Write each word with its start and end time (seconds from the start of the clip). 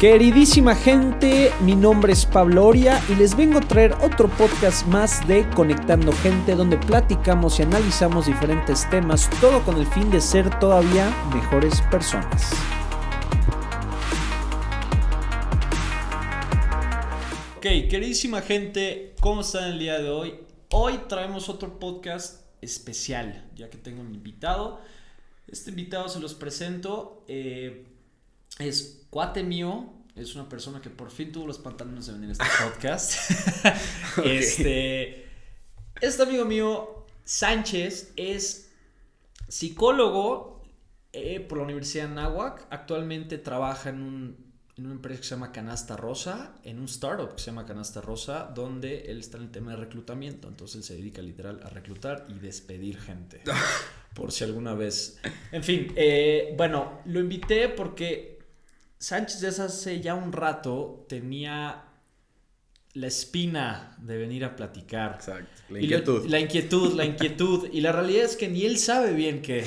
Queridísima 0.00 0.74
gente, 0.74 1.52
mi 1.60 1.76
nombre 1.76 2.12
es 2.12 2.26
Pablo 2.26 2.66
Oria 2.66 3.00
y 3.08 3.14
les 3.14 3.36
vengo 3.36 3.58
a 3.58 3.60
traer 3.60 3.92
otro 4.02 4.28
podcast 4.28 4.84
más 4.88 5.26
de 5.28 5.48
Conectando 5.50 6.12
Gente 6.12 6.56
donde 6.56 6.76
platicamos 6.76 7.60
y 7.60 7.62
analizamos 7.62 8.26
diferentes 8.26 8.90
temas, 8.90 9.30
todo 9.40 9.64
con 9.64 9.78
el 9.78 9.86
fin 9.86 10.10
de 10.10 10.20
ser 10.20 10.58
todavía 10.58 11.14
mejores 11.32 11.80
personas. 11.92 12.52
Ok, 17.56 17.62
queridísima 17.62 18.42
gente, 18.42 19.14
¿cómo 19.20 19.42
están 19.42 19.70
el 19.70 19.78
día 19.78 20.00
de 20.00 20.10
hoy? 20.10 20.34
Hoy 20.72 21.02
traemos 21.08 21.48
otro 21.48 21.78
podcast 21.78 22.42
especial, 22.60 23.48
ya 23.54 23.70
que 23.70 23.78
tengo 23.78 24.00
un 24.02 24.12
invitado. 24.12 24.80
Este 25.46 25.70
invitado 25.70 26.08
se 26.08 26.18
los 26.18 26.34
presento. 26.34 27.22
Eh, 27.28 27.93
es 28.58 29.06
cuate 29.10 29.42
mío, 29.42 29.92
es 30.14 30.34
una 30.34 30.48
persona 30.48 30.80
que 30.80 30.90
por 30.90 31.10
fin 31.10 31.32
tuvo 31.32 31.46
los 31.46 31.58
pantalones 31.58 32.06
de 32.06 32.12
venir 32.12 32.30
a 32.30 32.32
este 32.32 32.44
podcast. 32.64 33.14
Este, 34.24 35.26
este 36.00 36.22
amigo 36.22 36.44
mío, 36.44 37.06
Sánchez, 37.24 38.12
es 38.16 38.70
psicólogo 39.48 40.62
eh, 41.12 41.40
por 41.40 41.58
la 41.58 41.64
Universidad 41.64 42.08
de 42.08 42.14
Nahuac. 42.14 42.66
Actualmente 42.70 43.38
trabaja 43.38 43.90
en, 43.90 44.02
un, 44.02 44.52
en 44.76 44.86
una 44.86 44.94
empresa 44.94 45.20
que 45.20 45.26
se 45.26 45.34
llama 45.34 45.50
Canasta 45.50 45.96
Rosa, 45.96 46.54
en 46.62 46.78
un 46.78 46.84
startup 46.84 47.34
que 47.34 47.40
se 47.40 47.46
llama 47.46 47.66
Canasta 47.66 48.00
Rosa, 48.00 48.52
donde 48.54 49.10
él 49.10 49.18
está 49.18 49.38
en 49.38 49.44
el 49.44 49.50
tema 49.50 49.72
de 49.72 49.78
reclutamiento. 49.78 50.46
Entonces 50.46 50.76
él 50.76 50.84
se 50.84 50.94
dedica 50.94 51.20
literal 51.20 51.60
a 51.64 51.70
reclutar 51.70 52.26
y 52.28 52.34
despedir 52.34 53.00
gente. 53.00 53.42
por 54.14 54.30
si 54.30 54.44
alguna 54.44 54.74
vez. 54.74 55.18
En 55.52 55.62
fin, 55.64 55.92
eh, 55.96 56.54
bueno, 56.56 57.00
lo 57.06 57.20
invité 57.20 57.68
porque 57.68 58.33
Sánchez 59.04 59.40
desde 59.40 59.64
hace 59.64 60.00
ya 60.00 60.14
un 60.14 60.32
rato 60.32 61.04
tenía 61.10 61.84
la 62.94 63.06
espina 63.06 63.98
de 64.00 64.16
venir 64.16 64.46
a 64.46 64.56
platicar. 64.56 65.16
Exacto. 65.16 65.62
La 65.68 65.78
inquietud. 65.78 66.26
la 66.26 66.40
inquietud, 66.40 66.94
la 66.94 67.04
inquietud. 67.04 67.68
Y 67.70 67.82
la 67.82 67.92
realidad 67.92 68.24
es 68.24 68.34
que 68.34 68.48
ni 68.48 68.64
él 68.64 68.78
sabe 68.78 69.12
bien 69.12 69.42
que 69.42 69.66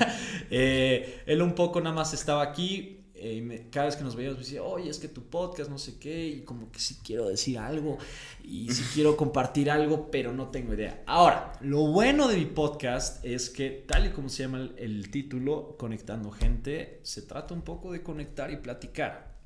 eh, 0.50 1.22
él 1.26 1.42
un 1.42 1.54
poco 1.54 1.82
nada 1.82 1.94
más 1.94 2.14
estaba 2.14 2.42
aquí 2.42 2.97
eh, 3.20 3.68
cada 3.70 3.86
vez 3.86 3.96
que 3.96 4.04
nos 4.04 4.16
veíamos 4.16 4.38
me 4.38 4.44
decía, 4.44 4.62
oye, 4.62 4.90
es 4.90 4.98
que 4.98 5.08
tu 5.08 5.24
podcast, 5.24 5.70
no 5.70 5.78
sé 5.78 5.98
qué, 5.98 6.26
y 6.26 6.40
como 6.42 6.70
que 6.70 6.78
sí 6.78 6.98
quiero 7.04 7.28
decir 7.28 7.58
algo, 7.58 7.98
y 8.42 8.70
sí 8.72 8.84
quiero 8.94 9.16
compartir 9.16 9.70
algo, 9.70 10.10
pero 10.10 10.32
no 10.32 10.48
tengo 10.48 10.74
idea. 10.74 11.02
Ahora, 11.06 11.52
lo 11.60 11.86
bueno 11.88 12.28
de 12.28 12.36
mi 12.36 12.46
podcast 12.46 13.24
es 13.24 13.50
que, 13.50 13.84
tal 13.86 14.06
y 14.06 14.10
como 14.10 14.28
se 14.28 14.44
llama 14.44 14.58
el, 14.58 14.74
el 14.78 15.10
título, 15.10 15.76
Conectando 15.78 16.30
Gente, 16.30 17.00
se 17.02 17.22
trata 17.22 17.54
un 17.54 17.62
poco 17.62 17.92
de 17.92 18.02
conectar 18.02 18.50
y 18.50 18.56
platicar. 18.56 19.36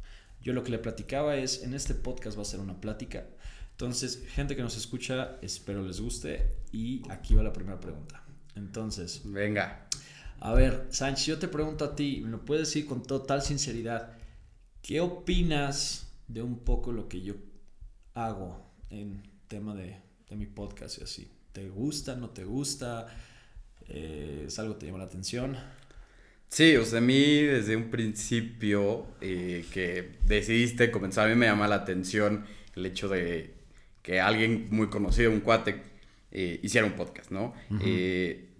Yo 0.41 0.53
lo 0.53 0.65
que 0.65 0.71
le 0.71 0.79
platicaba 0.79 1.37
es, 1.37 1.63
en 1.63 1.75
este 1.75 1.95
podcast 1.95 2.37
va 2.37 2.43
a 2.43 2.47
ser 2.47 2.61
una 2.61 2.81
plática. 2.81 3.27
Entonces, 3.73 4.25
gente 4.29 4.55
que 4.55 4.63
nos 4.63 4.77
escucha, 4.77 5.39
espero 5.43 5.83
les 5.83 6.01
guste, 6.01 6.57
y 6.73 7.03
aquí 7.11 7.35
va 7.35 7.43
la 7.43 7.53
primera 7.53 7.81
pregunta. 7.81 8.25
Entonces, 8.55 9.23
venga. 9.25 9.89
A 10.45 10.55
ver, 10.55 10.89
Sánchez, 10.91 11.27
yo 11.27 11.39
te 11.39 11.47
pregunto 11.47 11.85
a 11.85 11.95
ti, 11.95 12.21
me 12.21 12.29
lo 12.29 12.45
puedes 12.45 12.67
decir 12.67 12.85
con 12.85 13.05
total 13.05 13.43
sinceridad, 13.43 14.19
¿qué 14.83 15.01
opinas 15.01 16.13
de 16.27 16.43
un 16.43 16.59
poco 16.65 16.91
lo 16.91 17.09
que 17.09 17.23
yo 17.23 17.35
hago 18.15 18.69
en 18.91 19.23
tema 19.47 19.73
de, 19.77 20.03
mi 20.31 20.47
podcast 20.47 20.99
y 20.99 21.05
así? 21.05 21.31
¿Te 21.53 21.69
gusta, 21.69 22.17
no 22.17 22.31
te 22.31 22.43
gusta? 22.43 23.07
Eh, 23.87 24.47
¿Es 24.49 24.59
algo 24.59 24.75
que 24.75 24.81
te 24.81 24.87
llama 24.87 24.99
la 24.99 25.05
atención? 25.05 25.57
Sí, 26.49 26.75
o 26.75 26.85
sea, 26.85 26.99
a 26.99 27.03
mí 27.03 27.43
desde 27.43 27.77
un 27.77 27.89
principio 27.89 29.07
eh, 29.21 29.65
que 29.73 30.19
decidiste 30.27 30.91
comenzar, 30.91 31.27
a 31.27 31.31
mí 31.31 31.37
me 31.37 31.47
llama 31.47 31.69
la 31.69 31.77
atención 31.77 32.47
el 32.75 32.87
hecho 32.87 33.09
de 33.09 33.55
que 34.03 34.21
alguien 34.21 34.67
muy 34.73 34.89
conocido, 34.89 35.31
un 35.31 35.39
cuate, 35.39 35.83
eh, 36.33 36.59
hiciera 36.65 36.85
un 36.85 36.95
podcast, 36.95 37.31
¿no? 37.31 37.55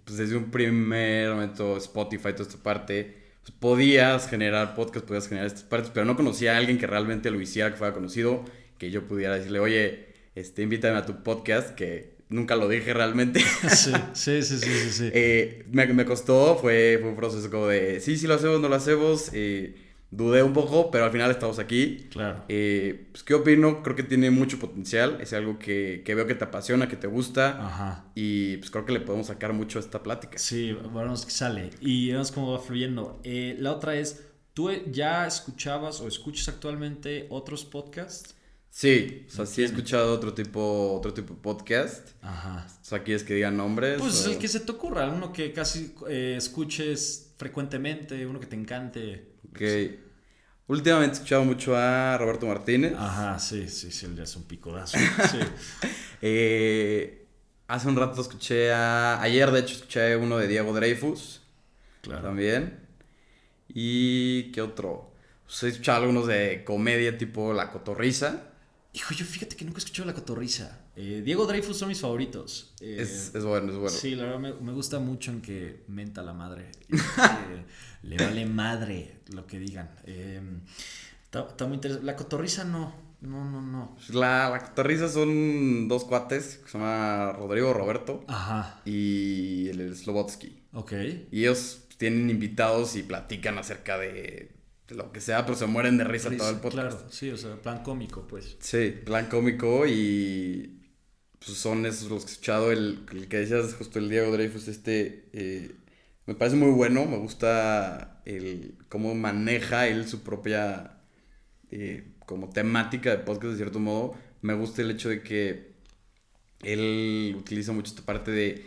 Pues 0.05 0.17
desde 0.17 0.35
un 0.35 0.51
primer 0.51 1.29
momento 1.29 1.77
Spotify, 1.77 2.33
toda 2.33 2.43
esta 2.43 2.61
parte, 2.61 3.15
pues 3.41 3.53
podías 3.57 4.29
generar 4.29 4.75
podcast, 4.75 5.05
podías 5.05 5.27
generar 5.27 5.47
estas 5.47 5.63
partes, 5.63 5.91
pero 5.93 6.05
no 6.05 6.15
conocía 6.15 6.55
a 6.55 6.57
alguien 6.57 6.77
que 6.77 6.87
realmente 6.87 7.31
lo 7.31 7.41
hiciera, 7.41 7.71
que 7.71 7.77
fuera 7.77 7.93
conocido, 7.93 8.43
que 8.77 8.91
yo 8.91 9.07
pudiera 9.07 9.35
decirle, 9.35 9.59
oye, 9.59 10.07
este, 10.35 10.61
invítame 10.61 10.97
a 10.97 11.05
tu 11.05 11.23
podcast, 11.23 11.75
que 11.75 12.13
nunca 12.29 12.55
lo 12.55 12.67
dije 12.67 12.93
realmente. 12.93 13.41
Sí, 13.69 13.91
sí, 14.13 14.41
sí, 14.43 14.57
sí, 14.59 14.89
sí. 14.89 15.09
eh, 15.13 15.65
me, 15.71 15.85
me, 15.87 16.05
costó, 16.05 16.57
fue, 16.57 16.97
fue 16.99 17.09
un 17.09 17.15
proceso 17.15 17.49
como 17.49 17.67
de, 17.67 17.99
sí, 17.99 18.17
sí 18.17 18.27
lo 18.27 18.35
hacemos, 18.35 18.59
no 18.59 18.69
lo 18.69 18.75
hacemos, 18.75 19.29
eh, 19.33 19.75
dudé 20.15 20.43
un 20.43 20.53
poco, 20.53 20.91
pero 20.91 21.05
al 21.05 21.11
final 21.11 21.31
estamos 21.31 21.59
aquí. 21.59 22.07
Claro. 22.11 22.43
Eh, 22.47 23.07
pues, 23.11 23.23
¿qué 23.23 23.33
opino? 23.33 23.81
Creo 23.83 23.95
que 23.95 24.03
tiene 24.03 24.31
mucho 24.31 24.59
potencial. 24.59 25.17
Es 25.19 25.33
algo 25.33 25.59
que, 25.59 26.03
que, 26.05 26.15
veo 26.15 26.27
que 26.27 26.35
te 26.35 26.43
apasiona, 26.43 26.87
que 26.87 26.95
te 26.95 27.07
gusta. 27.07 27.65
Ajá. 27.65 28.05
Y 28.15 28.57
pues 28.57 28.69
creo 28.71 28.85
que 28.85 28.93
le 28.93 28.99
podemos 28.99 29.27
sacar 29.27 29.53
mucho 29.53 29.79
a 29.79 29.81
esta 29.81 30.03
plática. 30.03 30.37
Sí, 30.37 30.73
bueno, 30.73 31.13
que 31.13 31.31
sale. 31.31 31.71
Y 31.81 32.11
vemos 32.11 32.31
cómo 32.31 32.51
va 32.51 32.59
fluyendo. 32.59 33.19
Eh, 33.23 33.55
la 33.59 33.71
otra 33.71 33.95
es, 33.95 34.23
¿tú 34.53 34.69
ya 34.91 35.25
escuchabas 35.25 35.99
o 36.01 36.07
escuchas 36.07 36.49
actualmente 36.49 37.27
otros 37.29 37.65
podcasts? 37.65 38.35
Sí, 38.69 39.27
o 39.27 39.31
sea, 39.31 39.45
sí 39.45 39.61
he 39.61 39.65
escuchado 39.65 40.11
otro 40.11 40.33
tipo, 40.33 40.93
otro 40.93 41.13
tipo 41.13 41.35
de 41.35 41.39
podcast. 41.39 42.09
Ajá. 42.23 42.67
O 42.81 42.83
sea, 42.83 43.03
¿quieres 43.03 43.23
que 43.23 43.35
digan 43.35 43.55
nombres? 43.55 43.99
Pues 43.99 44.25
el 44.25 44.39
que 44.39 44.47
se 44.47 44.61
te 44.61 44.71
ocurra, 44.71 45.09
uno 45.09 45.31
que 45.31 45.53
casi 45.53 45.93
eh, 46.09 46.33
escuches 46.37 47.33
frecuentemente, 47.37 48.25
uno 48.25 48.39
que 48.39 48.47
te 48.47 48.55
encante. 48.55 49.32
Ok. 49.53 49.61
Últimamente 50.67 51.11
he 51.11 51.13
escuchado 51.15 51.43
mucho 51.43 51.75
a 51.75 52.17
Roberto 52.17 52.47
Martínez. 52.47 52.93
Ajá, 52.97 53.37
sí, 53.37 53.67
sí, 53.67 53.91
sí, 53.91 54.05
él 54.05 54.17
es 54.19 54.35
un 54.35 54.43
picodazo. 54.43 54.97
Sí. 55.31 55.39
eh, 56.21 57.27
hace 57.67 57.87
un 57.87 57.95
rato 57.95 58.21
escuché 58.21 58.71
a. 58.71 59.21
Ayer, 59.21 59.51
de 59.51 59.59
hecho, 59.59 59.75
escuché 59.75 60.15
uno 60.15 60.37
de 60.37 60.47
Diego 60.47 60.73
Dreyfus. 60.73 61.41
Claro. 62.01 62.23
También. 62.23 62.79
¿Y 63.67 64.51
qué 64.51 64.61
otro? 64.61 65.13
Pues 65.45 65.63
he 65.63 65.67
escuchado 65.69 66.01
algunos 66.01 66.27
de 66.27 66.63
comedia 66.63 67.17
tipo 67.17 67.53
La 67.53 67.71
Cotorrisa. 67.71 68.49
Hijo, 68.93 69.13
yo 69.13 69.25
fíjate 69.25 69.55
que 69.55 69.65
nunca 69.65 69.77
he 69.77 69.83
escuchado 69.83 70.07
La 70.07 70.13
Cotorrisa. 70.13 70.79
Eh, 70.95 71.23
Diego 71.25 71.47
Dreyfus 71.47 71.77
son 71.77 71.89
mis 71.89 71.99
favoritos. 71.99 72.73
Eh, 72.79 72.97
es, 72.99 73.33
es, 73.33 73.43
bueno, 73.43 73.71
es 73.71 73.77
bueno. 73.77 73.89
Sí, 73.89 74.15
la 74.15 74.25
verdad 74.25 74.39
me, 74.39 74.53
me, 74.53 74.71
gusta 74.71 74.99
mucho 74.99 75.31
en 75.31 75.41
que 75.41 75.83
menta 75.87 76.21
la 76.21 76.33
madre. 76.33 76.71
le 78.03 78.17
vale 78.17 78.45
madre 78.45 79.19
lo 79.33 79.47
que 79.47 79.59
digan. 79.59 79.89
Eh, 80.05 80.41
está, 81.23 81.65
muy 81.65 81.75
interesante. 81.75 82.05
La 82.05 82.15
cotorriza 82.15 82.63
no. 82.63 83.01
No, 83.21 83.49
no, 83.49 83.61
no. 83.61 83.95
La, 84.09 84.49
la 84.49 84.59
cotorriza 84.59 85.07
son 85.07 85.87
dos 85.87 86.03
cuates 86.03 86.57
que 86.57 86.69
se 86.69 86.77
llama 86.77 87.31
Rodrigo 87.31 87.73
Roberto. 87.73 88.25
Ajá. 88.27 88.81
Y 88.83 89.69
el 89.69 89.95
Slobotsky. 89.95 90.61
Ok. 90.73 90.93
Y 91.31 91.41
ellos 91.41 91.83
tienen 91.97 92.29
invitados 92.29 92.97
y 92.97 93.03
platican 93.03 93.57
acerca 93.57 93.97
de 93.97 94.51
lo 94.89 95.11
que 95.11 95.21
sea, 95.21 95.45
pero 95.45 95.57
se 95.57 95.65
mueren 95.65 95.97
de 95.97 96.03
risa, 96.03 96.29
risa 96.29 96.43
todo 96.43 96.53
el 96.53 96.59
podcast. 96.61 96.97
Claro, 96.97 97.07
sí, 97.09 97.29
o 97.29 97.37
sea, 97.37 97.55
plan 97.55 97.81
cómico, 97.81 98.27
pues. 98.27 98.57
Sí, 98.59 98.93
plan 99.05 99.27
cómico 99.27 99.87
y 99.87 100.81
pues 101.39 101.57
son 101.57 101.85
esos 101.85 102.09
los 102.09 102.25
que 102.25 102.31
he 102.31 102.33
escuchado. 102.33 102.71
El, 102.71 103.05
el 103.11 103.27
que 103.27 103.37
decías 103.37 103.73
justo 103.73 103.99
el 103.99 104.09
Diego 104.09 104.31
Dreyfus, 104.31 104.67
este, 104.67 105.29
eh, 105.33 105.71
me 106.25 106.35
parece 106.35 106.55
muy 106.55 106.71
bueno. 106.71 107.05
Me 107.05 107.17
gusta 107.17 108.21
el 108.25 108.77
cómo 108.89 109.15
maneja 109.15 109.87
él 109.87 110.07
su 110.07 110.23
propia 110.23 111.01
eh, 111.71 112.13
como 112.25 112.49
temática 112.49 113.09
de 113.09 113.17
podcast 113.17 113.51
de 113.51 113.57
cierto 113.57 113.79
modo. 113.79 114.13
Me 114.41 114.53
gusta 114.53 114.81
el 114.81 114.91
hecho 114.91 115.09
de 115.09 115.21
que 115.21 115.73
él 116.61 117.35
utiliza 117.37 117.71
mucho 117.73 117.91
esta 117.91 118.05
parte 118.05 118.31
de 118.31 118.65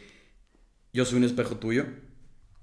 yo 0.93 1.05
soy 1.05 1.19
un 1.19 1.25
espejo 1.25 1.57
tuyo. 1.57 1.87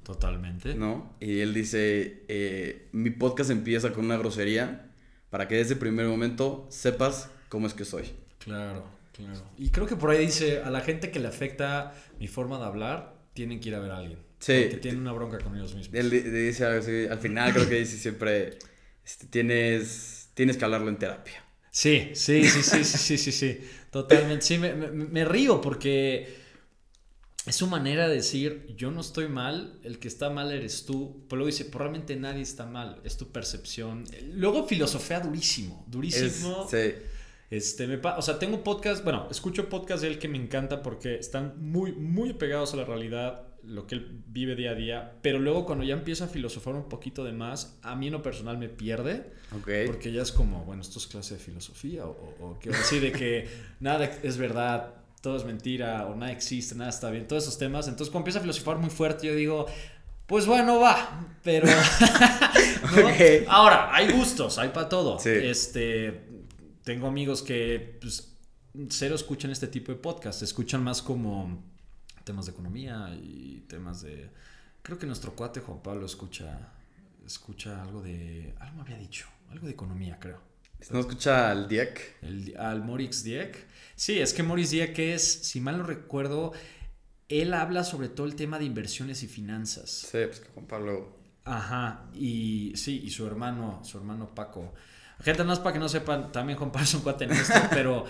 Totalmente. 0.04 0.76
¿No? 0.76 1.16
Y 1.20 1.40
él 1.40 1.54
dice, 1.54 2.26
eh, 2.28 2.90
mi 2.92 3.10
podcast 3.10 3.52
empieza 3.52 3.94
con 3.94 4.06
una 4.06 4.18
grosería 4.18 4.92
para 5.30 5.48
que 5.48 5.56
desde 5.56 5.74
el 5.74 5.80
primer 5.80 6.08
momento 6.08 6.68
sepas 6.70 7.30
cómo 7.48 7.68
es 7.68 7.74
que 7.74 7.86
soy. 7.86 8.12
Claro, 8.40 8.84
claro. 9.14 9.42
Y 9.58 9.70
creo 9.70 9.88
que 9.88 9.96
por 9.96 10.10
ahí 10.10 10.26
dice, 10.26 10.62
a 10.62 10.70
la 10.70 10.82
gente 10.82 11.10
que 11.10 11.20
le 11.20 11.28
afecta 11.28 11.94
mi 12.20 12.28
forma 12.28 12.60
de 12.60 12.66
hablar, 12.66 13.16
tienen 13.34 13.60
que 13.60 13.70
ir 13.70 13.76
a 13.76 13.80
ver 13.80 13.92
a 13.92 13.98
alguien. 13.98 14.20
Sí. 14.44 14.68
Que 14.70 14.78
tienen 14.82 15.00
una 15.00 15.14
bronca 15.14 15.40
con 15.40 15.56
ellos 15.56 15.74
mismos. 15.74 15.96
Él 15.98 16.10
dice 16.10 16.66
algo 16.66 16.80
así, 16.80 17.06
al 17.10 17.20
final 17.20 17.54
creo 17.54 17.70
que 17.70 17.76
dice 17.76 17.98
siempre, 17.98 18.60
este, 19.06 19.28
tienes, 19.28 20.32
tienes 20.34 20.58
que 20.58 20.66
hablarlo 20.66 20.90
en 20.90 20.98
terapia. 20.98 21.46
Sí, 21.72 22.12
sí, 22.14 22.44
sí, 22.44 22.62
sí, 22.62 22.84
sí, 22.84 22.98
sí, 22.98 23.18
sí, 23.18 23.32
sí, 23.32 23.60
totalmente. 23.90 24.44
Sí, 24.44 24.58
me, 24.58 24.74
me, 24.74 24.90
me 24.92 25.24
río 25.24 25.62
porque 25.62 26.36
es 27.46 27.56
su 27.56 27.68
manera 27.68 28.10
de 28.10 28.16
decir, 28.16 28.68
yo 28.76 28.92
no 28.92 29.00
estoy 29.00 29.30
mal, 29.30 29.80
el 29.84 29.98
que 29.98 30.10
está 30.10 30.30
mal 30.30 30.52
eres 30.52 30.86
tú. 30.86 31.26
Pero 31.30 31.38
luego 31.38 31.48
dice, 31.48 31.64
probablemente 31.64 32.14
nadie 32.18 32.42
está 32.42 32.66
mal, 32.66 33.00
es 33.06 33.16
tu 33.16 33.32
percepción. 33.32 34.04
Luego 34.34 34.68
filosofía 34.68 35.22
durísimo, 35.22 35.86
durísimo. 35.88 36.66
Es, 36.66 36.70
sí. 36.70 36.96
Este, 37.50 37.88
me, 37.88 37.96
o 37.96 38.22
sea, 38.22 38.40
tengo 38.40 38.62
podcast, 38.62 39.06
bueno, 39.06 39.30
escucho 39.32 39.70
podcast 39.70 40.02
de 40.02 40.10
él 40.10 40.20
que 40.20 40.28
me 40.28 40.38
encanta 40.38 40.84
porque 40.84 41.16
están 41.16 41.54
muy, 41.62 41.94
muy 41.94 42.34
pegados 42.34 42.74
a 42.74 42.76
la 42.76 42.84
realidad. 42.84 43.53
Lo 43.66 43.88
que 43.88 43.96
él 43.96 44.24
vive 44.28 44.56
día 44.56 44.72
a 44.72 44.76
día, 44.76 45.14
pero 45.22 45.40
luego 45.40 45.66
cuando 45.66 45.84
ya 45.84 45.94
empieza 45.94 46.26
a 46.26 46.28
filosofar 46.28 46.76
un 46.76 46.90
poquito 46.90 47.24
de 47.24 47.32
más, 47.32 47.78
a 47.82 47.96
mí 47.96 48.08
en 48.08 48.14
lo 48.14 48.22
personal 48.22 48.58
me 48.58 48.70
pierde, 48.70 49.32
porque 49.86 50.12
ya 50.12 50.22
es 50.22 50.32
como, 50.32 50.64
bueno, 50.66 50.82
esto 50.82 51.00
es 51.00 51.08
clase 51.08 51.36
de 51.36 51.40
filosofía, 51.40 52.06
o, 52.06 52.36
o, 52.42 52.60
que 52.60 52.70
así 52.72 53.00
de 53.00 53.12
que 53.12 53.48
nada 53.80 54.06
es 54.06 54.38
verdad, 54.38 54.96
todo 55.22 55.38
es 55.38 55.46
mentira, 55.46 56.06
o 56.08 56.16
nada 56.16 56.32
existe, 56.32 56.76
nada 56.76 56.90
está 56.90 57.10
bien, 57.10 57.28
todos 57.28 57.44
esos 57.44 57.58
temas, 57.58 57.88
entonces 57.88 58.12
cuando 58.12 58.24
empieza 58.24 58.40
a 58.40 58.42
filosofar 58.42 58.78
muy 58.78 58.90
fuerte, 58.90 59.28
yo 59.28 59.36
digo, 59.36 59.66
pues 60.26 60.46
bueno, 60.46 60.80
va, 60.80 61.28
pero... 61.44 61.68
¿no? 62.96 63.08
Ahora, 63.48 63.94
hay 63.94 64.12
gustos, 64.12 64.58
hay 64.58 64.70
para 64.70 64.90
todo. 64.90 65.20
Sí. 65.20 65.30
Este, 65.30 66.24
tengo 66.84 67.08
amigos 67.08 67.42
que 67.42 67.98
pues, 68.02 68.36
cero 68.90 69.16
escuchan 69.16 69.52
este 69.52 69.68
tipo 69.68 69.92
de 69.92 69.98
podcast, 69.98 70.42
escuchan 70.42 70.84
más 70.84 71.02
como 71.02 71.73
temas 72.24 72.46
de 72.46 72.52
economía 72.52 73.10
y 73.22 73.64
temas 73.68 74.02
de... 74.02 74.30
Creo 74.82 74.98
que 74.98 75.06
nuestro 75.06 75.34
cuate 75.34 75.62
Juan 75.62 75.82
Pablo 75.82 76.06
escucha, 76.06 76.74
escucha 77.26 77.82
algo 77.82 78.02
de... 78.02 78.54
Algo 78.60 78.76
me 78.78 78.82
había 78.84 78.98
dicho, 78.98 79.28
algo 79.50 79.66
de 79.68 79.74
economía, 79.74 80.18
creo. 80.20 80.40
¿No 80.92 81.00
escucha 81.00 81.50
al 81.52 81.68
Diek? 81.70 82.18
El- 82.22 82.58
al 82.58 82.84
Morix 82.84 83.24
Dieck. 83.24 83.66
Sí, 83.96 84.20
es 84.20 84.34
que 84.34 84.44
Morix 84.44 84.72
Dieck 84.72 85.00
es, 85.00 85.24
si 85.24 85.62
mal 85.62 85.78
no 85.78 85.84
recuerdo, 85.84 86.52
él 87.30 87.54
habla 87.54 87.84
sobre 87.86 88.10
todo 88.10 88.26
el 88.28 88.36
tema 88.36 88.60
de 88.60 88.66
inversiones 88.66 89.24
y 89.24 89.28
finanzas. 89.28 89.90
Sí, 89.90 90.18
pues 90.26 90.42
que 90.42 90.50
Juan 90.50 90.66
Pablo. 90.66 91.18
Ajá, 91.46 92.06
y 92.14 92.74
sí, 92.76 93.02
y 93.04 93.10
su 93.12 93.26
hermano, 93.26 93.82
su 93.84 93.98
hermano 93.98 94.34
Paco. 94.36 94.74
Gente, 95.22 95.44
es 95.50 95.60
para 95.60 95.74
que 95.74 95.80
no 95.80 95.88
sepan, 95.88 96.32
también 96.34 96.58
Juan 96.58 96.72
Pablo 96.72 96.86
es 96.86 96.94
un 96.96 97.02
cuate 97.02 97.28
nuestro, 97.28 97.62
pero 97.70 98.06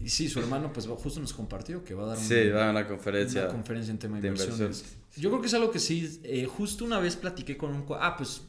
y 0.00 0.08
sí, 0.08 0.28
su 0.28 0.38
hermano 0.40 0.72
pues 0.72 0.86
justo 0.86 1.20
nos 1.20 1.32
compartió 1.32 1.84
que 1.84 1.94
va 1.94 2.04
a 2.04 2.06
dar 2.08 2.18
un- 2.18 2.24
Sí, 2.24 2.48
va 2.48 2.68
a 2.68 2.70
una 2.70 2.86
conferencia. 2.86 3.42
una 3.44 3.52
conferencia 3.52 3.90
en 3.90 3.98
tema 3.98 4.16
de 4.16 4.22
de 4.22 4.28
inversiones. 4.28 4.58
inversiones. 4.60 4.96
Yo 5.16 5.30
creo 5.30 5.40
que 5.40 5.46
es 5.48 5.54
algo 5.54 5.70
que 5.70 5.78
sí, 5.78 6.20
eh, 6.24 6.44
justo 6.46 6.84
una 6.84 6.98
vez 7.00 7.16
platiqué 7.16 7.56
con 7.56 7.74
un... 7.74 7.84
Ah, 8.00 8.14
pues 8.16 8.42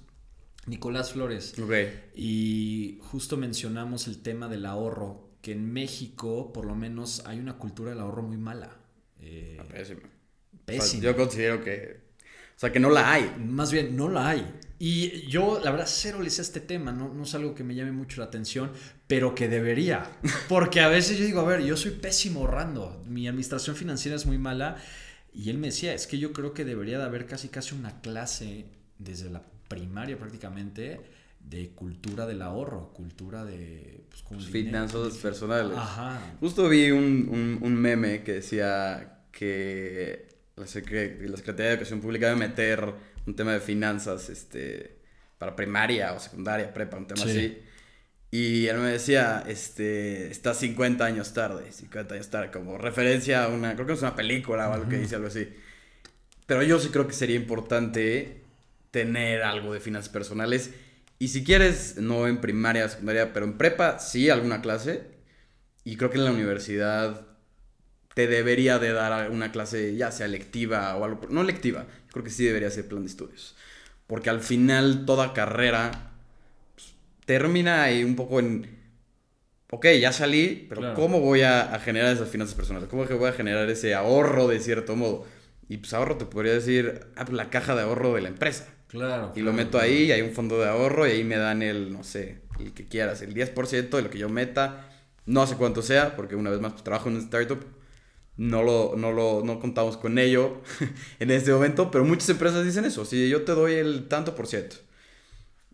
Nicolás 0.67 1.13
Flores. 1.13 1.55
Ok. 1.59 1.73
Y 2.15 2.99
justo 3.01 3.37
mencionamos 3.37 4.07
el 4.07 4.21
tema 4.21 4.47
del 4.47 4.65
ahorro, 4.65 5.29
que 5.41 5.53
en 5.53 5.71
México 5.71 6.51
por 6.53 6.65
lo 6.65 6.75
menos 6.75 7.23
hay 7.25 7.39
una 7.39 7.57
cultura 7.57 7.91
del 7.91 7.99
ahorro 8.01 8.21
muy 8.23 8.37
mala. 8.37 8.77
Eh. 9.21 9.57
O 9.61 9.85
sea, 9.85 9.95
pésima. 10.65 11.03
yo 11.03 11.15
considero 11.15 11.63
que. 11.63 12.01
O 12.55 12.59
sea, 12.59 12.71
que 12.71 12.79
no 12.79 12.89
la 12.89 13.11
hay. 13.13 13.33
Más 13.39 13.71
bien, 13.71 13.95
no 13.95 14.09
la 14.09 14.29
hay. 14.29 14.53
Y 14.81 15.27
yo, 15.27 15.59
la 15.61 15.71
verdad, 15.71 15.87
cero 15.89 16.21
le 16.21 16.29
sé 16.29 16.41
a 16.41 16.43
este 16.43 16.61
tema, 16.61 16.93
no, 16.93 17.13
no 17.13 17.23
es 17.23 17.35
algo 17.35 17.53
que 17.53 17.65
me 17.65 17.75
llame 17.75 17.91
mucho 17.91 18.21
la 18.21 18.27
atención, 18.27 18.71
pero 19.07 19.35
que 19.35 19.49
debería. 19.49 20.09
Porque 20.47 20.79
a 20.79 20.87
veces 20.87 21.17
yo 21.19 21.25
digo, 21.25 21.41
a 21.41 21.45
ver, 21.45 21.61
yo 21.63 21.75
soy 21.75 21.91
pésimo 21.91 22.39
ahorrando, 22.39 23.03
mi 23.05 23.27
administración 23.27 23.75
financiera 23.75 24.15
es 24.15 24.25
muy 24.25 24.37
mala. 24.37 24.77
Y 25.33 25.49
él 25.49 25.57
me 25.57 25.67
decía, 25.67 25.93
es 25.93 26.07
que 26.07 26.17
yo 26.17 26.31
creo 26.31 26.53
que 26.53 26.63
debería 26.63 26.97
de 26.97 27.03
haber 27.03 27.27
casi 27.27 27.49
casi 27.49 27.75
una 27.75 27.99
clase 27.99 28.65
desde 28.97 29.29
la 29.29 29.43
primaria 29.67 30.17
prácticamente 30.17 31.01
de 31.41 31.69
cultura 31.69 32.25
del 32.25 32.41
ahorro, 32.41 32.93
cultura 32.93 33.43
de... 33.43 34.05
Pues, 34.29 34.51
dinero. 34.51 34.87
Finanzas 34.87 35.17
personales. 35.17 35.77
Ajá. 35.77 36.19
Justo 36.39 36.69
vi 36.69 36.91
un, 36.91 37.27
un, 37.29 37.59
un 37.61 37.75
meme 37.75 38.23
que 38.23 38.33
decía 38.33 39.23
que 39.31 40.27
la 40.55 40.67
Secretaría 40.67 41.65
de 41.65 41.71
Educación 41.71 42.01
Pública 42.01 42.27
debe 42.27 42.39
meter 42.39 42.93
un 43.25 43.35
tema 43.35 43.53
de 43.53 43.59
finanzas 43.59 44.29
este, 44.29 44.97
para 45.37 45.55
primaria 45.55 46.13
o 46.13 46.19
secundaria, 46.19 46.73
prepa, 46.73 46.97
un 46.97 47.07
tema 47.07 47.23
Sí. 47.23 47.29
así. 47.29 47.57
Y 48.31 48.67
él 48.67 48.77
me 48.77 48.89
decía, 48.89 49.43
este, 49.47 50.29
está 50.29 50.53
50 50.53 51.03
años 51.03 51.33
tarde, 51.33 51.71
50 51.71 52.13
años 52.13 52.29
tarde, 52.29 52.51
como 52.51 52.77
referencia 52.77 53.43
a 53.43 53.47
una, 53.47 53.73
creo 53.75 53.87
que 53.87 53.93
es 53.93 54.01
una 54.01 54.15
película 54.15 54.69
o 54.69 54.73
algo 54.73 54.87
que 54.87 54.97
dice 54.99 55.15
algo 55.15 55.27
así. 55.27 55.49
Pero 56.45 56.61
yo 56.63 56.79
sí 56.79 56.89
creo 56.89 57.07
que 57.07 57.13
sería 57.13 57.35
importante 57.35 58.41
tener 58.91 59.41
algo 59.43 59.73
de 59.73 59.79
finanzas 59.79 60.09
personales. 60.09 60.71
Y 61.17 61.29
si 61.29 61.43
quieres, 61.43 61.97
no 61.97 62.27
en 62.27 62.39
primaria, 62.39 62.87
secundaria, 62.87 63.33
pero 63.33 63.45
en 63.45 63.57
prepa, 63.57 63.99
sí, 63.99 64.29
alguna 64.29 64.61
clase. 64.61 65.03
Y 65.83 65.95
creo 65.97 66.09
que 66.11 66.17
en 66.17 66.25
la 66.25 66.31
universidad 66.31 67.25
te 68.13 68.27
debería 68.27 68.79
de 68.79 68.91
dar 68.93 69.31
una 69.31 69.51
clase, 69.51 69.95
ya 69.95 70.11
sea 70.11 70.27
lectiva 70.27 70.95
o 70.97 71.03
algo. 71.05 71.27
No 71.29 71.43
lectiva, 71.43 71.87
creo 72.11 72.23
que 72.23 72.29
sí 72.31 72.45
debería 72.45 72.69
ser 72.69 72.87
plan 72.87 73.03
de 73.03 73.09
estudios. 73.09 73.55
Porque 74.07 74.29
al 74.29 74.41
final 74.41 75.05
toda 75.05 75.33
carrera 75.33 76.11
pues, 76.75 76.95
termina 77.25 77.83
ahí 77.83 78.03
un 78.03 78.15
poco 78.15 78.39
en... 78.39 78.77
Ok, 79.71 79.85
ya 80.01 80.11
salí, 80.11 80.65
pero 80.67 80.81
Claro. 80.81 80.95
¿cómo 80.95 81.19
voy 81.19 81.41
a, 81.43 81.73
a 81.75 81.79
generar 81.79 82.13
esas 82.13 82.29
finanzas 82.29 82.55
personales? 82.55 82.89
¿Cómo 82.89 83.05
que 83.05 83.13
voy 83.13 83.29
a 83.29 83.33
generar 83.33 83.69
ese 83.69 83.93
ahorro 83.93 84.47
de 84.47 84.59
cierto 84.59 84.95
modo? 84.95 85.25
Y 85.67 85.77
pues 85.77 85.93
ahorro 85.93 86.17
te 86.17 86.25
podría 86.25 86.53
decir, 86.53 87.01
ah, 87.15 87.25
pues 87.25 87.37
la 87.37 87.49
caja 87.51 87.75
de 87.75 87.83
ahorro 87.83 88.13
de 88.15 88.21
la 88.21 88.29
empresa. 88.29 88.67
Claro. 88.87 89.31
Y 89.35 89.41
lo 89.41 89.53
meto 89.53 89.79
ahí, 89.79 90.05
y 90.05 90.11
hay 90.11 90.21
un 90.21 90.31
fondo 90.33 90.59
de 90.59 90.67
ahorro 90.67 91.07
y 91.07 91.11
ahí 91.11 91.23
me 91.23 91.37
dan 91.37 91.61
el, 91.61 91.93
no 91.93 92.03
sé, 92.03 92.41
el 92.59 92.73
que 92.73 92.87
quieras, 92.87 93.21
el 93.21 93.33
10% 93.35 93.97
de 93.97 94.03
lo 94.03 94.09
que 94.09 94.17
yo 94.17 94.29
meta. 94.29 94.89
No 95.25 95.45
sé 95.45 95.55
cuánto 95.55 95.83
sea, 95.83 96.15
porque 96.15 96.35
una 96.35 96.49
vez 96.49 96.59
más 96.59 96.71
pues, 96.73 96.83
trabajo 96.83 97.09
en 97.09 97.15
un 97.17 97.21
startup. 97.21 97.63
No 98.39 98.63
lo, 98.63 98.95
no 98.95 99.11
lo, 99.11 99.43
no 99.43 99.59
contamos 99.59 99.97
con 99.97 100.17
ello 100.17 100.61
en 101.19 101.29
este 101.29 101.51
momento, 101.51 101.91
pero 101.91 102.05
muchas 102.05 102.29
empresas 102.29 102.63
dicen 102.65 102.85
eso. 102.85 103.03
Si 103.03 103.27
yo 103.27 103.41
te 103.43 103.51
doy 103.51 103.73
el 103.73 104.07
tanto 104.07 104.33
por 104.33 104.47
ciento. 104.47 104.77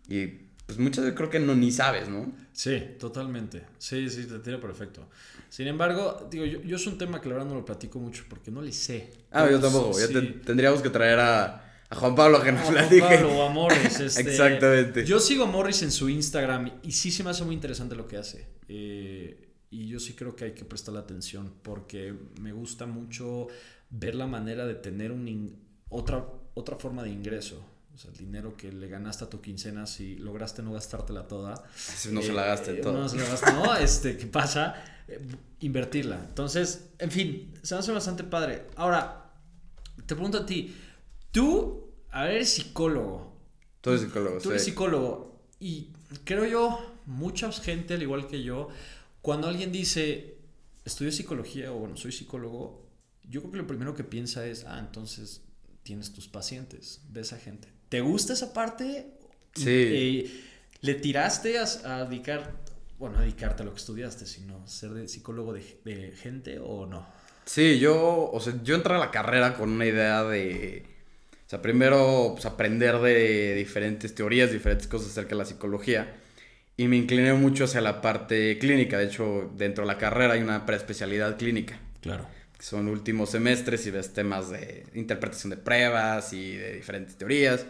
Y 0.08 0.26
pues 0.66 0.78
muchas 0.78 1.04
veces 1.04 1.16
creo 1.16 1.30
que 1.30 1.38
no 1.38 1.54
ni 1.54 1.70
sabes, 1.70 2.08
¿no? 2.08 2.32
Sí, 2.52 2.82
totalmente. 2.98 3.62
Sí, 3.78 4.10
sí, 4.10 4.24
te 4.24 4.40
tira 4.40 4.60
perfecto. 4.60 5.08
Sin 5.48 5.68
embargo, 5.68 6.26
digo, 6.30 6.44
yo, 6.44 6.60
yo 6.62 6.74
es 6.76 6.86
un 6.88 6.98
tema 6.98 7.20
que 7.20 7.28
la 7.28 7.34
verdad 7.36 7.48
no 7.50 7.54
lo 7.54 7.64
platico 7.64 7.98
mucho 8.00 8.24
porque 8.28 8.50
no 8.50 8.62
le 8.62 8.72
sé. 8.72 9.10
Ah, 9.30 9.48
yo 9.48 9.60
tampoco. 9.60 9.98
Ya 10.00 10.06
sí. 10.08 10.12
te- 10.14 10.22
tendríamos 10.22 10.82
que 10.82 10.90
traer 10.90 11.20
a, 11.20 11.62
a 11.88 11.94
Juan 11.94 12.16
Pablo 12.16 12.42
que 12.42 12.50
nos 12.50 12.62
a 12.62 12.64
Juan 12.64 12.74
platique. 12.74 13.00
Pablo 13.00 13.32
o 13.32 13.46
a 13.46 13.50
Morris. 13.50 14.00
este, 14.00 14.22
Exactamente. 14.22 15.04
Yo 15.04 15.20
sigo 15.20 15.44
a 15.44 15.46
Morris 15.46 15.82
en 15.82 15.92
su 15.92 16.08
Instagram 16.08 16.80
y 16.82 16.90
sí 16.92 17.12
se 17.12 17.22
me 17.22 17.30
hace 17.30 17.44
muy 17.44 17.54
interesante 17.54 17.94
lo 17.94 18.08
que 18.08 18.16
hace. 18.16 18.46
Eh, 18.68 19.45
y 19.82 19.88
yo 19.88 20.00
sí 20.00 20.14
creo 20.14 20.34
que 20.36 20.44
hay 20.46 20.52
que 20.52 20.64
prestarle 20.64 21.00
atención 21.00 21.52
porque 21.62 22.14
me 22.40 22.52
gusta 22.52 22.86
mucho 22.86 23.48
ver 23.90 24.14
la 24.14 24.26
manera 24.26 24.66
de 24.66 24.74
tener 24.74 25.12
un 25.12 25.56
otra, 25.88 26.26
otra 26.54 26.76
forma 26.76 27.02
de 27.02 27.10
ingreso. 27.10 27.62
O 27.94 27.98
sea, 27.98 28.10
el 28.10 28.16
dinero 28.16 28.56
que 28.56 28.72
le 28.72 28.88
ganaste 28.88 29.24
a 29.24 29.30
tu 29.30 29.40
quincena 29.40 29.86
si 29.86 30.16
lograste 30.16 30.62
no 30.62 30.72
gastártela 30.72 31.28
toda. 31.28 31.62
Si 31.76 32.10
no 32.10 32.22
se 32.22 32.32
la 32.32 32.44
gasten 32.46 32.76
Eh, 32.76 32.80
todo. 32.80 32.94
No 32.94 33.08
se 33.08 33.16
la 33.18 33.24
gasten, 33.24 33.54
no, 33.54 33.74
este, 33.88 34.16
¿qué 34.16 34.26
pasa? 34.26 34.74
Eh, 35.08 35.20
invertirla. 35.60 36.24
Entonces, 36.28 36.90
en 36.98 37.10
fin, 37.10 37.54
se 37.62 37.74
me 37.74 37.80
hace 37.80 37.92
bastante 37.92 38.24
padre. 38.24 38.66
Ahora, 38.76 39.30
te 40.06 40.14
pregunto 40.14 40.38
a 40.38 40.46
ti, 40.46 40.74
tú, 41.32 41.90
a 42.10 42.24
ver, 42.24 42.32
eres 42.36 42.50
psicólogo. 42.50 43.34
Tú 43.80 43.90
eres 43.90 44.02
psicólogo, 44.02 44.38
Tú 44.38 44.50
eres 44.50 44.62
sí. 44.64 44.70
psicólogo. 44.70 45.40
Y 45.60 45.90
creo 46.24 46.44
yo, 46.44 46.78
mucha 47.06 47.50
gente, 47.52 47.94
al 47.94 48.02
igual 48.02 48.26
que 48.26 48.42
yo, 48.42 48.68
cuando 49.26 49.48
alguien 49.48 49.72
dice, 49.72 50.36
estudio 50.84 51.10
psicología 51.10 51.72
o 51.72 51.80
bueno, 51.80 51.96
soy 51.96 52.12
psicólogo, 52.12 52.86
yo 53.24 53.40
creo 53.40 53.50
que 53.50 53.58
lo 53.58 53.66
primero 53.66 53.92
que 53.92 54.04
piensa 54.04 54.46
es, 54.46 54.64
ah, 54.66 54.78
entonces 54.78 55.42
tienes 55.82 56.12
tus 56.12 56.28
pacientes, 56.28 57.00
ves 57.08 57.32
a 57.32 57.36
gente. 57.36 57.66
¿Te 57.88 58.02
gusta 58.02 58.34
esa 58.34 58.52
parte? 58.52 59.18
Sí. 59.52 59.64
Eh, 59.66 60.44
¿Le 60.80 60.94
tiraste 60.94 61.58
a, 61.58 61.64
a 61.86 62.04
dedicar, 62.04 62.54
bueno, 63.00 63.18
a 63.18 63.22
dedicarte 63.22 63.64
a 63.64 63.66
lo 63.66 63.72
que 63.72 63.78
estudiaste, 63.78 64.26
sino 64.26 64.64
ser 64.68 64.90
de 64.90 65.08
psicólogo 65.08 65.52
de, 65.52 65.80
de 65.84 66.12
gente 66.12 66.60
o 66.60 66.86
no? 66.86 67.04
Sí, 67.46 67.80
yo, 67.80 68.30
o 68.32 68.38
sea, 68.38 68.62
yo 68.62 68.76
entré 68.76 68.94
a 68.94 68.98
la 68.98 69.10
carrera 69.10 69.56
con 69.56 69.70
una 69.70 69.86
idea 69.86 70.22
de, 70.22 70.86
o 71.44 71.50
sea, 71.50 71.60
primero 71.60 72.30
pues, 72.34 72.46
aprender 72.46 73.00
de 73.00 73.56
diferentes 73.56 74.14
teorías, 74.14 74.52
diferentes 74.52 74.86
cosas 74.86 75.10
acerca 75.10 75.30
de 75.30 75.38
la 75.38 75.46
psicología, 75.46 76.14
y 76.76 76.88
me 76.88 76.96
incliné 76.96 77.32
mucho 77.34 77.64
hacia 77.64 77.80
la 77.80 78.00
parte 78.00 78.58
clínica. 78.58 78.98
De 78.98 79.06
hecho, 79.06 79.50
dentro 79.56 79.84
de 79.84 79.88
la 79.88 79.98
carrera 79.98 80.34
hay 80.34 80.42
una 80.42 80.66
preespecialidad 80.66 81.36
clínica, 81.38 81.78
Claro. 82.00 82.26
que 82.56 82.62
son 82.64 82.88
últimos 82.88 83.30
semestres 83.30 83.86
y 83.86 83.90
ves 83.90 84.12
temas 84.12 84.50
de 84.50 84.84
interpretación 84.94 85.50
de 85.50 85.56
pruebas 85.56 86.32
y 86.32 86.56
de 86.56 86.74
diferentes 86.74 87.16
teorías. 87.16 87.66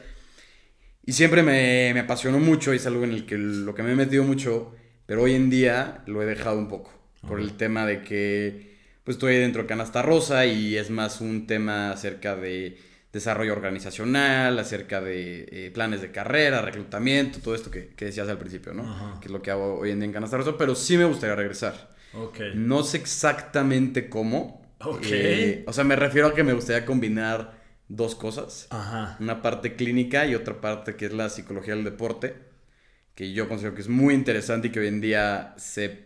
Y 1.05 1.13
siempre 1.13 1.43
me, 1.43 1.93
me 1.95 2.01
apasionó 2.01 2.39
mucho 2.41 2.73
y 2.73 2.77
es 2.79 2.87
algo 2.87 3.05
en 3.05 3.13
el 3.13 3.27
que 3.27 3.39
lo 3.39 3.75
que 3.75 3.83
me 3.85 3.93
he 3.93 3.97
metido 3.97 4.25
mucho, 4.25 4.75
pero 5.07 5.23
hoy 5.23 5.35
en 5.35 5.51
día 5.51 6.03
lo 6.07 6.21
he 6.23 6.27
dejado 6.27 6.59
un 6.59 6.69
poco. 6.69 6.93
Por 7.27 7.41
el 7.41 7.57
tema 7.57 7.87
de 7.87 8.03
que 8.03 8.77
pues 9.05 9.17
estoy 9.17 9.37
dentro 9.37 9.63
de 9.63 9.69
Canasta 9.69 10.03
Rosa 10.03 10.47
y 10.47 10.77
es 10.77 10.91
más 10.91 11.21
un 11.21 11.47
tema 11.47 11.93
acerca 11.93 12.35
de 12.35 12.77
desarrollo 13.13 13.53
organizacional, 13.53 14.59
acerca 14.59 15.01
de 15.01 15.47
eh, 15.51 15.71
planes 15.73 16.03
de 16.03 16.11
carrera, 16.11 16.61
reclutamiento, 16.61 17.39
todo 17.41 17.55
esto 17.55 17.71
que, 17.71 17.89
que 17.89 18.07
decías 18.07 18.29
al 18.29 18.39
principio, 18.39 18.75
¿no? 18.75 18.83
Ajá. 18.83 19.21
Que 19.21 19.27
es 19.27 19.33
lo 19.33 19.43
que 19.43 19.51
hago 19.51 19.79
hoy 19.79 19.91
en 19.91 20.01
día 20.01 20.07
en 20.07 20.13
Canasta 20.13 20.39
pero 20.59 20.75
sí 20.75 20.99
me 20.99 21.05
gustaría 21.05 21.35
regresar. 21.35 21.95
Ok. 22.15 22.41
No 22.55 22.83
sé 22.83 22.99
exactamente 22.99 24.09
cómo. 24.09 24.67
Ok. 24.81 25.05
Eh, 25.05 25.65
o 25.67 25.73
sea, 25.73 25.85
me 25.85 25.97
refiero 25.97 26.29
a 26.29 26.35
que 26.35 26.45
me 26.45 26.53
gustaría 26.53 26.85
combinar 26.85 27.61
dos 27.89 28.15
cosas. 28.15 28.67
Ajá. 28.71 29.17
Una 29.21 29.43
parte 29.43 29.77
clínica 29.77 30.27
y 30.27 30.35
otra 30.35 30.61
parte 30.61 30.97
que 30.97 31.07
es 31.07 31.13
la 31.13 31.29
psicología 31.31 31.75
del 31.75 31.85
deporte, 31.85 32.37
que 33.15 33.33
yo 33.33 33.49
considero 33.49 33.75
que 33.75 33.81
es 33.81 33.89
muy 33.89 34.15
interesante 34.15 34.69
y 34.69 34.71
que 34.71 34.81
hoy 34.81 34.89
en 34.89 35.01
día 35.01 35.55
se, 35.57 36.06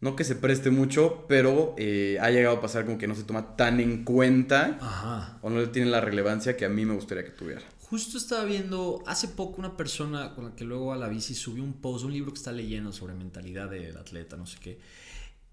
no 0.00 0.14
que 0.14 0.24
se 0.24 0.36
preste 0.36 0.70
mucho, 0.70 1.24
pero 1.28 1.74
eh, 1.76 2.18
ha 2.20 2.30
llegado 2.30 2.56
a 2.56 2.60
pasar 2.60 2.84
como 2.84 2.98
que 2.98 3.08
no 3.08 3.14
se 3.14 3.24
toma 3.24 3.56
tan 3.56 3.80
en 3.80 4.04
cuenta 4.04 4.78
Ajá. 4.80 5.38
o 5.42 5.50
no 5.50 5.60
le 5.60 5.66
tiene 5.68 5.90
la 5.90 6.00
relevancia 6.00 6.56
que 6.56 6.64
a 6.64 6.68
mí 6.68 6.84
me 6.84 6.94
gustaría 6.94 7.24
que 7.24 7.30
tuviera. 7.30 7.62
Justo 7.80 8.18
estaba 8.18 8.44
viendo 8.44 9.02
hace 9.06 9.28
poco 9.28 9.58
una 9.58 9.76
persona 9.76 10.34
con 10.34 10.44
la 10.44 10.54
que 10.54 10.64
luego 10.64 10.92
a 10.92 10.96
la 10.96 11.08
bici 11.08 11.34
subió 11.34 11.64
un 11.64 11.74
post, 11.74 12.04
un 12.04 12.12
libro 12.12 12.32
que 12.32 12.38
está 12.38 12.52
leyendo 12.52 12.92
sobre 12.92 13.14
mentalidad 13.14 13.70
del 13.70 13.96
atleta, 13.96 14.36
no 14.36 14.46
sé 14.46 14.58
qué. 14.60 14.78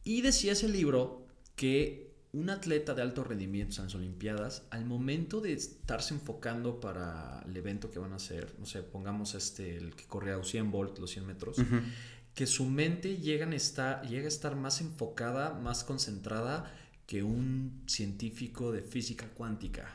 Y 0.04 0.22
decía 0.22 0.52
ese 0.52 0.68
libro 0.68 1.26
que 1.56 2.14
un 2.34 2.50
atleta 2.50 2.94
de 2.94 3.02
alto 3.02 3.24
rendimiento 3.24 3.78
en 3.78 3.86
las 3.86 3.96
Olimpiadas, 3.96 4.64
al 4.70 4.86
momento 4.86 5.40
de 5.40 5.54
estarse 5.54 6.14
enfocando 6.14 6.82
para 6.82 7.42
el 7.48 7.56
evento 7.56 7.90
que 7.90 7.98
van 7.98 8.12
a 8.12 8.18
hacer, 8.18 8.54
no 8.60 8.66
sé, 8.66 8.84
pongamos 8.84 9.36
este, 9.36 9.78
el 9.78 9.96
que 9.96 10.04
corre 10.04 10.34
a 10.34 10.44
100 10.44 10.70
volt, 10.70 11.00
los 11.00 11.12
100 11.12 11.26
metros, 11.26 11.58
que 12.36 12.46
su 12.48 12.66
mente 12.66 13.18
llega 13.18 13.48
a, 13.48 13.56
estar, 13.56 14.06
llega 14.08 14.26
a 14.26 14.28
estar 14.28 14.56
más 14.56 14.82
enfocada, 14.82 15.54
más 15.54 15.84
concentrada 15.86 16.72
que 17.08 17.24
un 17.24 17.82
científico 17.88 18.72
de 18.72 18.82
física 18.82 19.28
cuántica. 19.34 19.88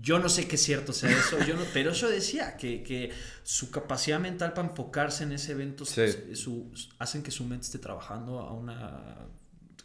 Yo 0.00 0.18
no 0.18 0.28
sé 0.28 0.48
qué 0.48 0.56
cierto 0.56 0.92
sea 0.92 1.10
eso, 1.10 1.38
yo 1.46 1.54
no, 1.54 1.62
pero 1.72 1.90
eso 1.92 2.08
decía, 2.08 2.56
que, 2.56 2.82
que, 2.82 3.10
su 3.44 3.70
capacidad 3.70 4.18
mental 4.18 4.52
para 4.52 4.68
enfocarse 4.68 5.22
en 5.24 5.32
ese 5.32 5.52
evento 5.52 5.84
Sí. 5.84 6.02
su, 6.34 6.72
hacen 6.98 7.22
que 7.22 7.30
su 7.30 7.44
mente 7.44 7.66
esté 7.66 7.78
trabajando 7.78 8.40
a 8.40 8.52
una 8.52 9.28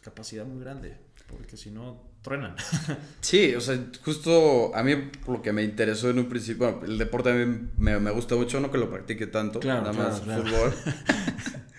capacidad 0.02 0.44
muy 0.44 0.60
grande, 0.60 0.96
porque 1.28 1.56
si 1.56 1.70
no, 1.70 2.02
truenan. 2.22 2.56
Sí, 3.20 3.54
o 3.54 3.60
sea, 3.60 3.78
justo 4.04 4.74
a 4.74 4.82
mí 4.82 5.10
lo 5.28 5.42
que 5.42 5.52
me 5.52 5.62
interesó 5.62 6.10
en 6.10 6.18
un 6.18 6.28
principio, 6.28 6.72
bueno, 6.72 6.86
el 6.92 6.98
deporte 6.98 7.30
a 7.30 7.34
mí 7.34 7.68
me, 7.78 7.98
me 8.00 8.10
gusta 8.10 8.34
mucho, 8.34 8.58
no 8.60 8.70
que 8.72 8.78
lo 8.78 8.90
practique 8.90 9.26
tanto, 9.28 9.60
Claro, 9.60 9.82
nada 9.82 9.92
claro, 9.94 10.10
más 10.10 10.20
claro. 10.22 10.42
fútbol. 10.42 10.74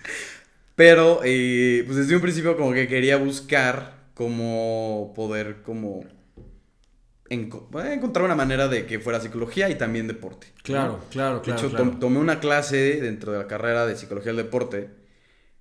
Pero, 0.76 1.22
eh, 1.24 1.84
pues 1.86 1.98
desde 1.98 2.16
un 2.16 2.22
principio 2.22 2.58
como 2.58 2.74
que 2.74 2.88
quería 2.88 3.18
buscar 3.18 4.02
cómo 4.14 5.12
poder 5.16 5.62
como 5.64 6.04
eh, 7.30 7.50
encontrar 7.94 8.26
una 8.26 8.36
manera 8.36 8.68
de 8.68 8.86
que 8.86 9.00
fuera 9.00 9.20
psicología 9.20 9.70
y 9.70 9.76
también 9.76 10.08
deporte. 10.08 10.48
¿no? 10.58 10.64
Claro, 10.64 11.00
claro, 11.10 11.36
De 11.38 11.42
claro. 11.44 11.60
hecho, 11.60 11.70
claro. 11.70 11.86
tom- 11.92 12.00
tomé 12.00 12.20
una 12.20 12.40
clase 12.40 13.00
dentro 13.02 13.32
de 13.32 13.40
la 13.40 13.48
carrera 13.48 13.86
de 13.86 13.96
psicología 13.96 14.34
del 14.34 14.46
deporte 14.46 14.90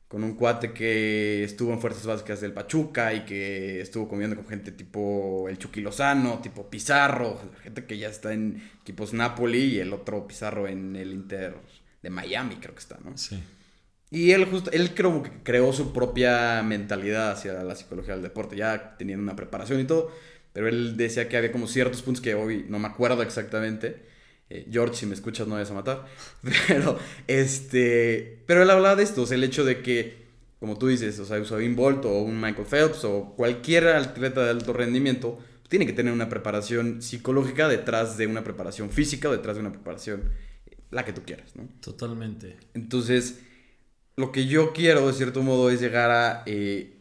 con 0.08 0.24
un 0.24 0.34
cuate 0.34 0.72
que 0.72 1.44
estuvo 1.44 1.72
en 1.72 1.80
Fuerzas 1.80 2.04
Básicas 2.04 2.40
del 2.40 2.52
Pachuca 2.52 3.14
y 3.14 3.24
que 3.24 3.80
estuvo 3.80 4.08
comiendo 4.08 4.34
con 4.34 4.46
gente 4.48 4.72
tipo 4.72 5.48
el 5.48 5.56
Chucky 5.58 5.80
Lozano, 5.82 6.40
tipo 6.42 6.68
Pizarro, 6.68 7.40
gente 7.62 7.84
que 7.86 7.96
ya 7.96 8.08
está 8.08 8.32
en 8.32 8.60
equipos 8.80 9.12
Napoli 9.12 9.76
y 9.76 9.78
el 9.78 9.92
otro 9.92 10.26
Pizarro 10.26 10.66
en 10.66 10.96
el 10.96 11.12
Inter 11.12 11.54
de 12.02 12.10
Miami, 12.10 12.56
creo 12.56 12.74
que 12.74 12.80
está, 12.80 12.98
¿no? 13.04 13.16
Sí. 13.16 13.40
Y 14.10 14.32
él 14.32 14.44
justo, 14.46 14.70
él 14.72 14.94
creo 14.94 15.22
que 15.22 15.30
creó 15.44 15.72
su 15.72 15.92
propia 15.92 16.62
mentalidad 16.62 17.30
hacia 17.30 17.62
la 17.62 17.76
psicología 17.76 18.14
del 18.14 18.22
deporte, 18.22 18.56
ya 18.56 18.96
teniendo 18.98 19.22
una 19.22 19.36
preparación 19.36 19.80
y 19.80 19.84
todo, 19.84 20.10
pero 20.52 20.68
él 20.68 20.96
decía 20.96 21.28
que 21.28 21.36
había 21.36 21.52
como 21.52 21.68
ciertos 21.68 22.02
puntos 22.02 22.20
que 22.20 22.34
hoy 22.34 22.66
no 22.68 22.78
me 22.80 22.88
acuerdo 22.88 23.22
exactamente. 23.22 24.02
Eh, 24.50 24.66
George, 24.68 24.96
si 24.96 25.06
me 25.06 25.14
escuchas 25.14 25.46
no 25.46 25.54
vayas 25.54 25.70
a 25.70 25.74
matar. 25.74 26.06
Pero, 26.66 26.98
este, 27.28 28.42
pero 28.46 28.64
él 28.64 28.70
hablaba 28.70 28.96
de 28.96 29.04
esto, 29.04 29.22
o 29.22 29.26
sea, 29.26 29.36
el 29.36 29.44
hecho 29.44 29.64
de 29.64 29.80
que, 29.80 30.26
como 30.58 30.76
tú 30.76 30.88
dices, 30.88 31.16
o 31.20 31.24
sea, 31.24 31.38
Usain 31.38 31.76
Bolt 31.76 32.04
o 32.04 32.22
un 32.22 32.40
Michael 32.40 32.66
Phelps 32.66 33.04
o 33.04 33.34
cualquier 33.36 33.86
atleta 33.86 34.44
de 34.44 34.50
alto 34.50 34.72
rendimiento, 34.72 35.38
tiene 35.68 35.86
que 35.86 35.92
tener 35.92 36.12
una 36.12 36.28
preparación 36.28 37.00
psicológica 37.00 37.68
detrás 37.68 38.16
de 38.18 38.26
una 38.26 38.42
preparación 38.42 38.90
física 38.90 39.28
o 39.28 39.32
detrás 39.32 39.54
de 39.54 39.60
una 39.60 39.70
preparación, 39.70 40.32
eh, 40.66 40.76
la 40.90 41.04
que 41.04 41.12
tú 41.12 41.22
quieras, 41.24 41.54
¿no? 41.54 41.68
Totalmente. 41.80 42.56
Entonces, 42.74 43.38
lo 44.20 44.32
que 44.32 44.46
yo 44.46 44.72
quiero, 44.72 45.06
de 45.06 45.12
cierto 45.14 45.42
modo, 45.42 45.70
es 45.70 45.80
llegar 45.80 46.10
a 46.10 46.42
eh, 46.46 46.98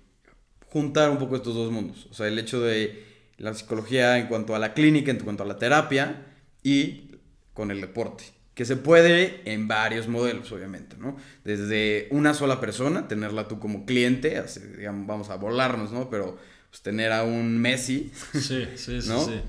juntar 0.72 1.10
un 1.12 1.18
poco 1.18 1.36
estos 1.36 1.54
dos 1.54 1.72
mundos. 1.72 2.08
O 2.10 2.14
sea, 2.14 2.28
el 2.28 2.40
hecho 2.40 2.62
de 2.62 3.04
la 3.38 3.54
psicología 3.54 4.18
en 4.18 4.28
cuanto 4.28 4.56
a 4.56 4.60
la 4.60 4.74
clínica, 4.74 5.12
en 5.12 5.20
cuanto 5.20 5.44
a 5.44 5.46
la 5.46 5.58
terapia 5.58 6.26
y 6.64 7.12
con 7.54 7.72
el 7.72 7.82
deporte. 7.82 8.24
Que 8.54 8.66
se 8.66 8.76
puede 8.76 9.42
en 9.46 9.68
varios 9.68 10.08
modelos, 10.08 10.52
obviamente, 10.52 10.98
¿no? 10.98 11.16
Desde 11.46 12.08
una 12.12 12.34
sola 12.34 12.60
persona, 12.60 13.08
tenerla 13.08 13.48
tú 13.48 13.60
como 13.60 13.86
cliente, 13.86 14.38
así, 14.38 14.60
digamos, 14.78 15.08
vamos 15.08 15.30
a 15.30 15.36
volarnos, 15.36 15.92
¿no? 15.92 16.10
Pero 16.10 16.38
pues, 16.70 16.82
tener 16.82 17.12
a 17.12 17.24
un 17.24 17.58
Messi, 17.58 18.12
Sí, 18.34 18.68
sí, 18.76 19.02
sí, 19.02 19.08
¿no? 19.08 19.24
sí. 19.24 19.42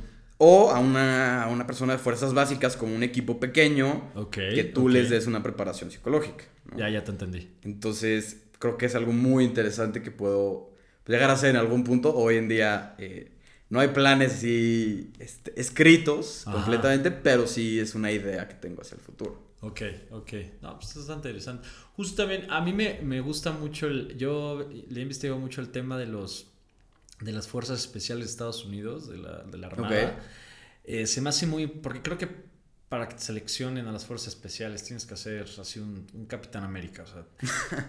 O 0.43 0.71
a 0.71 0.79
una, 0.79 1.45
a 1.45 1.49
una 1.49 1.67
persona 1.67 1.93
de 1.93 1.99
fuerzas 1.99 2.33
básicas 2.33 2.75
como 2.75 2.95
un 2.95 3.03
equipo 3.03 3.39
pequeño, 3.39 4.11
que 4.31 4.65
tú 4.65 4.89
les 4.89 5.11
des 5.11 5.27
una 5.27 5.43
preparación 5.43 5.91
psicológica. 5.91 6.45
¿no? 6.65 6.79
Ya, 6.79 6.89
ya 6.89 7.05
te 7.05 7.11
entendí. 7.11 7.51
Entonces, 7.63 8.45
creo 8.59 8.79
que 8.79 8.87
es 8.87 8.95
algo 8.95 9.13
muy 9.13 9.45
interesante 9.45 10.03
que 10.03 10.11
puedo 10.11 10.71
llegar 11.07 11.29
a 11.29 11.35
hacer 11.35 11.51
en 11.51 11.57
algún 11.57 11.85
punto. 11.85 12.15
Hoy 12.17 12.37
en 12.37 12.49
día 12.49 12.95
eh, 12.99 13.33
no 13.69 13.81
hay 13.81 13.89
planes 13.89 14.33
así 14.33 15.13
este, 15.19 15.61
escritos 15.61 16.47
Ajá. 16.47 16.57
completamente, 16.57 17.11
pero 17.11 17.47
sí 17.47 17.79
es 17.79 17.95
una 17.95 18.11
idea 18.11 18.49
que 18.49 18.55
tengo 18.55 18.81
hacia 18.81 18.95
el 18.95 19.03
futuro. 19.03 19.51
Ok, 19.61 19.83
ok. 20.11 20.33
No, 20.63 20.79
pues 20.79 20.97
está 20.97 21.15
interesante. 21.15 21.69
Justo 21.97 22.23
también, 22.23 22.51
a 22.51 22.63
mí 22.63 22.73
me, 22.73 23.01
me 23.03 23.21
gusta 23.21 23.53
mucho 23.53 23.89
el. 23.89 24.17
Yo 24.17 24.67
le 24.89 25.01
he 25.01 25.03
investigado 25.03 25.39
mucho 25.39 25.61
el 25.61 25.69
tema 25.69 25.99
de 25.99 26.07
los. 26.07 26.50
De 27.21 27.33
las 27.33 27.49
fuerzas 27.49 27.81
especiales 27.81 28.27
de 28.27 28.31
Estados 28.31 28.65
Unidos, 28.65 29.09
de 29.09 29.19
la, 29.19 29.43
de 29.43 29.59
la 29.59 29.67
Armada. 29.69 30.19
Eh, 30.85 31.07
se 31.07 31.21
me 31.21 31.29
hace 31.29 31.47
muy. 31.47 31.67
Porque 31.67 32.03
creo 32.03 32.19
que 32.19 32.29
para 32.89 33.09
que 33.09 33.15
te 33.15 33.23
seleccionen 33.23 33.87
a 33.87 33.93
las 33.93 34.05
fuerzas 34.05 34.29
especiales 34.35 34.83
tienes 34.83 35.07
que 35.07 35.15
hacer 35.15 35.47
así 35.61 35.79
un, 35.79 36.07
un 36.13 36.27
Capitán 36.27 36.65
América. 36.65 37.05
O 37.05 37.07
sea. 37.07 37.25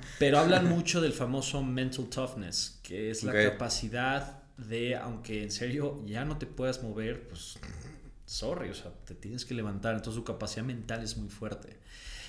Pero 0.19 0.39
hablan 0.39 0.67
mucho 0.67 1.01
del 1.01 1.13
famoso 1.13 1.63
mental 1.63 2.07
toughness, 2.09 2.79
que 2.83 3.09
es 3.09 3.23
la 3.23 3.33
capacidad 3.33 4.43
de, 4.57 4.95
aunque 4.95 5.43
en 5.43 5.51
serio 5.51 6.03
ya 6.05 6.25
no 6.25 6.38
te 6.38 6.45
puedas 6.45 6.83
mover, 6.83 7.27
pues 7.27 7.57
sorry, 8.25 8.69
o 8.69 8.73
sea, 8.73 8.91
te 9.05 9.15
tienes 9.15 9.45
que 9.45 9.53
levantar. 9.53 9.95
Entonces 9.95 10.15
su 10.15 10.23
capacidad 10.23 10.63
mental 10.63 11.03
es 11.03 11.17
muy 11.17 11.29
fuerte. 11.29 11.77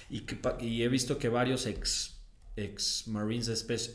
Y, 0.09 0.21
que, 0.21 0.38
y 0.61 0.82
he 0.82 0.88
visto 0.88 1.18
que 1.18 1.28
varios 1.28 1.66
ex, 1.66 2.12
ex 2.56 3.09
Marines 3.09 3.47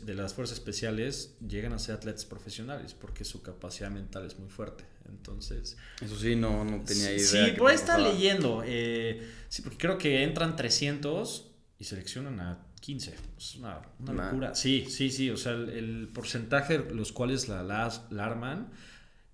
de, 0.04 0.14
las 0.14 0.34
fuerzas 0.34 0.58
especiales 0.58 1.36
llegan 1.46 1.72
a 1.72 1.78
ser 1.78 1.94
atletas 1.94 2.24
profesionales 2.24 2.92
porque 2.94 3.24
su 3.24 3.42
capacidad 3.42 3.90
mental 3.90 4.26
es 4.26 4.38
muy 4.38 4.48
fuerte. 4.50 4.84
Entonces, 5.08 5.76
Eso 6.02 6.18
sí, 6.18 6.36
no, 6.36 6.64
no 6.64 6.82
tenía 6.82 7.12
idea. 7.12 7.18
Sí, 7.26 7.52
por 7.56 7.70
ahí 7.70 7.76
me 7.76 7.80
está 7.80 7.98
leyendo. 7.98 8.62
eh, 8.66 9.26
sí, 9.48 9.62
porque 9.62 9.78
creo 9.78 9.96
que 9.96 10.22
entran 10.22 10.56
300 10.56 11.50
y 11.78 11.84
seleccionan 11.84 12.40
a 12.40 12.66
15. 12.80 13.14
Es 13.38 13.54
una, 13.56 13.80
una 14.00 14.12
Nah. 14.12 14.24
locura. 14.26 14.54
Sí, 14.54 14.86
sí, 14.90 15.10
sí. 15.10 15.30
O 15.30 15.36
sea, 15.36 15.52
el, 15.52 15.68
el 15.70 16.08
porcentaje 16.12 16.78
de 16.78 16.94
los 16.94 17.12
cuales 17.12 17.48
la, 17.48 17.62
la, 17.62 17.90
la 18.10 18.26
arman, 18.26 18.70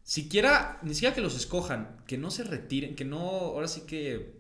siquiera, 0.03 0.79
ni 0.83 0.95
siquiera 0.95 1.15
que 1.15 1.21
los 1.21 1.35
escojan, 1.35 1.97
que 2.07 2.19
no 2.19 2.31
se 2.31 2.45
retiren, 2.45 2.95
que 2.95 3.05
no, 3.05 3.19
ahora 3.19 3.69
sí 3.69 3.83
que 3.87 4.34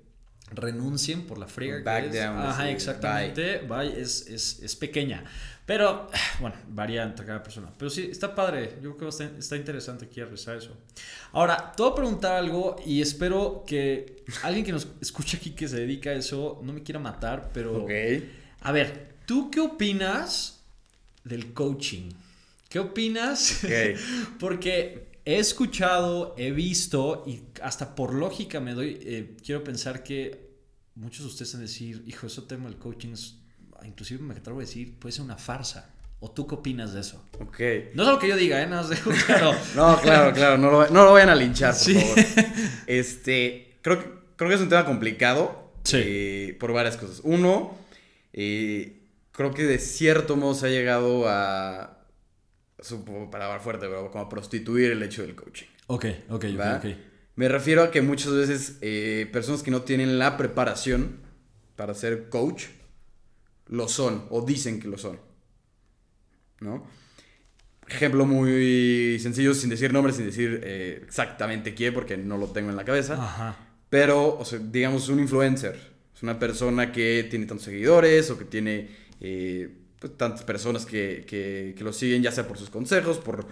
renuncien 0.56 1.26
por 1.26 1.38
la 1.38 1.46
friega 1.46 1.82
Back 1.82 2.10
que 2.10 2.18
es. 2.18 2.24
down, 2.24 2.38
Ajá, 2.38 2.70
exactamente. 2.70 3.58
Bye, 3.58 4.00
es, 4.00 4.26
es, 4.28 4.60
es 4.62 4.76
pequeña. 4.76 5.24
Pero, 5.66 6.10
bueno, 6.40 6.56
varía 6.68 7.02
entre 7.02 7.26
cada 7.26 7.42
persona. 7.42 7.72
Pero 7.76 7.90
sí, 7.90 8.08
está 8.10 8.34
padre. 8.34 8.78
Yo 8.82 8.96
creo 8.96 9.10
que 9.10 9.24
está, 9.38 9.56
interesante 9.56 10.06
aquí 10.06 10.22
revisar 10.22 10.56
eso. 10.56 10.76
Ahora, 11.32 11.72
te 11.76 11.82
voy 11.82 11.92
a 11.92 11.94
preguntar 11.94 12.34
algo 12.36 12.76
y 12.84 13.00
espero 13.00 13.64
que 13.66 14.24
alguien 14.42 14.64
que 14.64 14.72
nos 14.72 14.88
escuche 15.00 15.36
aquí 15.36 15.50
que 15.50 15.68
se 15.68 15.76
dedica 15.76 16.10
a 16.10 16.14
eso 16.14 16.60
no 16.62 16.72
me 16.72 16.82
quiera 16.82 17.00
matar, 17.00 17.50
pero... 17.52 17.84
Ok. 17.84 17.90
A 18.60 18.72
ver, 18.72 19.14
¿tú 19.26 19.50
qué 19.50 19.60
opinas 19.60 20.62
del 21.24 21.52
coaching? 21.52 22.10
¿Qué 22.68 22.78
opinas? 22.78 23.64
Ok. 23.64 23.98
Porque 24.38 25.08
he 25.24 25.38
escuchado, 25.38 26.34
he 26.36 26.50
visto 26.50 27.24
y 27.26 27.42
hasta 27.62 27.94
por 27.94 28.14
lógica 28.14 28.60
me 28.60 28.74
doy, 28.74 28.98
eh, 29.02 29.36
quiero 29.44 29.64
pensar 29.64 30.02
que 30.02 30.43
muchos 30.94 31.20
de 31.20 31.26
ustedes 31.26 31.52
van 31.52 31.60
a 31.60 31.66
decir, 31.66 32.02
hijo, 32.06 32.26
eso 32.26 32.44
tema 32.44 32.68
del 32.68 32.78
coaching, 32.78 33.12
es- 33.12 33.36
inclusive 33.84 34.22
me 34.22 34.34
atrevo 34.34 34.58
a 34.60 34.62
decir, 34.62 34.94
puede 34.98 35.12
ser 35.12 35.24
una 35.24 35.36
farsa. 35.36 35.90
¿O 36.20 36.30
tú 36.30 36.46
qué 36.46 36.54
opinas 36.54 36.94
de 36.94 37.00
eso? 37.00 37.22
Ok. 37.38 37.60
No 37.94 38.02
es 38.02 38.08
algo 38.08 38.18
que 38.18 38.28
yo 38.28 38.36
diga, 38.36 38.62
¿eh? 38.62 38.66
Nada 38.66 38.88
dejo 38.88 39.10
claro. 39.26 39.52
No, 39.76 40.00
claro, 40.00 40.32
claro, 40.32 40.56
no 40.56 40.70
lo, 40.70 40.88
no 40.88 41.04
lo 41.04 41.12
vayan 41.12 41.28
a 41.28 41.34
linchar, 41.34 41.72
por 41.74 41.80
Sí. 41.82 41.94
favor. 41.94 42.16
Este, 42.86 43.76
creo 43.82 43.98
que, 43.98 44.10
creo 44.36 44.48
que 44.48 44.54
es 44.56 44.60
un 44.62 44.68
tema 44.68 44.84
complicado. 44.86 45.72
Sí. 45.84 45.98
eh, 46.00 46.56
por 46.58 46.72
varias 46.72 46.96
cosas. 46.96 47.20
Uno, 47.24 47.76
eh, 48.32 49.02
creo 49.32 49.52
que 49.52 49.64
de 49.64 49.78
cierto 49.78 50.36
modo 50.36 50.54
se 50.54 50.66
ha 50.66 50.70
llegado 50.70 51.24
a, 51.28 51.98
supongo 52.80 53.30
palabra 53.30 53.60
fuerte, 53.60 53.86
pero 53.86 54.10
como 54.10 54.24
a 54.24 54.28
prostituir 54.30 54.92
el 54.92 55.02
hecho 55.02 55.20
del 55.22 55.34
coaching. 55.34 55.66
Ok, 55.88 56.06
ok, 56.30 56.44
ok, 56.54 56.60
ok. 56.78 56.86
Me 57.36 57.48
refiero 57.48 57.82
a 57.82 57.90
que 57.90 58.00
muchas 58.00 58.32
veces 58.32 58.78
eh, 58.80 59.28
personas 59.32 59.62
que 59.62 59.70
no 59.70 59.82
tienen 59.82 60.18
la 60.18 60.36
preparación 60.36 61.18
para 61.76 61.94
ser 61.94 62.28
coach, 62.28 62.66
lo 63.66 63.88
son 63.88 64.26
o 64.30 64.42
dicen 64.42 64.80
que 64.80 64.88
lo 64.88 64.98
son. 64.98 65.18
¿No? 66.60 66.86
Ejemplo 67.88 68.24
muy 68.24 69.18
sencillo, 69.20 69.52
sin 69.54 69.70
decir 69.70 69.92
nombres, 69.92 70.16
sin 70.16 70.26
decir 70.26 70.60
eh, 70.62 71.00
exactamente 71.04 71.74
quién, 71.74 71.92
porque 71.92 72.16
no 72.16 72.38
lo 72.38 72.46
tengo 72.48 72.70
en 72.70 72.76
la 72.76 72.84
cabeza. 72.84 73.14
Ajá. 73.14 73.56
Pero, 73.90 74.38
o 74.38 74.44
sea, 74.44 74.58
digamos, 74.58 75.08
un 75.08 75.20
influencer. 75.20 75.92
Es 76.14 76.22
una 76.22 76.38
persona 76.38 76.92
que 76.92 77.26
tiene 77.28 77.46
tantos 77.46 77.64
seguidores 77.64 78.30
o 78.30 78.38
que 78.38 78.44
tiene 78.44 78.88
eh, 79.20 79.68
pues, 79.98 80.16
tantas 80.16 80.44
personas 80.44 80.86
que, 80.86 81.24
que, 81.26 81.74
que, 81.76 81.84
lo 81.84 81.92
siguen, 81.92 82.22
ya 82.22 82.32
sea 82.32 82.46
por 82.46 82.58
sus 82.58 82.70
consejos, 82.70 83.18
por 83.18 83.46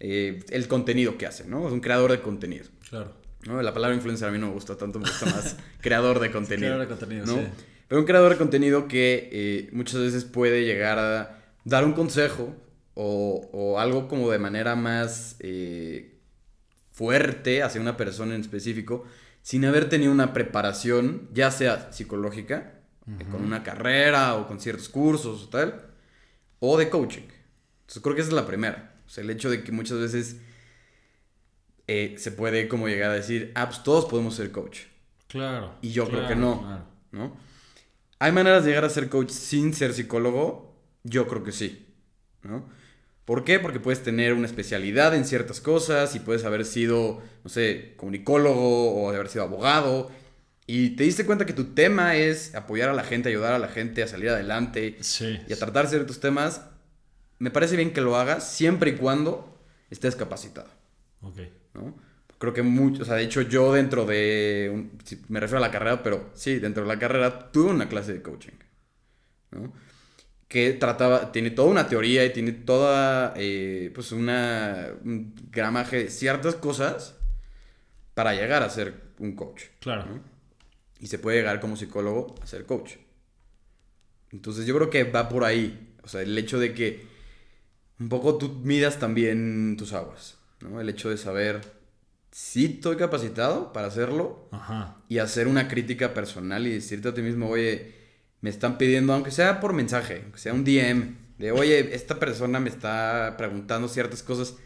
eh, 0.00 0.44
el 0.50 0.68
contenido 0.68 1.16
que 1.16 1.26
hace, 1.26 1.46
¿no? 1.46 1.66
Es 1.66 1.72
un 1.72 1.80
creador 1.80 2.10
de 2.10 2.20
contenido. 2.20 2.66
Claro. 2.88 3.25
¿No? 3.46 3.60
La 3.62 3.72
palabra 3.72 3.94
influencer 3.94 4.28
a 4.28 4.32
mí 4.32 4.38
no 4.38 4.48
me 4.48 4.52
gusta 4.52 4.76
tanto, 4.76 4.98
me 4.98 5.08
gusta 5.08 5.26
más 5.26 5.56
creador 5.80 6.20
de 6.20 6.30
contenido. 6.30 6.68
Creador 6.68 6.80
de 6.80 6.88
contenido, 6.88 7.26
¿no? 7.26 7.34
sí. 7.34 7.48
Pero 7.88 8.00
un 8.00 8.06
creador 8.06 8.32
de 8.32 8.38
contenido 8.38 8.88
que 8.88 9.28
eh, 9.32 9.68
muchas 9.72 10.00
veces 10.00 10.24
puede 10.24 10.64
llegar 10.64 10.98
a 10.98 11.38
dar 11.64 11.84
un 11.84 11.92
consejo 11.92 12.54
o, 12.94 13.48
o 13.52 13.78
algo 13.78 14.08
como 14.08 14.30
de 14.30 14.38
manera 14.38 14.74
más 14.74 15.36
eh, 15.40 16.18
fuerte 16.90 17.62
hacia 17.62 17.80
una 17.80 17.96
persona 17.96 18.34
en 18.34 18.40
específico, 18.40 19.04
sin 19.42 19.64
haber 19.64 19.88
tenido 19.88 20.10
una 20.10 20.32
preparación, 20.32 21.28
ya 21.32 21.50
sea 21.50 21.92
psicológica, 21.92 22.80
uh 23.06 23.10
-huh. 23.10 23.30
con 23.30 23.44
una 23.44 23.62
carrera 23.62 24.34
o 24.34 24.48
con 24.48 24.58
ciertos 24.60 24.88
cursos 24.88 25.44
o 25.44 25.48
tal, 25.48 25.90
o 26.58 26.76
de 26.76 26.88
coaching. 26.88 27.28
Entonces 27.82 28.02
creo 28.02 28.14
que 28.16 28.22
esa 28.22 28.30
es 28.30 28.34
la 28.34 28.46
primera. 28.46 28.96
O 29.06 29.08
sea, 29.08 29.22
el 29.22 29.30
hecho 29.30 29.48
de 29.50 29.62
que 29.62 29.70
muchas 29.70 29.98
veces 29.98 30.38
eh, 31.86 32.16
se 32.18 32.32
puede 32.32 32.68
como 32.68 32.88
llegar 32.88 33.10
a 33.10 33.14
decir, 33.14 33.52
ah, 33.54 33.66
pues 33.68 33.82
todos 33.82 34.06
podemos 34.06 34.34
ser 34.34 34.50
coach. 34.52 34.80
Claro. 35.28 35.74
Y 35.82 35.90
yo 35.90 36.04
claro, 36.04 36.18
creo 36.18 36.28
que 36.28 36.36
no, 36.36 36.62
claro. 36.62 36.84
¿no? 37.12 37.36
¿Hay 38.18 38.32
maneras 38.32 38.64
de 38.64 38.70
llegar 38.70 38.84
a 38.84 38.90
ser 38.90 39.08
coach 39.08 39.30
sin 39.30 39.74
ser 39.74 39.92
psicólogo? 39.92 40.74
Yo 41.02 41.26
creo 41.26 41.44
que 41.44 41.52
sí, 41.52 41.86
¿no? 42.42 42.68
¿Por 43.24 43.44
qué? 43.44 43.58
Porque 43.58 43.80
puedes 43.80 44.02
tener 44.02 44.34
una 44.34 44.46
especialidad 44.46 45.14
en 45.14 45.24
ciertas 45.24 45.60
cosas 45.60 46.14
y 46.14 46.20
puedes 46.20 46.44
haber 46.44 46.64
sido, 46.64 47.20
no 47.42 47.50
sé, 47.50 47.94
comunicólogo 47.96 48.92
o 48.92 49.10
haber 49.10 49.28
sido 49.28 49.44
abogado 49.44 50.10
y 50.66 50.90
te 50.90 51.04
diste 51.04 51.24
cuenta 51.24 51.46
que 51.46 51.52
tu 51.52 51.74
tema 51.74 52.16
es 52.16 52.54
apoyar 52.56 52.88
a 52.88 52.92
la 52.92 53.04
gente, 53.04 53.28
ayudar 53.28 53.52
a 53.52 53.58
la 53.58 53.68
gente 53.68 54.02
a 54.02 54.08
salir 54.08 54.30
adelante 54.30 54.96
sí, 55.00 55.40
y 55.46 55.52
a 55.52 55.56
tratar 55.56 55.86
ciertos 55.86 56.18
temas. 56.18 56.62
Me 57.38 57.50
parece 57.50 57.76
bien 57.76 57.92
que 57.92 58.00
lo 58.00 58.16
hagas 58.16 58.50
siempre 58.50 58.90
y 58.90 58.96
cuando 58.96 59.60
estés 59.90 60.16
capacitado. 60.16 60.68
Ok. 61.20 61.38
¿No? 61.76 61.94
Creo 62.38 62.52
que 62.52 62.62
mucho, 62.62 63.02
o 63.02 63.04
sea, 63.04 63.14
de 63.14 63.22
hecho 63.22 63.40
yo 63.42 63.72
dentro 63.72 64.04
de, 64.04 64.70
un, 64.72 64.98
me 65.28 65.40
refiero 65.40 65.58
a 65.58 65.66
la 65.66 65.70
carrera, 65.70 66.02
pero 66.02 66.30
sí, 66.34 66.58
dentro 66.58 66.82
de 66.82 66.88
la 66.88 66.98
carrera 66.98 67.50
tuve 67.50 67.70
una 67.70 67.88
clase 67.88 68.12
de 68.12 68.22
coaching, 68.22 68.52
¿no? 69.52 69.72
Que 70.48 70.74
trataba, 70.74 71.32
tiene 71.32 71.50
toda 71.50 71.68
una 71.68 71.88
teoría 71.88 72.24
y 72.24 72.32
tiene 72.32 72.52
toda, 72.52 73.34
eh, 73.36 73.90
pues 73.94 74.12
una, 74.12 74.88
un 75.04 75.34
gramaje 75.50 76.04
de 76.04 76.10
ciertas 76.10 76.54
cosas 76.54 77.16
para 78.14 78.34
llegar 78.34 78.62
a 78.62 78.70
ser 78.70 78.94
un 79.18 79.34
coach. 79.34 79.64
Claro. 79.80 80.06
¿no? 80.06 80.20
Y 81.00 81.08
se 81.08 81.18
puede 81.18 81.38
llegar 81.38 81.58
como 81.58 81.76
psicólogo 81.76 82.34
a 82.42 82.46
ser 82.46 82.64
coach. 82.64 82.92
Entonces 84.30 84.66
yo 84.66 84.74
creo 84.76 84.90
que 84.90 85.04
va 85.04 85.28
por 85.28 85.44
ahí, 85.44 85.94
o 86.02 86.08
sea, 86.08 86.22
el 86.22 86.36
hecho 86.36 86.58
de 86.58 86.74
que 86.74 87.06
un 87.98 88.08
poco 88.08 88.36
tú 88.36 88.60
midas 88.62 88.98
también 88.98 89.76
tus 89.76 89.92
aguas, 89.92 90.35
¿no? 90.60 90.80
El 90.80 90.88
hecho 90.88 91.10
de 91.10 91.16
saber 91.16 91.60
si 92.30 92.66
estoy 92.66 92.96
capacitado 92.96 93.72
para 93.72 93.86
hacerlo 93.86 94.48
Ajá. 94.52 94.98
y 95.08 95.18
hacer 95.18 95.48
una 95.48 95.68
crítica 95.68 96.12
personal 96.12 96.66
y 96.66 96.72
decirte 96.72 97.08
a 97.08 97.14
ti 97.14 97.22
mismo, 97.22 97.48
oye, 97.48 97.94
me 98.40 98.50
están 98.50 98.78
pidiendo, 98.78 99.12
aunque 99.14 99.30
sea 99.30 99.60
por 99.60 99.72
mensaje, 99.72 100.20
aunque 100.22 100.38
sea 100.38 100.52
un 100.52 100.64
DM, 100.64 101.16
de, 101.38 101.52
oye, 101.52 101.94
esta 101.94 102.18
persona 102.18 102.60
me 102.60 102.68
está 102.68 103.34
preguntando 103.38 103.88
ciertas 103.88 104.22
cosas. 104.22 104.56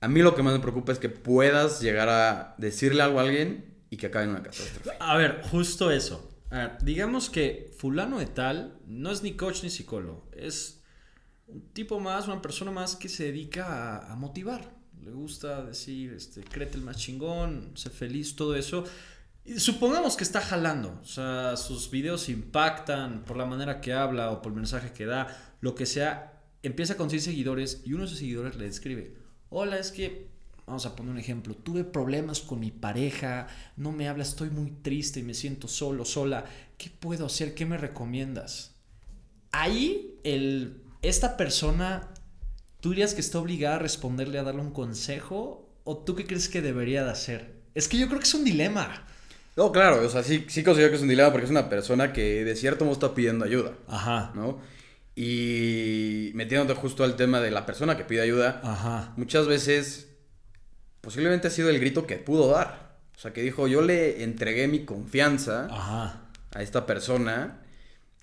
A 0.00 0.08
mí 0.08 0.22
lo 0.22 0.34
que 0.34 0.42
más 0.42 0.52
me 0.54 0.60
preocupa 0.60 0.92
es 0.92 0.98
que 0.98 1.08
puedas 1.08 1.80
llegar 1.80 2.08
a 2.08 2.54
decirle 2.58 3.02
algo 3.02 3.18
a 3.18 3.22
alguien 3.22 3.74
y 3.90 3.96
que 3.96 4.06
acabe 4.06 4.24
en 4.24 4.30
una 4.30 4.42
catástrofe. 4.42 4.90
A 5.00 5.16
ver, 5.16 5.42
justo 5.50 5.90
eso. 5.90 6.36
A 6.50 6.58
ver, 6.58 6.78
digamos 6.82 7.30
que 7.30 7.72
fulano 7.78 8.18
de 8.18 8.26
tal 8.26 8.78
no 8.86 9.10
es 9.10 9.22
ni 9.22 9.34
coach 9.36 9.62
ni 9.62 9.70
psicólogo, 9.70 10.28
es 10.32 10.82
un 11.46 11.62
tipo 11.72 12.00
más, 12.00 12.26
una 12.26 12.42
persona 12.42 12.70
más 12.70 12.96
que 12.96 13.08
se 13.08 13.24
dedica 13.24 13.66
a, 13.66 14.12
a 14.12 14.16
motivar. 14.16 14.77
Le 15.08 15.14
gusta 15.14 15.64
decir, 15.64 16.12
este, 16.12 16.42
créete 16.42 16.76
el 16.76 16.82
más 16.82 16.98
chingón, 16.98 17.72
sé 17.74 17.88
feliz, 17.88 18.36
todo 18.36 18.54
eso. 18.54 18.84
Supongamos 19.56 20.18
que 20.18 20.22
está 20.22 20.42
jalando, 20.42 21.00
o 21.00 21.06
sea, 21.06 21.56
sus 21.56 21.90
videos 21.90 22.28
impactan 22.28 23.24
por 23.24 23.38
la 23.38 23.46
manera 23.46 23.80
que 23.80 23.94
habla 23.94 24.30
o 24.30 24.42
por 24.42 24.52
el 24.52 24.56
mensaje 24.56 24.92
que 24.92 25.06
da, 25.06 25.56
lo 25.62 25.74
que 25.74 25.86
sea. 25.86 26.42
Empieza 26.62 26.98
con 26.98 27.08
100 27.08 27.22
seguidores 27.22 27.80
y 27.86 27.94
uno 27.94 28.02
de 28.02 28.10
sus 28.10 28.18
seguidores 28.18 28.56
le 28.56 28.66
escribe, 28.66 29.14
hola, 29.48 29.78
es 29.78 29.92
que, 29.92 30.28
vamos 30.66 30.84
a 30.84 30.94
poner 30.94 31.12
un 31.12 31.18
ejemplo, 31.18 31.54
tuve 31.54 31.84
problemas 31.84 32.40
con 32.40 32.60
mi 32.60 32.70
pareja, 32.70 33.46
no 33.78 33.92
me 33.92 34.08
habla, 34.08 34.24
estoy 34.24 34.50
muy 34.50 34.72
triste 34.72 35.20
y 35.20 35.22
me 35.22 35.32
siento 35.32 35.68
solo, 35.68 36.04
sola, 36.04 36.44
¿qué 36.76 36.90
puedo 36.90 37.24
hacer? 37.24 37.54
¿Qué 37.54 37.64
me 37.64 37.78
recomiendas? 37.78 38.74
Ahí, 39.52 40.18
el, 40.22 40.82
esta 41.00 41.38
persona 41.38 42.12
¿Tú 42.80 42.90
dirías 42.90 43.14
que 43.14 43.20
está 43.20 43.38
obligada 43.38 43.76
a 43.76 43.78
responderle 43.80 44.38
a 44.38 44.42
darle 44.44 44.60
un 44.60 44.70
consejo? 44.72 45.68
¿O 45.84 45.98
tú 45.98 46.14
qué 46.14 46.26
crees 46.26 46.48
que 46.48 46.62
debería 46.62 47.04
de 47.04 47.10
hacer? 47.10 47.52
Es 47.74 47.88
que 47.88 47.98
yo 47.98 48.06
creo 48.06 48.18
que 48.18 48.26
es 48.26 48.34
un 48.34 48.44
dilema. 48.44 49.06
No, 49.56 49.72
claro, 49.72 50.06
o 50.06 50.08
sea, 50.08 50.22
sí, 50.22 50.44
sí 50.48 50.62
considero 50.62 50.90
que 50.90 50.96
es 50.96 51.02
un 51.02 51.08
dilema 51.08 51.32
porque 51.32 51.46
es 51.46 51.50
una 51.50 51.68
persona 51.68 52.12
que 52.12 52.44
de 52.44 52.54
cierto 52.54 52.84
modo 52.84 52.94
está 52.94 53.14
pidiendo 53.14 53.44
ayuda. 53.44 53.72
Ajá. 53.88 54.30
¿No? 54.34 54.60
Y 55.16 56.30
metiéndote 56.34 56.74
justo 56.80 57.02
al 57.02 57.16
tema 57.16 57.40
de 57.40 57.50
la 57.50 57.66
persona 57.66 57.96
que 57.96 58.04
pide 58.04 58.20
ayuda, 58.20 58.60
Ajá. 58.62 59.12
muchas 59.16 59.48
veces 59.48 60.08
posiblemente 61.00 61.48
ha 61.48 61.50
sido 61.50 61.70
el 61.70 61.80
grito 61.80 62.06
que 62.06 62.16
pudo 62.16 62.48
dar. 62.52 62.96
O 63.16 63.18
sea, 63.18 63.32
que 63.32 63.42
dijo, 63.42 63.66
yo 63.66 63.82
le 63.82 64.22
entregué 64.22 64.68
mi 64.68 64.84
confianza 64.84 65.66
Ajá. 65.68 66.22
a 66.52 66.62
esta 66.62 66.86
persona 66.86 67.62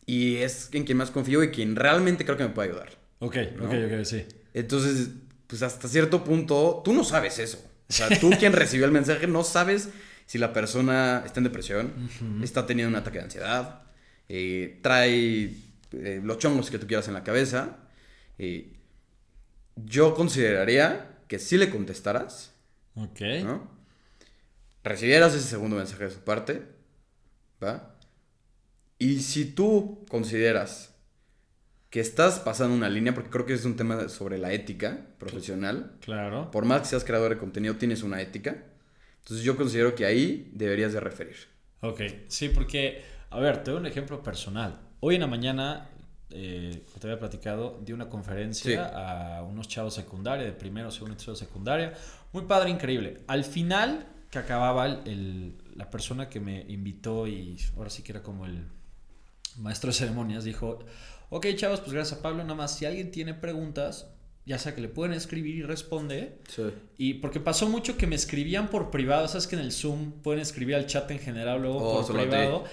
y 0.05 0.37
es 0.37 0.69
en 0.71 0.85
quien 0.85 0.97
más 0.97 1.11
confío 1.11 1.43
y 1.43 1.49
quien 1.51 1.75
realmente 1.75 2.23
creo 2.23 2.37
que 2.37 2.43
me 2.43 2.49
puede 2.51 2.69
ayudar. 2.69 2.91
Ok, 3.19 3.35
¿no? 3.57 3.65
ok, 3.65 3.73
ok, 3.91 4.05
sí. 4.05 4.25
Entonces, 4.55 5.09
pues 5.47 5.61
hasta 5.61 5.87
cierto 5.89 6.23
punto, 6.23 6.81
tú 6.83 6.93
no 6.93 7.03
sabes 7.03 7.37
eso. 7.39 7.63
O 7.89 7.93
sea, 7.93 8.09
tú 8.19 8.31
quien 8.39 8.53
recibió 8.63 8.85
el 8.85 8.91
mensaje 8.91 9.27
no 9.27 9.43
sabes 9.43 9.89
si 10.25 10.37
la 10.39 10.53
persona 10.53 11.21
está 11.25 11.39
en 11.41 11.43
depresión, 11.43 11.93
está 12.41 12.65
teniendo 12.65 12.89
un 12.89 12.95
ataque 12.95 13.19
de 13.19 13.25
ansiedad, 13.25 13.83
eh, 14.27 14.79
trae 14.81 15.53
eh, 15.91 16.21
los 16.23 16.39
chongos 16.39 16.71
que 16.71 16.79
tú 16.79 16.87
quieras 16.87 17.07
en 17.09 17.13
la 17.13 17.23
cabeza. 17.23 17.77
Eh, 18.39 18.73
yo 19.75 20.15
consideraría 20.15 21.19
que 21.27 21.37
si 21.37 21.57
le 21.57 21.69
contestaras, 21.69 22.53
Ok. 22.95 23.19
¿no? 23.43 23.69
Recibieras 24.83 25.33
ese 25.35 25.47
segundo 25.47 25.75
mensaje 25.75 26.05
de 26.05 26.11
su 26.11 26.19
parte, 26.19 26.63
¿va? 27.61 27.95
Y 28.97 29.19
si 29.19 29.45
tú 29.45 30.05
consideras 30.09 30.94
que 31.95 32.01
estás 32.01 32.41
pasando 32.41 32.75
una 32.75 32.89
línea, 32.89 33.13
porque 33.13 33.29
creo 33.29 33.45
que 33.45 33.53
es 33.53 33.63
un 33.63 33.77
tema 33.77 34.09
sobre 34.09 34.37
la 34.37 34.51
ética 34.51 35.05
profesional, 35.17 35.93
Claro. 36.01 36.51
por 36.51 36.65
más 36.65 36.81
que 36.81 36.87
seas 36.87 37.05
creador 37.05 37.29
de 37.29 37.37
contenido, 37.37 37.77
tienes 37.77 38.03
una 38.03 38.19
ética. 38.19 38.65
Entonces 39.19 39.45
yo 39.45 39.55
considero 39.55 39.95
que 39.95 40.05
ahí 40.05 40.51
deberías 40.53 40.91
de 40.91 40.99
referir. 40.99 41.37
Ok, 41.79 42.01
sí, 42.27 42.49
porque, 42.49 43.01
a 43.29 43.39
ver, 43.39 43.63
te 43.63 43.71
doy 43.71 43.79
un 43.79 43.85
ejemplo 43.85 44.21
personal. 44.21 44.77
Hoy 44.99 45.15
en 45.15 45.21
la 45.21 45.27
mañana, 45.27 45.87
eh, 46.31 46.83
te 46.99 47.07
había 47.07 47.17
platicado, 47.17 47.79
di 47.85 47.93
una 47.93 48.09
conferencia 48.09 48.89
Sí. 48.89 48.91
a 48.93 49.41
unos 49.49 49.69
chavos 49.69 49.93
secundaria, 49.93 50.45
de 50.45 50.51
primero, 50.51 50.91
segundo 50.91 51.15
tercero 51.15 51.37
secundaria. 51.37 51.93
Muy 52.33 52.43
padre, 52.43 52.71
increíble. 52.71 53.21
Al 53.27 53.45
final, 53.45 54.05
que 54.29 54.39
acababa 54.39 54.85
el, 54.85 54.99
el- 55.05 55.57
la 55.77 55.89
persona 55.89 56.27
que 56.27 56.41
me 56.41 56.65
invitó 56.67 57.25
y 57.25 57.57
ahora 57.77 57.89
sí 57.89 58.03
que 58.03 58.11
era 58.11 58.21
como 58.21 58.45
el 58.45 58.65
maestro 59.59 59.87
de 59.87 59.93
ceremonias, 59.93 60.43
dijo, 60.43 60.79
ok 61.29 61.47
chavos, 61.55 61.79
pues 61.81 61.93
gracias 61.93 62.19
a 62.19 62.21
Pablo, 62.21 62.43
nada 62.43 62.55
más, 62.55 62.77
si 62.77 62.85
alguien 62.85 63.11
tiene 63.11 63.33
preguntas, 63.33 64.07
ya 64.45 64.59
sea 64.59 64.75
que 64.75 64.81
le 64.81 64.87
pueden 64.89 65.13
escribir 65.13 65.55
y 65.55 65.63
responde, 65.63 66.37
Sí. 66.47 66.63
y 66.97 67.13
porque 67.15 67.39
pasó 67.39 67.67
mucho 67.67 67.97
que 67.97 68.05
me 68.07 68.15
escribían 68.15 68.69
por 68.69 68.91
privado, 68.91 69.27
sabes 69.27 69.47
que 69.47 69.55
en 69.55 69.61
el 69.61 69.71
Zoom 69.71 70.11
pueden 70.21 70.41
escribir 70.41 70.75
al 70.75 70.85
chat 70.85 71.09
en 71.11 71.19
general 71.19 71.61
luego 71.61 71.77
Oh, 71.79 72.05
por 72.05 72.15
privado. 72.15 72.63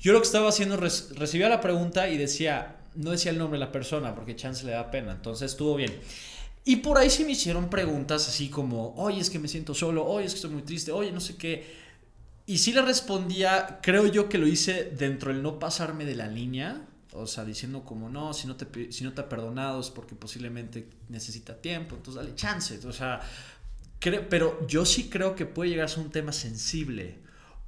Yo 0.00 0.12
lo 0.12 0.20
que 0.20 0.26
estaba 0.26 0.48
haciendo, 0.48 0.76
recibía 0.76 1.48
la 1.48 1.60
pregunta 1.60 2.08
y 2.08 2.16
decía, 2.16 2.76
no 2.94 3.10
decía 3.10 3.32
el 3.32 3.38
nombre 3.38 3.58
de 3.58 3.64
la 3.66 3.72
persona 3.72 4.14
porque 4.14 4.36
chance 4.36 4.64
le 4.64 4.72
da 4.72 4.90
pena, 4.90 5.12
entonces 5.12 5.50
estuvo 5.50 5.74
bien. 5.74 5.92
Y 6.64 6.76
por 6.76 6.98
ahí 6.98 7.08
sí 7.10 7.24
me 7.24 7.32
hicieron 7.32 7.68
preguntas 7.70 8.28
así 8.28 8.48
como, 8.48 8.94
oye, 8.96 9.20
es 9.20 9.30
que 9.30 9.38
me 9.38 9.48
siento 9.48 9.74
solo, 9.74 10.04
oye, 10.06 10.26
es 10.26 10.32
que 10.34 10.36
estoy 10.36 10.50
muy 10.50 10.62
triste, 10.62 10.92
oye, 10.92 11.10
no 11.10 11.20
sé 11.20 11.36
qué. 11.36 11.64
Y 12.46 12.58
sí 12.58 12.72
le 12.72 12.82
respondía, 12.82 13.80
creo 13.82 14.06
yo 14.06 14.28
que 14.28 14.38
lo 14.38 14.46
hice 14.46 14.84
dentro 14.96 15.32
del 15.32 15.42
no 15.42 15.58
pasarme 15.58 16.04
de 16.04 16.14
la 16.14 16.26
línea, 16.28 16.82
o 17.12 17.26
sea, 17.26 17.44
diciendo 17.44 17.84
como, 17.84 18.08
no, 18.08 18.32
si 18.34 18.46
no 18.46 18.56
te, 18.56 18.92
si 18.92 19.04
no 19.04 19.12
te 19.12 19.20
ha 19.20 19.28
perdonado 19.28 19.80
es 19.80 19.90
porque 19.90 20.14
posiblemente 20.14 20.88
necesita 21.08 21.56
tiempo, 21.56 21.96
entonces 21.96 22.22
dale 22.22 22.34
chance, 22.34 22.86
o 22.86 22.92
sea, 22.92 23.20
pero 24.00 24.66
yo 24.66 24.84
sí 24.84 25.08
creo 25.08 25.34
que 25.34 25.46
puede 25.46 25.70
llegar 25.70 25.86
a 25.86 25.88
ser 25.88 26.04
un 26.04 26.10
tema 26.10 26.32
sensible. 26.32 27.18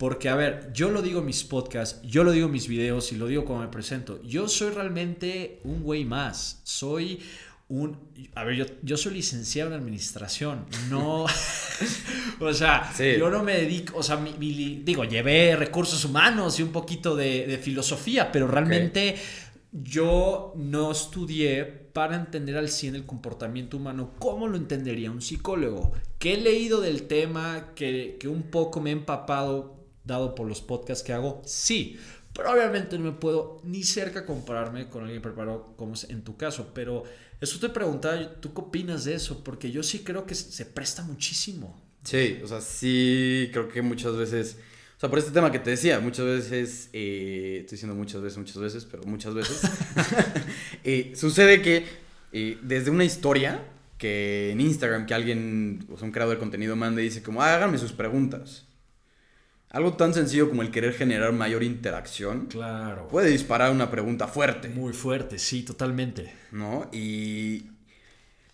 Porque, 0.01 0.31
a 0.31 0.35
ver, 0.35 0.73
yo 0.73 0.91
lo 0.91 1.03
digo 1.03 1.21
en 1.21 1.27
mis 1.27 1.45
podcasts, 1.45 2.01
yo 2.09 2.25
lo 2.25 2.33
digo 2.33 2.47
en 2.47 2.53
mis 2.53 2.69
videos 2.69 3.13
y 3.13 3.17
lo 3.17 3.27
digo 3.27 3.45
como 3.45 3.61
me 3.61 3.69
presento. 3.69 4.23
Yo 4.23 4.49
soy 4.49 4.71
realmente 4.71 5.61
un 5.63 5.83
güey 5.83 6.07
más. 6.07 6.63
Soy 6.65 7.21
un... 7.71 7.99
A 8.35 8.45
ver, 8.45 8.57
yo, 8.57 8.65
yo 8.83 8.97
soy 8.99 9.15
licenciado 9.15 9.73
en 9.75 9.81
administración. 9.81 10.67
No... 10.91 11.25
o 12.41 12.53
sea, 12.53 12.93
Sí. 12.95 13.15
yo 13.19 13.31
no 13.31 13.43
me 13.43 13.55
dedico... 13.57 13.97
O 13.99 14.03
sea, 14.03 14.17
mi- 14.17 14.35
mi- 14.39 14.83
digo, 14.85 15.05
llevé 15.05 15.57
recursos 15.57 16.05
humanos 16.05 16.59
y 16.61 16.63
un 16.63 16.73
poquito 16.73 17.17
de, 17.17 17.47
de 17.47 17.59
filosofía, 17.59 18.31
pero 18.33 18.47
realmente 18.47 19.17
yo 19.73 20.53
no 20.57 20.91
estudié 20.91 21.65
para 21.65 22.17
entender 22.17 22.57
al 22.57 22.69
100 22.69 22.97
el 22.97 23.07
comportamiento 23.07 23.77
humano. 23.77 24.13
¿Cómo 24.19 24.49
lo 24.49 24.57
entendería 24.57 25.11
un 25.11 25.23
psicólogo? 25.23 25.93
Que 26.19 26.35
he 26.35 26.41
leído 26.41 26.81
del 26.81 27.05
tema, 27.05 27.69
que, 27.75 28.17
que 28.19 28.29
un 28.29 28.43
poco 28.45 28.81
me 28.81 28.91
he 28.91 28.93
empapado 28.93 29.77
dado 30.05 30.35
por 30.35 30.49
los 30.49 30.61
podcasts 30.61 31.05
que 31.05 31.13
hago, 31.13 31.41
sí. 31.45 31.99
Pero 32.33 32.53
obviamente 32.53 32.97
no 32.99 33.05
me 33.05 33.13
puedo 33.13 33.61
ni 33.65 33.83
cerca 33.83 34.25
compararme 34.25 34.89
con 34.89 35.03
alguien 35.05 35.21
preparado 35.23 35.75
como 35.77 35.95
es 35.95 36.05
en 36.11 36.23
tu 36.23 36.37
caso. 36.37 36.71
Pero 36.75 37.03
eso 37.41 37.59
te 37.59 37.69
preguntaba, 37.69 38.35
¿tú 38.35 38.53
qué 38.53 38.61
opinas 38.61 39.05
de 39.05 39.15
eso? 39.15 39.43
Porque 39.43 39.71
yo 39.71 39.83
sí 39.83 40.01
creo 40.01 40.27
que 40.27 40.35
se 40.35 40.67
presta 40.67 41.03
muchísimo. 41.03 41.81
Sí, 42.05 42.39
o 42.43 42.47
sea, 42.47 42.61
sí 42.61 43.49
creo 43.53 43.69
que 43.69 43.83
muchas 43.83 44.17
veces... 44.17 44.57
O 44.97 45.01
sea, 45.01 45.09
por 45.09 45.19
este 45.19 45.31
tema 45.31 45.51
que 45.51 45.59
te 45.59 45.71
decía, 45.71 45.99
muchas 46.01 46.27
veces, 46.27 46.91
eh, 46.93 47.59
estoy 47.61 47.77
diciendo 47.77 47.95
muchas 47.95 48.21
veces, 48.21 48.37
muchas 48.37 48.59
veces, 48.59 48.85
pero 48.85 49.03
muchas 49.05 49.33
veces, 49.33 49.63
eh, 50.85 51.13
sucede 51.17 51.63
que 51.63 51.87
eh, 52.33 52.59
desde 52.61 52.91
una 52.91 53.05
historia 53.05 53.65
que 53.97 54.51
en 54.51 54.61
Instagram, 54.61 55.07
que 55.07 55.15
alguien, 55.15 55.87
o 55.91 55.97
sea, 55.97 56.05
un 56.05 56.13
creador 56.13 56.37
de 56.37 56.39
contenido 56.39 56.77
manda 56.77 57.01
y 57.01 57.05
dice 57.05 57.23
como, 57.23 57.43
ah, 57.43 57.55
háganme 57.55 57.79
sus 57.79 57.93
preguntas. 57.93 58.67
Algo 59.71 59.95
tan 59.95 60.13
sencillo 60.13 60.49
como 60.49 60.63
el 60.63 60.71
querer 60.71 60.95
generar 60.95 61.33
mayor 61.33 61.63
interacción. 61.63 62.47
Claro. 62.47 63.07
Puede 63.09 63.31
disparar 63.31 63.71
una 63.71 63.91
pregunta 63.91 64.27
fuerte. 64.27 64.69
Muy 64.69 64.93
fuerte, 64.93 65.39
sí, 65.39 65.63
totalmente. 65.63 66.35
¿No? 66.51 66.89
Y. 66.93 67.71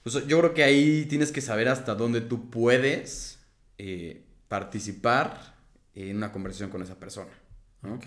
Pues, 0.02 0.26
yo 0.26 0.38
creo 0.38 0.54
que 0.54 0.62
ahí 0.62 1.06
tienes 1.06 1.32
que 1.32 1.40
saber 1.40 1.68
hasta 1.68 1.94
dónde 1.94 2.20
tú 2.20 2.50
puedes 2.50 3.40
eh, 3.78 4.22
participar 4.48 5.56
en 5.94 6.18
una 6.18 6.32
conversación 6.32 6.70
con 6.70 6.82
esa 6.82 6.96
persona. 6.96 7.32
¿no? 7.82 7.98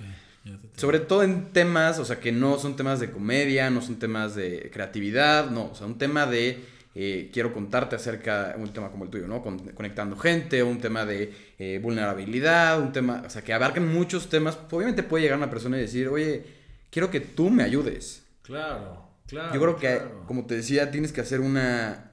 Sobre 0.75 0.99
todo 0.99 1.23
en 1.23 1.51
temas, 1.51 1.99
o 1.99 2.05
sea, 2.05 2.19
que 2.19 2.31
no 2.31 2.57
son 2.57 2.75
temas 2.75 2.99
de 2.99 3.11
comedia, 3.11 3.69
no 3.69 3.81
son 3.81 3.97
temas 3.97 4.35
de 4.35 4.69
creatividad, 4.71 5.49
no, 5.49 5.71
o 5.71 5.75
sea, 5.75 5.87
un 5.87 5.97
tema 5.97 6.25
de 6.25 6.63
eh, 7.01 7.29
quiero 7.31 7.53
contarte 7.53 7.95
acerca 7.95 8.49
de 8.49 8.61
un 8.61 8.73
tema 8.73 8.91
como 8.91 9.05
el 9.05 9.09
tuyo, 9.09 9.25
¿no? 9.25 9.41
conectando 9.41 10.17
gente, 10.17 10.61
un 10.61 10.81
tema 10.81 11.05
de 11.05 11.33
eh, 11.57 11.79
vulnerabilidad, 11.81 12.77
un 12.77 12.91
tema, 12.91 13.23
o 13.25 13.29
sea, 13.29 13.41
que 13.41 13.53
abarcan 13.53 13.87
muchos 13.87 14.27
temas. 14.27 14.59
Obviamente 14.69 15.03
puede 15.03 15.23
llegar 15.23 15.37
una 15.37 15.49
persona 15.49 15.77
y 15.77 15.81
decir, 15.81 16.09
oye, 16.09 16.43
quiero 16.89 17.09
que 17.09 17.21
tú 17.21 17.51
me 17.51 17.63
ayudes. 17.63 18.25
Claro, 18.41 19.07
claro. 19.27 19.53
Yo 19.53 19.61
creo 19.61 19.77
que, 19.77 20.01
como 20.27 20.45
te 20.45 20.57
decía, 20.57 20.91
tienes 20.91 21.13
que 21.13 21.21
hacer 21.21 21.39
una, 21.39 22.11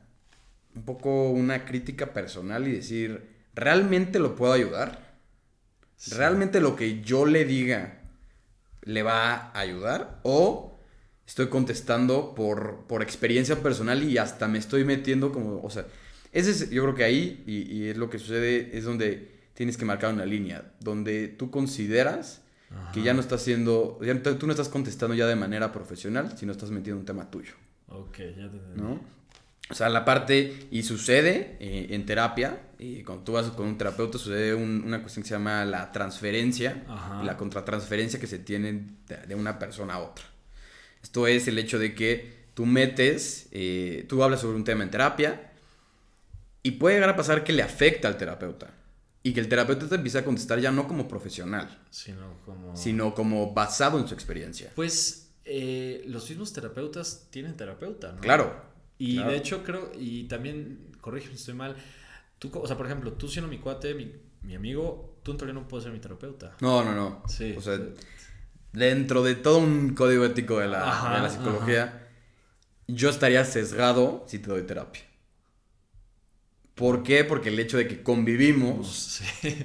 un 0.76 0.84
poco 0.84 1.30
una 1.30 1.64
crítica 1.64 2.12
personal 2.12 2.68
y 2.68 2.72
decir, 2.72 3.28
¿realmente 3.56 4.20
lo 4.20 4.36
puedo 4.36 4.52
ayudar? 4.52 5.16
¿Realmente 6.12 6.60
lo 6.60 6.76
que 6.76 7.02
yo 7.02 7.26
le 7.26 7.44
diga 7.44 8.02
le 8.82 9.02
va 9.02 9.34
a 9.34 9.58
ayudar? 9.58 10.20
¿O 10.22 10.65
estoy 11.26 11.48
contestando 11.48 12.34
por, 12.34 12.84
por 12.86 13.02
experiencia 13.02 13.62
personal 13.62 14.02
y 14.02 14.18
hasta 14.18 14.48
me 14.48 14.58
estoy 14.58 14.84
metiendo 14.84 15.32
como, 15.32 15.62
o 15.62 15.70
sea, 15.70 15.86
ese 16.32 16.50
es, 16.50 16.70
yo 16.70 16.82
creo 16.82 16.94
que 16.94 17.04
ahí, 17.04 17.42
y, 17.46 17.88
es 17.88 17.96
lo 17.96 18.10
que 18.10 18.18
sucede, 18.18 18.76
es 18.76 18.84
donde 18.84 19.36
tienes 19.54 19.76
que 19.76 19.84
marcar 19.84 20.12
una 20.12 20.26
línea, 20.26 20.72
donde 20.80 21.28
tú 21.28 21.50
consideras 21.50 22.42
que 22.92 23.00
ya 23.00 23.14
no 23.14 23.20
estás 23.20 23.42
haciendo, 23.42 23.98
ya 24.02 24.20
tú 24.22 24.46
no 24.46 24.52
estás 24.52 24.68
contestando 24.68 25.14
ya 25.14 25.26
de 25.26 25.36
manera 25.36 25.72
profesional, 25.72 26.36
sino 26.36 26.52
estás 26.52 26.70
metiendo 26.70 27.00
un 27.00 27.06
tema 27.06 27.30
tuyo. 27.30 27.52
Ok, 27.88 28.18
ya 28.36 28.50
te 28.50 28.58
¿No? 28.74 29.00
O 29.70 29.74
sea, 29.74 29.88
la 29.88 30.04
parte, 30.04 30.68
y 30.70 30.82
sucede 30.82 31.56
eh, 31.58 31.88
en 31.90 32.06
terapia, 32.06 32.60
y 32.78 33.02
cuando 33.02 33.24
tú 33.24 33.32
vas 33.32 33.46
con 33.50 33.66
un 33.66 33.78
terapeuta, 33.78 34.18
sucede 34.18 34.54
una 34.54 35.00
cuestión 35.00 35.22
que 35.22 35.28
se 35.28 35.34
llama 35.34 35.64
la 35.64 35.90
transferencia, 35.90 36.84
la 37.24 37.36
contratransferencia 37.36 38.20
que 38.20 38.26
se 38.26 38.38
tiene 38.38 38.84
de 39.26 39.34
una 39.34 39.58
persona 39.58 39.94
a 39.94 39.98
otra. 40.00 40.24
Esto 41.06 41.28
es 41.28 41.46
el 41.46 41.56
hecho 41.60 41.78
de 41.78 41.94
que 41.94 42.48
tú 42.54 42.66
metes, 42.66 43.46
eh, 43.52 44.04
tú 44.08 44.24
hablas 44.24 44.40
sobre 44.40 44.56
un 44.56 44.64
tema 44.64 44.82
en 44.82 44.90
terapia 44.90 45.52
y 46.64 46.72
puede 46.72 46.96
llegar 46.96 47.10
a 47.10 47.16
pasar 47.16 47.44
que 47.44 47.52
le 47.52 47.62
afecta 47.62 48.08
al 48.08 48.18
terapeuta. 48.18 48.74
Y 49.22 49.32
que 49.32 49.38
el 49.38 49.48
terapeuta 49.48 49.88
te 49.88 49.94
empieza 49.94 50.18
a 50.18 50.24
contestar 50.24 50.58
ya 50.58 50.72
no 50.72 50.88
como 50.88 51.06
profesional, 51.06 51.80
sino 51.90 52.38
como, 52.44 52.76
sino 52.76 53.14
como 53.14 53.54
basado 53.54 54.00
en 54.00 54.08
su 54.08 54.14
experiencia. 54.14 54.72
Pues 54.74 55.30
eh, 55.44 56.02
los 56.08 56.28
mismos 56.28 56.52
terapeutas 56.52 57.28
tienen 57.30 57.56
terapeuta, 57.56 58.10
¿no? 58.10 58.20
Claro. 58.20 58.60
Y 58.98 59.22
de 59.22 59.36
hecho 59.36 59.62
creo, 59.62 59.92
y 59.96 60.24
también, 60.24 60.90
corrígeme 61.00 61.34
si 61.34 61.40
estoy 61.40 61.54
mal, 61.54 61.76
tú, 62.40 62.50
o 62.52 62.66
sea, 62.66 62.76
por 62.76 62.86
ejemplo, 62.86 63.12
tú 63.12 63.28
siendo 63.28 63.48
mi 63.48 63.58
cuate, 63.58 63.94
mi, 63.94 64.12
mi 64.42 64.56
amigo, 64.56 65.18
tú 65.22 65.30
en 65.30 65.38
realidad 65.38 65.62
no 65.62 65.68
puedes 65.68 65.84
ser 65.84 65.92
mi 65.92 66.00
terapeuta. 66.00 66.56
No, 66.60 66.82
no, 66.82 66.96
no. 66.96 67.22
Sí. 67.28 67.54
O 67.56 67.60
sea, 67.60 67.78
dentro 68.76 69.22
de 69.22 69.34
todo 69.34 69.58
un 69.58 69.94
código 69.94 70.24
ético 70.26 70.58
de 70.58 70.68
la, 70.68 71.28
psicología, 71.30 72.06
yo 72.86 73.08
estaría 73.08 73.44
sesgado 73.44 74.24
si 74.28 74.38
te 74.38 74.48
doy 74.48 74.62
terapia. 74.62 75.02
¿Por 76.74 77.02
qué? 77.02 77.24
Porque 77.24 77.48
el 77.48 77.58
hecho 77.58 77.78
de 77.78 77.88
que 77.88 78.02
convivimos, 78.02 79.22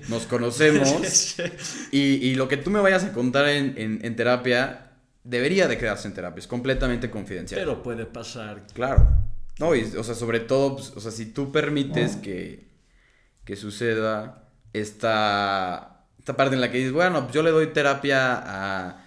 nos 0.07 0.25
conocemos, 0.27 1.35
y, 1.91 2.35
lo 2.35 2.47
que 2.47 2.55
tú 2.55 2.69
me 2.69 2.79
vayas 2.79 3.03
a 3.03 3.11
contar 3.11 3.49
en, 3.49 4.15
terapia 4.15 4.93
debería 5.25 5.67
de 5.67 5.77
quedarse 5.77 6.07
en 6.07 6.13
terapia, 6.13 6.39
es 6.39 6.47
completamente 6.47 7.11
confidencial. 7.11 7.59
Pero 7.59 7.83
puede 7.83 8.05
pasar. 8.05 8.65
Claro. 8.73 9.09
No, 9.59 9.75
y, 9.75 9.83
o 9.83 10.03
sea, 10.05 10.15
sobre 10.15 10.39
todo, 10.39 10.77
pues, 10.77 10.93
o 10.95 11.01
sea, 11.01 11.11
si 11.11 11.25
tú 11.25 11.51
permites 11.51 12.15
que, 12.15 12.69
que 13.43 13.57
suceda 13.57 14.47
esta 14.71 16.01
esta 16.21 16.37
parte 16.37 16.53
en 16.53 16.61
la 16.61 16.69
que 16.69 16.77
dices, 16.77 16.93
bueno, 16.93 17.23
pues 17.23 17.33
yo 17.33 17.41
le 17.41 17.49
doy 17.49 17.73
terapia 17.73 18.35
a, 18.35 19.00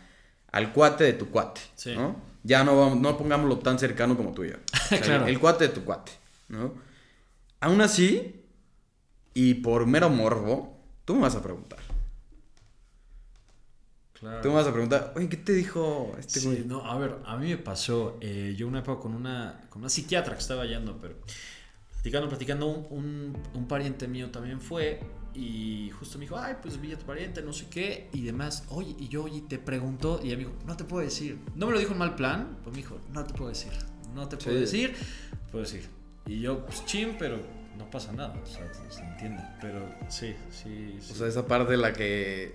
al 0.55 0.73
cuate 0.73 1.03
de 1.03 1.14
tu 1.14 1.31
cuate, 1.31 1.61
¿no? 1.97 2.14
Ya 2.45 2.62
no, 2.62 2.95
no 2.95 3.19
pongámoslo 3.19 3.59
tan 3.59 3.77
cercano 3.77 4.17
como 4.17 4.33
tuyo. 4.33 4.59
claro. 5.03 5.27
el, 5.27 5.40
cuate 5.40 5.67
de 5.67 5.75
tu 5.75 5.85
cuate, 5.85 6.12
¿no? 6.49 6.75
Aún 7.59 7.81
así, 7.81 8.45
y 9.35 9.55
por 9.55 9.85
mero 9.87 10.11
morbo, 10.11 10.79
tú 11.05 11.17
me 11.17 11.23
vas 11.23 11.35
a 11.35 11.43
preguntar. 11.43 11.81
Claro. 14.12 14.43
Tú 14.43 14.49
me 14.51 14.55
vas 14.55 14.69
a 14.69 14.73
preguntar, 14.73 15.12
oye, 15.17 15.29
¿qué 15.29 15.38
te 15.38 15.53
dijo 15.53 16.14
este 16.21 16.38
sí, 16.38 16.64
No, 16.64 16.88
a 16.88 16.97
ver, 16.99 17.17
a 17.27 17.37
mí 17.37 17.49
me 17.49 17.59
pasó, 17.59 18.17
eh, 18.21 18.55
yo 18.57 18.69
una 18.69 18.79
época 18.79 19.03
con 19.03 19.14
una, 19.17 19.61
con 19.71 19.83
una 19.83 19.88
psiquiatra 19.88 20.35
que 20.35 20.40
estaba 20.40 20.64
yendo, 20.67 20.99
pero 21.01 21.17
platicando, 21.95 22.29
platicando, 22.29 22.69
un, 22.69 23.37
un 23.55 23.67
pariente 23.67 24.07
mío 24.07 24.31
también 24.31 24.61
fue 24.61 25.01
y 25.35 25.90
justo 25.99 26.18
me 26.18 26.25
dijo, 26.25 26.38
ay, 26.38 26.55
pues 26.62 26.81
vi 26.81 26.92
a 26.92 26.99
tu 26.99 27.05
pariente, 27.05 27.42
no 27.42 27.53
sé 27.53 27.66
qué, 27.68 28.09
y 28.12 28.23
demás. 28.23 28.64
Oye, 28.68 28.94
y 28.99 29.09
yo, 29.09 29.25
oye, 29.25 29.42
te 29.49 29.59
preguntó, 29.59 30.20
y 30.23 30.29
ella 30.29 30.37
me 30.37 30.44
dijo, 30.44 30.55
no 30.64 30.77
te 30.77 30.85
puedo 30.85 31.05
decir. 31.05 31.38
No 31.57 31.66
me 31.66 31.73
lo 31.73 31.79
dijo 31.79 31.92
en 31.92 31.99
mal 31.99 32.14
plan, 32.14 32.59
pues 32.62 32.75
me 32.75 32.83
dijo, 32.83 33.01
no 33.12 33.25
te 33.25 33.35
puedo 33.35 33.49
decir, 33.49 33.73
no 34.14 34.29
te 34.29 34.37
puedo 34.37 34.59
decir, 34.59 34.94
puedo 35.51 35.64
decir. 35.64 35.88
Y 36.27 36.40
yo, 36.40 36.64
pues 36.64 36.85
chim, 36.87 37.16
pero 37.18 37.38
no 37.77 37.90
pasa 37.90 38.12
nada, 38.12 38.35
o 38.42 38.47
sea, 38.47 38.62
se 38.88 39.03
entiende. 39.03 39.42
Pero 39.61 39.92
sí, 40.09 40.35
sí, 40.51 40.99
O 41.11 41.14
sea, 41.14 41.27
esa 41.27 41.47
parte 41.47 41.73
de 41.73 41.79
la 41.79 41.92
que. 41.92 42.55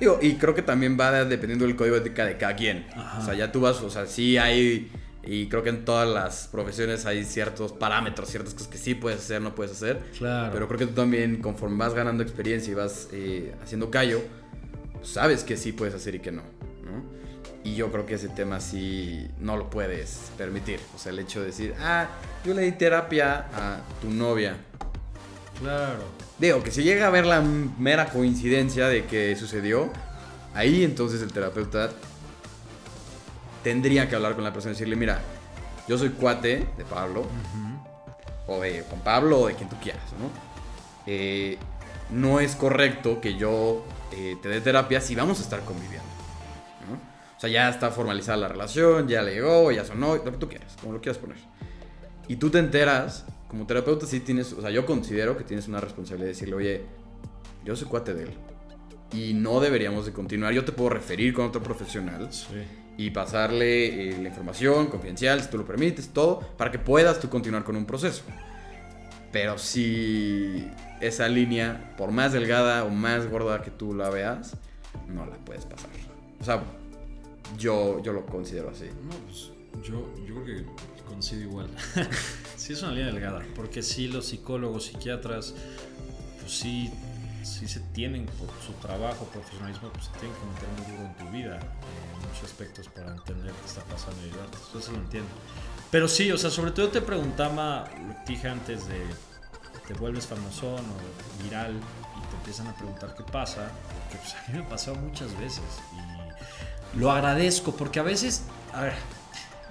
Digo, 0.00 0.18
y 0.20 0.34
creo 0.34 0.56
que 0.56 0.62
también 0.62 0.98
va 0.98 1.24
dependiendo 1.24 1.64
del 1.64 1.76
código 1.76 1.94
ética 1.94 2.24
de 2.24 2.36
cada 2.36 2.56
quien. 2.56 2.86
O 3.18 3.24
sea, 3.24 3.34
ya 3.34 3.52
tú 3.52 3.60
vas, 3.60 3.80
o 3.80 3.88
sea, 3.88 4.06
sí 4.06 4.36
hay 4.36 4.90
y 5.26 5.48
creo 5.48 5.62
que 5.62 5.70
en 5.70 5.84
todas 5.84 6.08
las 6.08 6.48
profesiones 6.48 7.06
hay 7.06 7.24
ciertos 7.24 7.72
parámetros, 7.72 8.28
ciertas 8.28 8.54
cosas 8.54 8.68
que 8.68 8.78
sí 8.78 8.94
puedes 8.94 9.20
hacer, 9.20 9.40
no 9.40 9.54
puedes 9.54 9.72
hacer. 9.72 10.00
Claro. 10.18 10.52
Pero 10.52 10.68
creo 10.68 10.78
que 10.80 10.86
tú 10.86 10.94
también, 10.94 11.40
conforme 11.40 11.78
vas 11.78 11.94
ganando 11.94 12.22
experiencia 12.22 12.70
y 12.70 12.74
vas 12.74 13.08
eh, 13.12 13.54
haciendo 13.62 13.90
callo, 13.90 14.20
sabes 15.02 15.44
que 15.44 15.56
sí 15.56 15.72
puedes 15.72 15.94
hacer 15.94 16.16
y 16.16 16.20
que 16.20 16.32
no, 16.32 16.42
no. 16.42 17.04
Y 17.62 17.74
yo 17.74 17.90
creo 17.90 18.04
que 18.04 18.14
ese 18.14 18.28
tema 18.28 18.60
sí 18.60 19.26
no 19.38 19.56
lo 19.56 19.70
puedes 19.70 20.30
permitir. 20.36 20.80
O 20.94 20.98
sea, 20.98 21.12
el 21.12 21.18
hecho 21.18 21.40
de 21.40 21.46
decir, 21.46 21.74
ah, 21.80 22.08
yo 22.44 22.52
le 22.52 22.62
di 22.62 22.72
terapia 22.72 23.46
a 23.54 23.80
tu 24.02 24.10
novia. 24.10 24.56
Claro. 25.60 26.00
Digo, 26.38 26.62
que 26.62 26.70
si 26.70 26.82
llega 26.82 27.06
a 27.06 27.10
ver 27.10 27.24
la 27.24 27.40
mera 27.40 28.10
coincidencia 28.10 28.88
de 28.88 29.06
que 29.06 29.34
sucedió, 29.36 29.90
ahí 30.52 30.84
entonces 30.84 31.22
el 31.22 31.32
terapeuta 31.32 31.90
tendría 33.64 34.08
que 34.08 34.14
hablar 34.14 34.36
con 34.36 34.44
la 34.44 34.52
persona 34.52 34.70
y 34.70 34.74
decirle, 34.74 34.94
mira, 34.94 35.20
yo 35.88 35.98
soy 35.98 36.10
cuate 36.10 36.68
de 36.76 36.84
Pablo, 36.84 37.26
o 38.46 38.60
de 38.60 38.82
Juan 38.82 39.00
Pablo, 39.02 39.40
o 39.40 39.46
de 39.48 39.54
quien 39.54 39.68
tú 39.68 39.76
quieras, 39.82 40.04
¿no? 40.20 40.30
Eh, 41.06 41.58
no 42.10 42.38
es 42.38 42.54
correcto 42.54 43.20
que 43.20 43.36
yo 43.36 43.84
eh, 44.12 44.36
te 44.40 44.48
dé 44.48 44.60
terapia 44.60 45.00
si 45.00 45.14
vamos 45.14 45.40
a 45.40 45.42
estar 45.42 45.60
conviviendo. 45.64 46.06
¿no? 46.88 46.94
O 47.36 47.40
sea, 47.40 47.50
ya 47.50 47.68
está 47.68 47.90
formalizada 47.90 48.36
la 48.36 48.48
relación, 48.48 49.08
ya 49.08 49.22
le 49.22 49.34
llegó, 49.34 49.72
ya 49.72 49.84
sonó, 49.84 50.14
lo 50.16 50.24
que 50.24 50.38
tú 50.38 50.48
quieras, 50.48 50.76
como 50.80 50.92
lo 50.92 51.00
quieras 51.00 51.18
poner. 51.18 51.38
Y 52.28 52.36
tú 52.36 52.50
te 52.50 52.58
enteras, 52.58 53.24
como 53.48 53.66
terapeuta 53.66 54.06
sí 54.06 54.20
tienes, 54.20 54.52
o 54.52 54.60
sea, 54.60 54.70
yo 54.70 54.86
considero 54.86 55.36
que 55.36 55.44
tienes 55.44 55.66
una 55.66 55.80
responsabilidad 55.80 56.26
de 56.26 56.32
decirle, 56.32 56.54
oye, 56.54 56.82
yo 57.64 57.74
soy 57.74 57.88
cuate 57.88 58.14
de 58.14 58.24
él. 58.24 58.34
Y 59.12 59.32
no 59.32 59.60
deberíamos 59.60 60.06
de 60.06 60.12
continuar. 60.12 60.52
Yo 60.52 60.64
te 60.64 60.72
puedo 60.72 60.90
referir 60.90 61.34
con 61.34 61.46
otro 61.46 61.62
profesional. 61.62 62.28
Sí 62.32 62.66
y 62.96 63.10
pasarle 63.10 64.10
eh, 64.10 64.18
la 64.20 64.28
información 64.28 64.86
confidencial, 64.86 65.42
si 65.42 65.48
tú 65.48 65.58
lo 65.58 65.66
permites, 65.66 66.08
todo, 66.10 66.40
para 66.56 66.70
que 66.70 66.78
puedas 66.78 67.20
tú 67.20 67.28
continuar 67.28 67.64
con 67.64 67.76
un 67.76 67.86
proceso. 67.86 68.22
Pero 69.32 69.58
si 69.58 70.70
esa 71.00 71.28
línea, 71.28 71.94
por 71.96 72.12
más 72.12 72.32
delgada 72.32 72.84
o 72.84 72.90
más 72.90 73.28
gorda 73.28 73.62
que 73.62 73.70
tú 73.70 73.94
la 73.94 74.10
veas, 74.10 74.56
no 75.08 75.26
la 75.26 75.36
puedes 75.36 75.64
pasar. 75.64 75.90
O 76.40 76.44
sea, 76.44 76.62
Yo, 77.58 78.00
yo 78.02 78.12
lo 78.12 78.24
considero 78.26 78.70
así. 78.70 78.86
No, 79.02 79.14
pues 79.26 79.50
yo, 79.82 80.08
yo 80.26 80.42
creo 80.42 80.44
que 80.44 80.64
coincido 81.06 81.42
igual. 81.42 81.68
sí 82.56 82.72
es 82.72 82.82
una 82.82 82.92
línea 82.92 83.06
delgada, 83.06 83.44
porque 83.54 83.82
sí 83.82 84.08
los 84.08 84.26
psicólogos, 84.26 84.86
psiquiatras, 84.86 85.54
pues 86.40 86.52
sí, 86.52 86.90
sí 87.44 87.68
se 87.68 87.80
tienen 87.80 88.26
por 88.26 88.48
su 88.64 88.72
trabajo, 88.80 89.24
profesionalismo, 89.26 89.88
pues 89.90 90.06
se 90.06 90.12
tienen 90.12 90.36
que 90.36 90.46
meter 90.46 90.68
muy 90.76 90.96
duro 90.96 91.08
en 91.08 91.16
tu 91.16 91.30
vida, 91.30 91.56
en 91.56 92.28
muchos 92.28 92.44
aspectos 92.44 92.88
para 92.88 93.12
entender 93.12 93.52
qué 93.52 93.66
está 93.66 93.82
pasando 93.84 94.24
y 94.24 94.30
ayudarte. 94.30 94.58
Eso 94.78 94.92
lo 94.92 94.98
entiendo. 94.98 95.30
Pero 95.90 96.08
sí, 96.08 96.30
o 96.32 96.38
sea, 96.38 96.50
sobre 96.50 96.70
todo 96.70 96.88
te 96.88 97.00
preguntaba, 97.00 97.88
lo 98.06 98.14
que 98.24 98.32
dije 98.32 98.48
antes 98.48 98.88
de 98.88 99.00
te 99.86 99.94
vuelves 99.94 100.26
famosón 100.26 100.80
o 100.80 101.42
viral 101.42 101.72
y 101.72 102.30
te 102.30 102.36
empiezan 102.36 102.68
a 102.68 102.74
preguntar 102.74 103.14
qué 103.16 103.22
pasa, 103.24 103.68
que 104.10 104.16
pues 104.16 104.34
a 104.48 104.50
mí 104.50 104.58
me 104.58 104.64
ha 104.64 104.68
pasado 104.68 104.96
muchas 104.96 105.38
veces 105.38 105.64
y 105.92 106.98
lo 106.98 107.10
agradezco 107.10 107.72
porque 107.72 108.00
a 108.00 108.02
veces, 108.02 108.44
a 108.72 108.82
ver, 108.82 108.94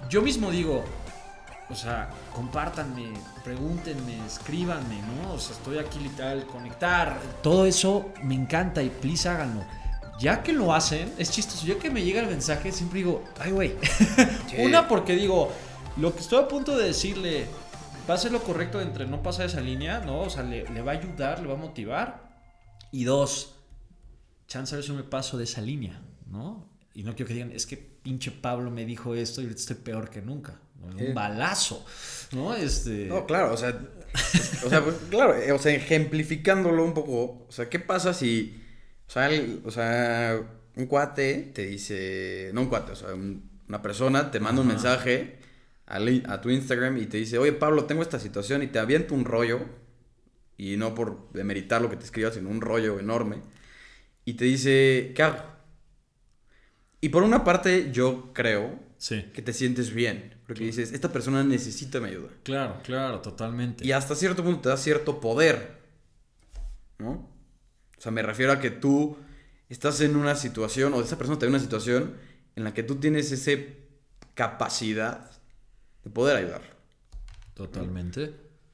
yo 0.09 0.21
mismo 0.21 0.51
digo, 0.51 0.83
o 1.69 1.76
sea, 1.76 2.10
compártanme, 2.34 3.13
pregúntenme, 3.43 4.26
escríbanme, 4.26 5.02
¿no? 5.02 5.34
O 5.34 5.39
sea, 5.39 5.56
estoy 5.56 5.78
aquí 5.78 5.99
literal, 5.99 6.45
conectar, 6.45 7.19
todo 7.41 7.65
eso 7.65 8.12
me 8.23 8.36
encanta 8.36 8.84
y 8.84 8.89
please 8.89 9.28
háganlo. 9.30 9.63
Ya 10.19 10.43
que 10.43 10.54
lo 10.54 10.73
hacen, 10.73 11.12
es 11.17 11.32
chistoso, 11.32 11.65
ya 11.65 11.80
que 11.80 11.89
me 11.89 12.04
llega 12.04 12.21
el 12.21 12.28
mensaje, 12.28 12.71
siempre 12.71 12.99
digo, 12.99 13.23
ay, 13.39 13.52
güey. 13.52 13.76
Una, 14.60 14.88
porque 14.88 15.15
digo, 15.15 15.52
lo 15.97 16.13
que 16.13 16.21
estoy 16.21 16.43
a 16.43 16.47
punto 16.47 16.78
de 16.78 16.86
decirle, 16.86 17.47
va 18.10 18.15
a 18.15 18.17
ser 18.17 18.32
lo 18.32 18.43
correcto 18.43 18.82
entre 18.82 19.06
no 19.08 19.23
pasar 19.23 19.47
esa 19.47 19.62
línea, 19.62 19.99
¿no? 19.99 20.21
O 20.21 20.30
sea, 20.30 20.43
le, 20.43 20.63
va 20.82 20.91
a 20.91 20.95
ayudar, 20.95 21.41
le 21.41 21.47
va 21.47 21.54
a 21.54 21.58
motivar. 21.58 22.38
Y 22.91 23.06
dos, 23.06 23.56
chance 24.47 24.76
a 24.76 24.78
ver 24.78 24.86
si 24.86 24.91
me 24.91 25.04
paso 25.04 25.38
de 25.38 25.45
esa 25.45 25.62
línea, 25.62 26.02
¿no? 26.28 26.69
Y 26.93 27.04
no 27.04 27.15
quiero 27.15 27.28
que 27.28 27.34
digan, 27.34 27.52
es 27.52 27.65
que 27.65 27.78
pinche 27.78 28.32
Pablo 28.32 28.69
me 28.69 28.86
dijo 28.86 29.15
esto 29.15 29.41
y 29.41 29.45
ahorita 29.45 29.62
estoy 29.62 29.78
peor 29.78 30.10
que 30.10 30.21
nunca. 30.21 30.60
Un 30.97 31.13
balazo, 31.13 31.85
¿no? 32.31 32.53
Este... 32.55 33.05
No, 33.05 33.25
claro, 33.25 33.53
o 33.53 33.57
sea, 33.57 33.79
o 34.65 34.69
sea, 34.69 34.83
pues, 34.83 34.95
claro, 35.09 35.35
eh, 35.35 35.51
o 35.51 35.59
sea, 35.59 35.73
ejemplificándolo 35.73 36.83
un 36.83 36.93
poco, 36.93 37.45
o 37.47 37.51
sea, 37.51 37.69
¿qué 37.69 37.79
pasa 37.79 38.13
si, 38.13 38.61
o 39.07 39.11
sea, 39.11 39.29
o 39.63 39.71
sea 39.71 40.41
un 40.75 40.87
cuate 40.87 41.51
te 41.53 41.65
dice, 41.65 42.51
no 42.53 42.61
un 42.61 42.67
cuate, 42.67 42.93
o 42.93 42.95
sea, 42.95 43.09
una 43.13 43.81
persona 43.81 44.31
te 44.31 44.39
manda 44.39 44.61
un 44.61 44.67
mensaje 44.67 45.37
a, 45.85 46.41
tu 46.41 46.49
Instagram 46.49 46.97
y 46.97 47.05
te 47.05 47.17
dice, 47.17 47.37
oye 47.37 47.53
Pablo, 47.53 47.85
tengo 47.85 48.01
esta 48.01 48.19
situación 48.19 48.63
y 48.63 48.67
te 48.67 48.79
avienta 48.79 49.13
un 49.13 49.25
rollo, 49.25 49.61
y 50.57 50.77
no 50.77 50.95
por 50.95 51.31
demeritar 51.33 51.81
lo 51.81 51.89
que 51.89 51.97
te 51.97 52.05
escriba, 52.05 52.31
sino 52.31 52.49
un 52.49 52.61
rollo 52.61 52.99
enorme, 52.99 53.41
y 54.25 54.33
te 54.33 54.45
dice, 54.45 55.13
¿qué 55.15 55.23
hago? 55.23 55.43
Y 57.01 57.09
por 57.09 57.23
una 57.23 57.43
parte 57.43 57.91
yo 57.91 58.31
creo 58.33 58.79
que 59.33 59.41
te 59.41 59.53
sientes 59.53 59.93
bien, 59.93 60.32
porque 60.45 60.65
dices, 60.65 60.91
esta 60.91 61.12
persona 61.12 61.43
necesita 61.43 61.99
mi 61.99 62.10
ayuda. 62.10 62.29
Claro, 62.43 62.82
claro, 62.84 63.21
totalmente. 63.21 63.86
Y 63.86 63.91
hasta 63.93 64.15
cierto 64.15 64.43
punto 64.43 64.62
te 64.62 64.69
da 64.69 64.77
cierto 64.77 65.21
poder, 65.21 65.77
¿no? 66.97 67.12
O 67.12 68.01
sea, 68.01 68.12
me 68.12 68.21
refiero 68.21 68.51
a 68.51 68.60
que 68.60 68.69
tú 68.69 69.17
estás 69.69 70.01
en 70.01 70.15
una 70.15 70.36
situación, 70.36 70.93
o 70.93 71.01
esa 71.01 71.17
persona 71.17 71.36
está 71.36 71.45
en 71.45 71.53
una 71.53 71.62
situación 71.62 72.15
en 72.56 72.63
la 72.65 72.73
que 72.73 72.84
tú 72.84 72.95
tienes 72.95 73.32
esa 73.32 73.51
capacidad 74.34 75.32
de 76.03 76.10
poder 76.10 76.36
ayudar. 76.36 76.62
Totalmente. 77.53 78.34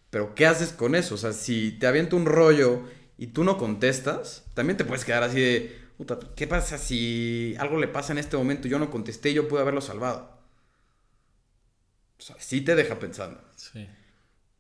Pero 0.10 0.34
¿qué 0.34 0.48
haces 0.48 0.74
con 0.74 0.96
eso? 0.96 1.16
O 1.16 1.18
sea, 1.18 1.34
si 1.34 1.74
te 1.74 1.86
avienta 1.86 2.16
un 2.16 2.26
rollo 2.26 2.82
y 3.18 3.28
tú 3.28 3.44
no 3.44 3.58
contestas, 3.58 4.46
también 4.56 4.78
te 4.78 4.86
puedes 4.86 5.06
quedar 5.06 5.22
así 5.22 5.40
de, 5.40 5.80
puta, 5.98 6.18
¿qué 6.36 6.48
pasa 6.48 6.80
si 6.80 7.56
algo 7.60 7.78
le 7.78 7.88
pasa 7.88 8.12
en 8.12 8.18
este 8.18 8.38
momento 8.38 8.68
y 8.68 8.72
yo 8.72 8.80
no 8.80 8.90
contesté 8.90 9.30
y 9.30 9.36
yo 9.36 9.48
pude 9.48 9.62
haberlo 9.62 9.82
salvado? 9.82 10.39
O 12.20 12.22
sea, 12.22 12.36
sí 12.40 12.62
te 12.62 12.76
deja 12.76 13.00
pensando. 13.00 13.42
Sí. 13.56 13.88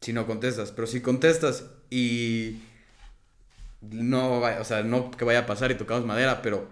Si 0.02 0.14
no 0.14 0.26
contestas, 0.26 0.72
pero 0.72 0.88
si 0.88 1.02
contestas 1.02 1.66
y 1.90 2.62
no, 3.82 4.40
o 4.40 4.64
sea, 4.64 4.84
no 4.84 5.12
que 5.12 5.26
vaya 5.26 5.40
a 5.40 5.46
pasar 5.46 5.72
y 5.72 5.76
tocamos 5.76 6.06
madera, 6.06 6.42
pero 6.42 6.70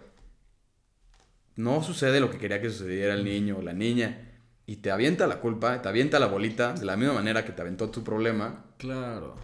no 1.58 1.84
sucede 1.84 2.20
lo 2.20 2.32
que 2.32 2.38
quería 2.38 2.62
que 2.62 2.70
sucediera 2.70 3.14
el 3.14 3.26
niño 3.26 3.58
o 3.58 3.62
la 3.62 3.74
niña 3.74 4.28
y 4.66 4.78
te 4.78 4.92
avienta 4.92 5.28
la 5.28 5.40
culpa, 5.40 5.82
te 5.82 5.90
avienta 5.90 6.20
la 6.20 6.28
bolita 6.28 6.74
de 6.74 6.86
la 6.86 6.98
misma 6.98 7.14
manera 7.14 7.44
que 7.44 7.52
te 7.52 7.62
aventó 7.62 7.90
tu 7.90 8.04
problema. 8.04 8.66
Claro. 8.78 9.36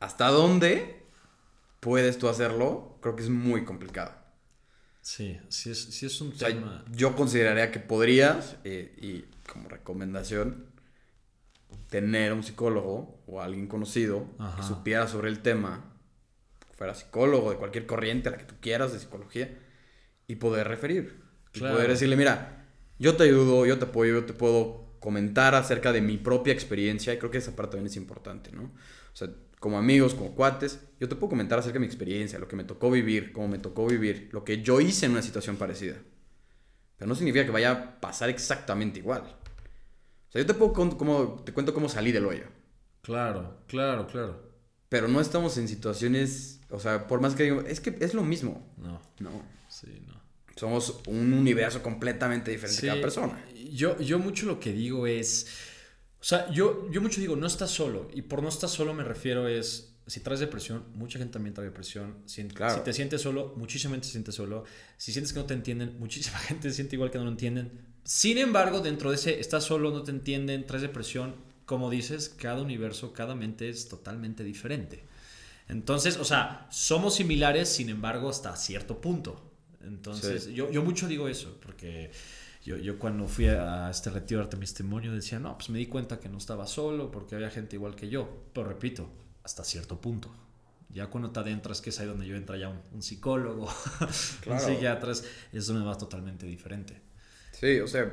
¿Hasta 0.00 0.28
dónde 0.28 1.02
puedes 1.80 2.18
tú 2.18 2.28
hacerlo? 2.28 2.98
Creo 3.02 3.16
que 3.16 3.22
es 3.22 3.30
muy 3.30 3.64
complicado. 3.64 4.12
Sí, 5.00 5.40
sí 5.48 5.70
es, 5.70 5.84
sí 5.84 6.06
es 6.06 6.20
un 6.20 6.32
tema. 6.36 6.84
Yo 6.92 7.16
consideraría 7.16 7.70
que 7.70 7.80
podrías, 7.80 8.56
eh, 8.64 8.94
y 9.00 9.24
como 9.50 9.68
recomendación, 9.68 10.66
tener 11.88 12.32
un 12.32 12.42
psicólogo 12.42 13.22
o 13.26 13.40
alguien 13.40 13.66
conocido 13.66 14.26
que 14.56 14.62
supiera 14.62 15.08
sobre 15.08 15.28
el 15.28 15.40
tema, 15.40 15.84
fuera 16.76 16.94
psicólogo 16.94 17.50
de 17.50 17.56
cualquier 17.56 17.86
corriente, 17.86 18.30
la 18.30 18.38
que 18.38 18.44
tú 18.44 18.54
quieras 18.60 18.92
de 18.92 18.98
psicología, 18.98 19.58
y 20.26 20.36
poder 20.36 20.68
referir. 20.68 21.22
Y 21.54 21.60
poder 21.60 21.88
decirle, 21.88 22.16
mira, 22.16 22.66
yo 22.98 23.16
te 23.16 23.24
ayudo, 23.24 23.66
yo 23.66 23.78
te 23.78 23.86
apoyo, 23.86 24.14
yo 24.14 24.24
te 24.26 24.34
puedo 24.34 24.86
comentar 25.00 25.54
acerca 25.54 25.92
de 25.92 26.00
mi 26.00 26.18
propia 26.18 26.52
experiencia 26.52 27.14
y 27.14 27.18
creo 27.18 27.30
que 27.30 27.38
esa 27.38 27.56
parte 27.56 27.72
también 27.72 27.90
es 27.90 27.96
importante, 27.96 28.52
¿no? 28.52 28.64
O 28.64 29.16
sea, 29.16 29.28
como 29.60 29.78
amigos, 29.78 30.14
como 30.14 30.34
cuates, 30.34 30.80
yo 31.00 31.08
te 31.08 31.16
puedo 31.16 31.30
comentar 31.30 31.58
acerca 31.58 31.74
de 31.74 31.80
mi 31.80 31.86
experiencia, 31.86 32.38
lo 32.38 32.48
que 32.48 32.56
me 32.56 32.64
tocó 32.64 32.90
vivir, 32.90 33.32
cómo 33.32 33.48
me 33.48 33.58
tocó 33.58 33.86
vivir, 33.86 34.28
lo 34.32 34.44
que 34.44 34.62
yo 34.62 34.80
hice 34.80 35.06
en 35.06 35.12
una 35.12 35.22
situación 35.22 35.56
parecida. 35.56 35.96
Pero 36.98 37.08
no 37.08 37.14
significa 37.14 37.46
que 37.46 37.50
vaya 37.50 37.70
a 37.72 38.00
pasar 38.00 38.28
exactamente 38.28 38.98
igual. 38.98 39.22
O 39.22 40.32
sea, 40.32 40.42
yo 40.42 40.46
te 40.46 40.54
puedo 40.54 40.72
como, 40.72 41.42
te 41.44 41.52
cuento 41.54 41.72
cómo 41.72 41.88
salí 41.88 42.12
del 42.12 42.26
hoyo. 42.26 42.44
Claro, 43.00 43.62
claro, 43.66 44.06
claro. 44.06 44.42
Pero 44.90 45.08
no 45.08 45.20
estamos 45.20 45.56
en 45.56 45.68
situaciones, 45.68 46.60
o 46.70 46.78
sea, 46.78 47.06
por 47.06 47.20
más 47.20 47.34
que 47.34 47.44
digo, 47.44 47.60
es 47.62 47.80
que 47.80 47.96
es 48.00 48.12
lo 48.12 48.24
mismo. 48.24 48.70
No. 48.76 49.00
No. 49.20 49.42
Sí, 49.68 50.02
no 50.06 50.18
somos 50.58 51.00
un 51.06 51.32
universo 51.32 51.82
completamente 51.82 52.50
diferente 52.50 52.86
cada 52.86 53.00
persona. 53.00 53.44
Yo, 53.72 53.98
yo 54.00 54.18
mucho 54.18 54.46
lo 54.46 54.58
que 54.58 54.72
digo 54.72 55.06
es, 55.06 55.46
o 56.20 56.24
sea, 56.24 56.50
yo, 56.50 56.90
yo 56.90 57.00
mucho 57.00 57.20
digo, 57.20 57.36
no 57.36 57.46
estás 57.46 57.70
solo. 57.70 58.08
Y 58.12 58.22
por 58.22 58.42
no 58.42 58.48
estar 58.48 58.68
solo 58.68 58.92
me 58.92 59.04
refiero 59.04 59.46
es, 59.46 59.87
si 60.08 60.20
traes 60.20 60.40
depresión, 60.40 60.84
mucha 60.94 61.18
gente 61.18 61.34
también 61.34 61.54
trae 61.54 61.66
depresión. 61.66 62.16
Si, 62.24 62.42
si 62.42 62.80
te 62.84 62.92
sientes 62.92 63.20
solo, 63.20 63.54
muchísima 63.56 63.92
gente 63.92 64.06
se 64.06 64.12
siente 64.12 64.32
solo. 64.32 64.64
Si 64.96 65.12
sientes 65.12 65.32
que 65.32 65.38
no 65.38 65.44
te 65.44 65.54
entienden, 65.54 65.98
muchísima 65.98 66.38
gente 66.48 66.70
se 66.70 66.76
siente 66.76 66.96
igual 66.96 67.10
que 67.10 67.18
no 67.18 67.24
lo 67.24 67.30
entienden. 67.30 67.70
Sin 68.04 68.38
embargo, 68.38 68.80
dentro 68.80 69.10
de 69.10 69.16
ese, 69.16 69.38
estás 69.38 69.64
solo, 69.64 69.90
no 69.90 70.02
te 70.02 70.10
entienden, 70.10 70.66
traes 70.66 70.82
depresión, 70.82 71.34
como 71.66 71.90
dices, 71.90 72.30
cada 72.30 72.62
universo, 72.62 73.12
cada 73.12 73.34
mente 73.34 73.68
es 73.68 73.88
totalmente 73.88 74.44
diferente. 74.44 75.04
Entonces, 75.68 76.16
o 76.16 76.24
sea, 76.24 76.66
somos 76.70 77.16
similares, 77.16 77.68
sin 77.68 77.90
embargo, 77.90 78.30
hasta 78.30 78.56
cierto 78.56 79.02
punto. 79.02 79.52
Entonces, 79.82 80.46
yo, 80.46 80.70
yo 80.70 80.82
mucho 80.82 81.06
digo 81.06 81.28
eso, 81.28 81.58
porque 81.60 82.10
yo, 82.64 82.78
yo 82.78 82.98
cuando 82.98 83.28
fui 83.28 83.46
a 83.46 83.90
este 83.90 84.08
retiro 84.08 84.46
de 84.46 84.56
testimonio 84.56 85.12
decía, 85.12 85.38
no, 85.38 85.58
pues 85.58 85.68
me 85.68 85.78
di 85.78 85.86
cuenta 85.86 86.18
que 86.18 86.30
no 86.30 86.38
estaba 86.38 86.66
solo, 86.66 87.10
porque 87.10 87.34
había 87.34 87.50
gente 87.50 87.76
igual 87.76 87.94
que 87.94 88.08
yo. 88.08 88.44
Pero 88.54 88.68
repito, 88.68 89.10
hasta 89.48 89.64
cierto 89.64 89.98
punto. 89.98 90.30
Ya 90.90 91.06
cuando 91.06 91.30
te 91.30 91.40
adentras, 91.40 91.80
que 91.80 91.88
es 91.88 91.98
ahí 92.00 92.06
donde 92.06 92.26
yo 92.26 92.36
entra 92.36 92.58
ya 92.58 92.68
un, 92.68 93.02
psicólogo, 93.02 93.66
un 94.46 94.60
psiquiatra, 94.60 95.12
es 95.52 95.68
una 95.70 95.84
va 95.84 95.96
totalmente 95.96 96.44
diferente. 96.44 97.00
Sí, 97.52 97.80
o 97.80 97.86
sea, 97.86 98.12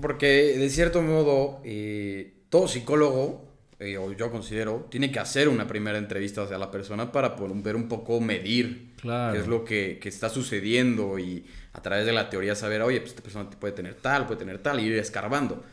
porque 0.00 0.56
de 0.58 0.70
cierto 0.70 1.02
modo, 1.02 1.60
eh, 1.64 2.34
todo 2.48 2.66
psicólogo 2.66 3.48
eh, 3.78 3.96
o 3.96 4.12
yo 4.12 4.30
considero, 4.32 4.88
tiene 4.90 5.12
que 5.12 5.20
hacer 5.20 5.48
una 5.48 5.68
primera 5.68 5.98
entrevista 5.98 6.42
hacia 6.42 6.58
la 6.58 6.72
persona 6.72 7.12
para 7.12 7.36
ver 7.38 7.76
un 7.76 7.88
poco, 7.88 8.20
medir 8.20 8.94
qué 9.00 9.38
es 9.38 9.46
lo 9.46 9.64
que, 9.64 10.00
que, 10.02 10.08
está 10.08 10.28
sucediendo 10.28 11.16
y 11.18 11.46
a 11.74 11.80
través 11.80 12.06
de 12.06 12.12
la 12.12 12.28
teoría 12.28 12.56
saber, 12.56 12.82
oye, 12.82 12.98
pues 12.98 13.10
esta 13.10 13.22
persona 13.22 13.48
puede 13.50 13.72
tener 13.72 13.94
tal, 13.94 14.26
puede 14.26 14.40
tener 14.40 14.58
tal, 14.58 14.80
y 14.80 14.84
ir 14.84 14.94
escarbando. 14.94 15.64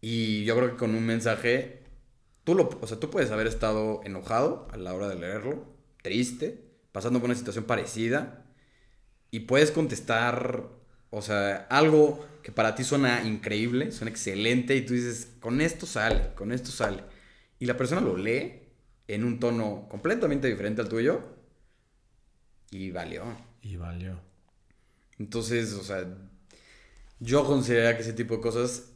Y 0.00 0.44
yo 0.44 0.56
creo 0.56 0.70
que 0.70 0.76
con 0.76 0.94
un 0.94 1.04
mensaje, 1.04 1.85
tú, 2.46 2.54
lo, 2.54 2.70
o 2.80 2.86
sea, 2.86 2.98
tú 2.98 3.10
puedes 3.10 3.30
haber 3.30 3.46
estado 3.46 4.00
enojado 4.04 4.66
a 4.72 4.78
la 4.78 4.94
hora 4.94 5.08
de 5.08 5.16
leerlo, 5.16 5.66
triste, 6.00 6.64
pasando 6.92 7.20
por 7.20 7.28
una 7.28 7.38
situación 7.38 7.64
parecida, 7.64 8.46
y 9.30 9.40
puedes 9.40 9.70
contestar, 9.70 10.70
o 11.10 11.20
sea, 11.20 11.66
algo 11.68 12.26
que 12.42 12.52
para 12.52 12.74
ti 12.74 12.84
suena 12.84 13.22
increíble, 13.22 13.92
suena 13.92 14.10
excelente, 14.10 14.74
y 14.74 14.86
tú 14.86 14.94
dices, 14.94 15.34
con 15.40 15.60
esto 15.60 15.84
sale, 15.84 16.32
con 16.34 16.52
esto 16.52 16.70
sale 16.70 17.02
y 17.58 17.66
la 17.66 17.76
persona 17.76 18.00
lo 18.00 18.16
lee 18.16 18.62
en 19.08 19.24
un 19.24 19.38
tono 19.38 19.86
completamente 19.88 20.48
diferente 20.48 20.82
al 20.82 20.88
tuyo 20.88 21.20
y 22.70 22.90
valió. 22.90 23.24
Y 23.62 23.76
valió. 23.76 24.20
Entonces, 25.18 25.72
o 25.74 25.82
sea, 25.82 26.06
yo 27.20 27.44
consideraría 27.46 27.96
que 27.96 28.02
ese 28.02 28.12
tipo 28.12 28.36
de 28.36 28.42
cosas 28.42 28.92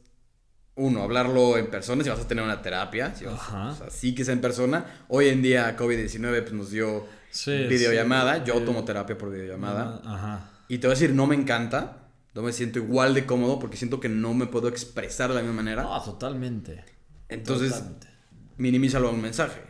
uno, 0.77 1.03
hablarlo 1.03 1.59
en 1.59 1.69
persona, 1.69 2.03
si 2.03 2.11
vas 2.11 2.21
a 2.21 2.29
tener 2.29 2.43
una 2.45 2.63
terapia, 2.63 3.15
si 3.15 3.25
vas, 3.25 3.35
Ajá. 3.35 3.69
o 3.71 3.75
sea, 3.77 3.91
sí 3.91 4.15
que 4.15 4.25
sea 4.25 4.33
en 4.35 4.41
persona. 4.41 5.05
Hoy 5.09 5.29
en 5.29 5.43
día 5.43 5.77
COVID-19 5.77 6.41
pues, 6.43 6.53
nos 6.53 6.71
dio 6.71 7.07
Sí, 7.31 7.67
videollamada, 7.69 8.37
sí, 8.37 8.43
yo 8.47 8.55
eh, 8.55 8.61
tomo 8.63 8.85
terapia 8.85 9.17
por 9.19 9.31
videollamada. 9.31 10.01
Ajá. 10.05 10.51
Y 10.69 10.79
te 10.79 10.87
voy 10.87 10.93
a 10.93 10.99
decir, 10.99 11.15
no 11.15 11.27
me 11.27 11.35
encanta, 11.37 12.09
no 12.35 12.43
me 12.43 12.53
siento 12.53 12.79
igual 12.79 13.15
de 13.15 13.27
cómodo 13.27 13.59
porque 13.59 13.77
siento 13.77 14.01
que 14.01 14.09
no 14.09 14.35
me 14.35 14.47
puedo 14.47 14.69
expresar 14.69 15.29
de 15.31 15.35
la 15.37 15.41
misma 15.43 15.57
manera. 15.57 15.83
No, 15.83 16.03
totalmente. 16.03 16.85
Entonces, 17.29 17.73
Totalmente. 17.73 18.09
minimízalo 18.57 19.09
a 19.09 19.11
un 19.13 19.21
mensaje. 19.21 19.61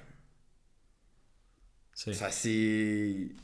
Sí. 1.94 2.10
O 2.10 2.14
sea, 2.14 2.30
sí. 2.30 3.36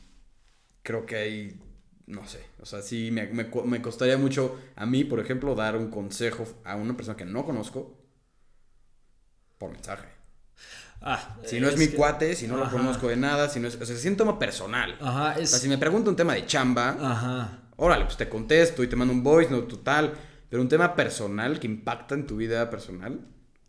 Creo 0.83 1.05
que 1.05 1.15
hay. 1.15 1.61
No 2.07 2.25
sé. 2.27 2.43
O 2.61 2.65
sea, 2.65 2.81
sí 2.81 3.11
me, 3.11 3.27
me, 3.27 3.49
me 3.65 3.81
costaría 3.81 4.17
mucho 4.17 4.57
a 4.75 4.85
mí, 4.85 5.03
por 5.03 5.19
ejemplo, 5.19 5.53
dar 5.55 5.75
un 5.77 5.89
consejo 5.91 6.45
a 6.63 6.75
una 6.75 6.95
persona 6.95 7.17
que 7.17 7.25
no 7.25 7.45
conozco 7.45 7.97
por 9.57 9.71
mensaje. 9.71 10.07
Ah, 11.01 11.37
Si 11.45 11.59
no 11.59 11.67
es, 11.69 11.77
mi 11.77 11.87
que- 11.89 11.95
cuate, 11.95 12.35
si 12.35 12.47
no 12.47 12.57
lo 12.57 12.69
conozco 12.71 13.07
de 13.07 13.15
nada, 13.17 13.49
si 13.49 13.59
no 13.59 13.67
es. 13.67 13.75
O 13.79 13.85
sea, 13.85 13.95
es 13.95 14.05
un 14.05 14.15
tema 14.17 14.39
personal. 14.39 14.97
Ajá, 14.99 15.35
O 15.37 15.41
es. 15.41 15.49
sea, 15.51 15.59
si 15.59 15.67
me 15.69 15.77
pregunta 15.77 16.09
un 16.09 16.15
tema 16.15 16.33
de 16.33 16.45
chamba, 16.45 16.97
Ajá. 16.99 17.69
órale, 17.77 18.05
pues 18.05 18.17
te 18.17 18.27
contesto 18.29 18.83
y 18.83 18.87
te 18.87 18.95
mando 18.95 19.13
un 19.13 19.23
voice, 19.23 19.51
no 19.51 19.63
total. 19.63 20.13
Pero 20.49 20.61
un 20.61 20.69
tema 20.69 20.95
personal 20.95 21.59
que 21.59 21.67
impacta 21.67 22.15
en 22.15 22.25
tu 22.25 22.37
vida 22.37 22.69
personal. 22.69 23.19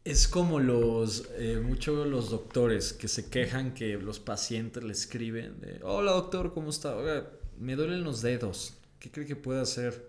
Es 0.04 0.26
como 0.28 0.58
los, 0.60 1.28
eh, 1.36 1.60
muchos 1.62 2.06
los 2.06 2.30
doctores 2.30 2.92
que 2.94 3.08
se 3.08 3.28
quejan 3.28 3.74
que 3.74 3.98
los 3.98 4.20
pacientes 4.20 4.82
le 4.82 4.92
escriben 4.92 5.60
de, 5.60 5.80
hola 5.82 6.12
doctor, 6.12 6.54
¿cómo 6.54 6.70
está? 6.70 6.96
Oiga, 6.96 7.28
me 7.60 7.76
duelen 7.76 8.02
los 8.04 8.22
dedos. 8.22 8.74
¿Qué 8.98 9.10
cree 9.10 9.26
que 9.26 9.36
puede 9.36 9.60
hacer? 9.60 10.08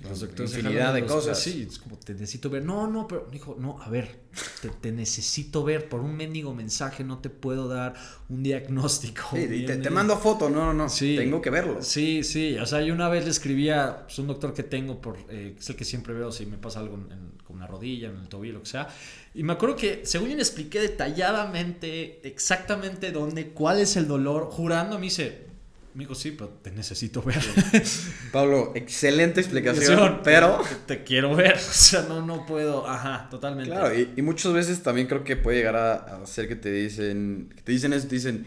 Los 0.00 0.18
doctores 0.18 0.52
Infinidad 0.56 0.92
de 0.94 1.02
los- 1.02 1.12
cosas. 1.12 1.38
Sí, 1.40 1.64
es 1.70 1.78
como 1.78 1.96
te 1.96 2.12
necesito 2.12 2.50
ver. 2.50 2.64
No, 2.64 2.88
no, 2.88 3.06
pero 3.06 3.28
dijo, 3.30 3.56
no, 3.56 3.80
a 3.80 3.88
ver, 3.88 4.18
te, 4.60 4.68
te 4.68 4.90
necesito 4.90 5.62
ver. 5.62 5.88
Por 5.88 6.00
un 6.00 6.16
mendigo 6.16 6.52
mensaje 6.52 7.04
no 7.04 7.18
te 7.20 7.30
puedo 7.30 7.68
dar 7.68 7.94
un 8.28 8.42
diagnóstico. 8.42 9.22
Sí, 9.32 9.46
bien, 9.46 9.80
te, 9.82 9.90
mando 9.90 10.18
foto, 10.18 10.50
no, 10.50 10.64
no, 10.66 10.74
no. 10.74 10.88
Sí. 10.88 11.14
Tengo 11.16 11.40
que 11.40 11.50
verlo. 11.50 11.84
Sí, 11.84 12.24
sí. 12.24 12.58
O 12.58 12.66
sea, 12.66 12.82
yo 12.82 12.92
una 12.94 13.08
vez 13.08 13.22
le 13.26 13.30
escribía, 13.30 14.02
pues, 14.06 14.18
un 14.18 14.26
doctor 14.26 14.52
que 14.54 14.64
tengo, 14.64 15.00
por, 15.00 15.18
eh, 15.28 15.54
es 15.56 15.70
el 15.70 15.76
que 15.76 15.84
siempre 15.84 16.12
veo 16.14 16.32
si 16.32 16.46
me 16.46 16.58
pasa 16.58 16.80
algo 16.80 16.96
en- 16.96 17.12
en- 17.12 17.30
con 17.44 17.54
una 17.54 17.68
rodilla, 17.68 18.08
en 18.10 18.16
el 18.16 18.28
tobillo, 18.28 18.54
lo 18.54 18.62
que 18.62 18.66
sea. 18.70 18.88
Y 19.34 19.44
me 19.44 19.52
acuerdo 19.52 19.76
que, 19.76 20.00
según 20.04 20.30
yo 20.30 20.34
le 20.34 20.42
expliqué 20.42 20.80
detalladamente, 20.80 22.26
exactamente 22.26 23.12
dónde, 23.12 23.50
cuál 23.50 23.78
es 23.78 23.96
el 23.96 24.08
dolor, 24.08 24.48
jurando, 24.50 24.96
me 24.98 25.04
dice, 25.04 25.46
amigo, 25.96 26.14
sí, 26.14 26.30
pero 26.32 26.50
te 26.62 26.70
necesito 26.70 27.22
ver. 27.22 27.42
Pablo, 28.32 28.72
excelente 28.74 29.40
explicación, 29.40 30.20
pero... 30.22 30.60
Te, 30.86 30.96
te 30.96 31.04
quiero 31.04 31.34
ver. 31.34 31.56
O 31.56 31.72
sea, 31.72 32.02
no, 32.02 32.20
no 32.24 32.44
puedo. 32.46 32.86
Ajá, 32.86 33.28
totalmente. 33.30 33.70
Claro, 33.70 33.94
y, 33.98 34.12
y 34.16 34.22
muchas 34.22 34.52
veces 34.52 34.82
también 34.82 35.06
creo 35.06 35.24
que 35.24 35.36
puede 35.36 35.56
llegar 35.58 35.76
a, 35.76 35.94
a 35.94 36.22
hacer 36.22 36.48
que 36.48 36.56
te 36.56 36.70
dicen, 36.70 37.50
que 37.56 37.62
te 37.62 37.72
dicen 37.72 37.92
eso, 37.94 38.06
te 38.08 38.14
dicen, 38.14 38.46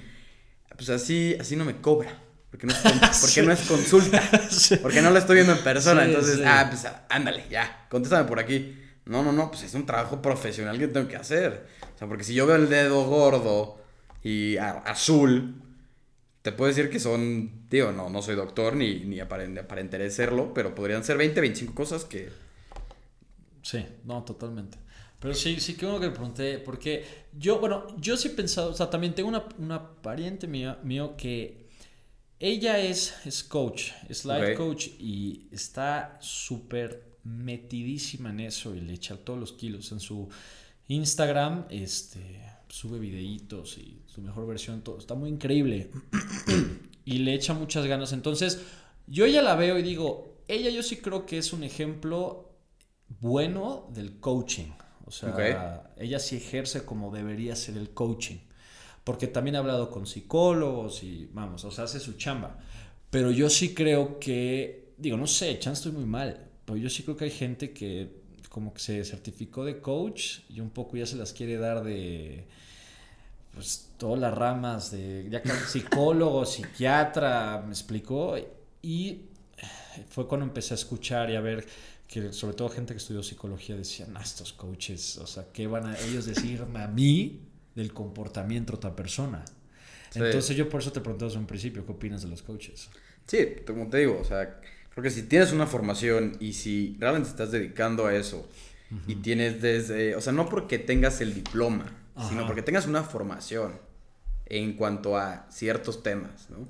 pues 0.78 0.90
así, 0.90 1.36
así 1.40 1.56
no 1.56 1.66
me 1.66 1.82
cobra, 1.82 2.22
porque 2.52 2.68
no 2.68 2.74
es, 2.74 2.80
con- 2.80 2.92
porque 3.00 3.10
Sí. 3.16 3.42
no 3.42 3.52
es 3.52 3.62
consulta, 3.62 4.22
Sí. 4.50 4.76
porque 4.78 5.02
no 5.02 5.10
lo 5.10 5.18
estoy 5.18 5.36
viendo 5.36 5.54
en 5.54 5.64
persona, 5.64 6.04
Sí, 6.04 6.10
entonces, 6.10 6.42
ah, 6.46 6.68
pues 6.70 6.86
ándale, 7.10 7.46
ya, 7.50 7.88
contéstame 7.90 8.26
por 8.28 8.40
aquí. 8.40 8.76
No, 9.06 9.24
no, 9.24 9.32
no, 9.32 9.50
pues 9.50 9.64
es 9.64 9.74
un 9.74 9.88
trabajo 9.88 10.22
profesional 10.22 10.78
que 10.78 10.88
tengo 10.88 11.08
que 11.08 11.16
hacer. 11.16 11.66
O 11.96 11.98
sea, 11.98 12.08
porque 12.08 12.24
si 12.24 12.36
yo 12.36 12.46
veo 12.46 12.58
el 12.58 12.70
dedo 12.70 13.06
gordo 13.06 13.82
y 14.22 14.58
a- 14.58 14.84
azul, 14.86 15.56
te 16.52 16.58
puedo 16.58 16.70
decir 16.70 16.90
que 16.90 17.00
son, 17.00 17.68
digo, 17.70 17.92
no, 17.92 18.10
no 18.10 18.22
soy 18.22 18.36
doctor 18.36 18.76
ni, 18.76 19.02
ni 19.02 19.18
aparen- 19.18 19.60
aparentaré 19.60 20.10
serlo, 20.10 20.54
pero 20.54 20.74
podrían 20.74 21.04
ser 21.04 21.18
20, 21.18 21.40
25 21.42 21.76
cosas 21.76 22.06
que... 22.06 22.30
Sí, 23.62 23.86
no, 24.06 24.24
totalmente. 24.24 24.78
Pero 25.20 25.34
sí, 25.34 25.60
sí 25.60 25.76
que 25.76 25.86
uno 25.86 26.00
que 26.00 26.08
le 26.08 26.12
pregunté, 26.12 26.58
porque 26.60 27.06
yo, 27.38 27.60
bueno, 27.60 27.86
yo 27.98 28.16
sí 28.18 28.30
he 28.30 28.32
pensado, 28.32 28.72
o 28.72 28.74
sea, 28.74 28.90
también 28.90 29.14
tengo 29.14 29.30
una, 29.30 29.44
una 29.58 30.02
pariente 30.02 30.48
mía, 30.48 30.80
mío 30.84 31.16
que 31.18 31.68
ella 32.40 32.80
es, 32.80 33.14
es 33.26 33.44
coach, 33.44 33.92
es 34.08 34.24
life 34.26 34.56
coach 34.56 34.88
y 34.98 35.50
está 35.52 36.18
súper 36.22 37.18
metidísima 37.26 38.30
en 38.30 38.40
eso 38.40 38.74
y 38.74 38.82
le 38.82 38.94
echa 38.94 39.18
todos 39.18 39.38
los 39.40 39.52
kilos 39.54 39.92
en 39.92 40.00
su 40.00 40.30
Instagram, 40.88 41.66
este, 41.70 42.42
sube 42.70 42.98
videitos 42.98 43.78
y 43.78 43.99
su 44.20 44.26
mejor 44.26 44.48
versión, 44.48 44.82
todo, 44.82 44.98
está 44.98 45.16
muy 45.16 45.30
increíble 45.30 45.90
y 47.06 47.20
le 47.20 47.34
echa 47.34 47.54
muchas 47.54 47.86
ganas. 47.86 48.14
Entonces, 48.14 48.62
yo 49.08 49.26
ya 49.26 49.42
la 49.42 49.56
veo 49.56 49.80
y 49.80 49.84
digo, 49.84 50.44
ella 50.48 50.70
yo 50.70 50.84
sí 50.84 50.98
creo 50.98 51.26
que 51.26 51.38
es 51.38 51.54
un 51.54 51.64
ejemplo 51.64 52.50
bueno 53.20 53.90
del 53.94 54.20
coaching. 54.20 54.72
O 55.06 55.12
sea, 55.12 55.92
ella 55.98 56.20
sí 56.20 56.36
ejerce 56.36 56.86
como 56.86 57.12
debería 57.12 57.56
ser 57.56 57.78
el 57.78 57.92
coaching. 57.92 58.38
Porque 59.04 59.28
también 59.28 59.56
ha 59.56 59.60
hablado 59.60 59.90
con 59.90 60.06
psicólogos 60.06 61.04
y, 61.04 61.30
vamos, 61.34 61.66
o 61.66 61.72
sea, 61.72 61.86
hace 61.86 62.00
su 62.00 62.14
chamba. 62.14 62.60
Pero 63.10 63.32
yo 63.32 63.50
sí 63.50 63.74
creo 63.74 64.20
que, 64.20 64.94
digo, 64.98 65.18
no 65.18 65.26
sé, 65.26 65.58
chance 65.58 65.80
estoy 65.80 65.94
muy 65.94 66.06
mal, 66.06 66.46
pero 66.66 66.78
yo 66.78 66.90
sí 66.90 67.02
creo 67.02 67.18
que 67.18 67.26
hay 67.26 67.32
gente 67.32 67.72
que 67.72 68.20
como 68.50 68.74
que 68.74 68.80
se 68.80 69.06
certificó 69.06 69.64
de 69.64 69.80
coach 69.80 70.40
y 70.50 70.60
un 70.60 70.70
poco 70.70 70.98
ya 70.98 71.06
se 71.06 71.16
las 71.16 71.34
quiere 71.34 71.58
dar 71.58 71.84
de, 71.84 72.48
pues, 73.54 73.90
todas 73.98 74.20
las 74.20 74.34
ramas 74.34 74.92
de, 74.92 75.28
ya 75.30 75.42
psicólogo, 75.68 76.46
psiquiatra, 76.46 77.62
me 77.66 77.72
explicó. 77.72 78.36
Y 78.82 79.22
fue 80.10 80.28
cuando 80.28 80.46
empecé 80.46 80.74
a 80.74 80.76
escuchar 80.76 81.30
y 81.30 81.36
a 81.36 81.42
ver 81.42 81.66
que 82.08 82.34
sobre 82.34 82.56
todo 82.56 82.70
gente 82.70 82.94
que 82.94 82.98
estudió 82.98 83.22
psicología 83.22 83.76
decían, 83.76 84.16
ah, 84.16 84.22
estos 84.22 84.54
coaches, 84.54 85.18
o 85.18 85.28
sea, 85.28 85.46
¿qué 85.54 85.68
van 85.68 85.86
a 85.86 85.98
ellos 86.00 86.26
decirme 86.26 86.82
a 86.82 86.88
mí 86.88 87.42
del 87.76 87.94
comportamiento 87.94 88.74
de 88.74 88.78
otra 88.78 88.96
persona? 88.96 89.46
Sí. 90.10 90.20
Entonces 90.20 90.58
yo 90.58 90.68
por 90.68 90.82
eso 90.82 90.92
te 90.92 91.02
pregunté 91.02 91.26
desde 91.26 91.38
un 91.38 91.46
principio, 91.46 91.86
¿qué 91.86 91.92
opinas 91.92 92.24
de 92.24 92.30
los 92.30 92.42
coaches? 92.42 92.90
Sí, 93.28 93.38
como 93.68 93.90
te 93.90 94.00
digo, 94.00 94.18
o 94.20 94.24
sea, 94.24 94.60
creo 94.90 95.04
que 95.04 95.12
si 95.12 95.24
tienes 95.24 95.52
una 95.52 95.68
formación 95.68 96.36
y 96.40 96.54
si 96.54 96.98
realmente 97.00 97.30
estás 97.30 97.52
dedicando 97.52 98.08
a 98.08 98.16
eso 98.16 98.50
y 99.06 99.16
tienes 99.18 99.62
desde, 99.62 100.16
o 100.16 100.22
sea, 100.22 100.34
no 100.34 100.50
porque 100.50 100.80
tengas 100.80 101.22
el 101.22 101.36
diploma, 101.36 101.96
sino 102.28 102.46
porque 102.46 102.62
tengas 102.62 102.88
una 102.88 103.04
formación 103.04 103.74
en 104.46 104.74
cuanto 104.74 105.18
a 105.18 105.46
ciertos 105.50 106.04
temas, 106.04 106.50
¿no? 106.50 106.68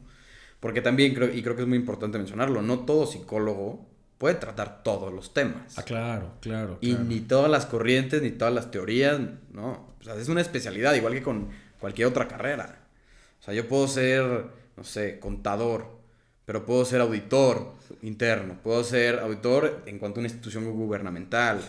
Porque 0.60 0.82
también 0.82 1.14
creo, 1.16 1.34
y 1.34 1.42
creo 1.42 1.56
que 1.56 1.62
es 1.62 1.68
muy 1.68 1.78
importante 1.78 2.18
mencionarlo, 2.18 2.62
no 2.62 2.80
todo 2.80 3.08
psicólogo 3.08 3.88
puede 4.18 4.36
tratar 4.36 4.84
todos 4.84 5.14
los 5.14 5.34
temas. 5.34 5.78
Ah, 5.78 5.84
claro, 5.84 6.34
claro. 6.42 6.78
Y 6.82 6.94
ni 6.94 7.22
todas 7.22 7.50
las 7.50 7.66
corrientes, 7.66 8.22
ni 8.22 8.32
todas 8.32 8.54
las 8.54 8.70
teorías, 8.70 9.20
no. 9.52 9.96
O 10.00 10.04
sea, 10.04 10.16
es 10.16 10.28
una 10.28 10.42
especialidad, 10.42 10.94
igual 10.94 11.14
que 11.14 11.24
con 11.24 11.50
cualquier 11.80 12.08
otra 12.08 12.28
carrera. 12.28 12.80
O 13.40 13.44
sea, 13.44 13.54
yo 13.54 13.68
puedo 13.68 13.88
ser, 13.88 14.48
no 14.76 14.84
sé, 14.84 15.20
contador, 15.20 15.98
pero 16.46 16.66
puedo 16.66 16.84
ser 16.84 17.00
auditor 17.00 17.74
interno, 18.02 18.58
puedo 18.62 18.84
ser 18.84 19.20
auditor 19.20 19.84
en 19.86 19.98
cuanto 19.98 20.20
a 20.20 20.22
una 20.22 20.28
institución 20.28 20.70
gubernamental. 20.72 21.62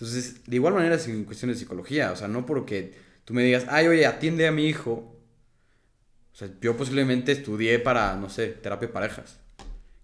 Entonces, 0.00 0.46
de 0.46 0.56
igual 0.56 0.72
manera 0.72 0.94
es 0.94 1.06
en 1.08 1.24
cuestión 1.24 1.50
de 1.50 1.56
psicología. 1.58 2.10
O 2.12 2.16
sea, 2.16 2.26
no 2.26 2.46
porque 2.46 2.94
tú 3.26 3.34
me 3.34 3.42
digas, 3.44 3.66
ay, 3.68 3.86
oye, 3.86 4.06
atiende 4.06 4.46
a 4.46 4.52
mi 4.52 4.66
hijo. 4.66 5.14
O 6.32 6.36
sea, 6.36 6.48
yo 6.62 6.74
posiblemente 6.74 7.32
estudié 7.32 7.78
para, 7.78 8.16
no 8.16 8.30
sé, 8.30 8.46
terapia 8.48 8.88
de 8.88 8.94
parejas. 8.94 9.38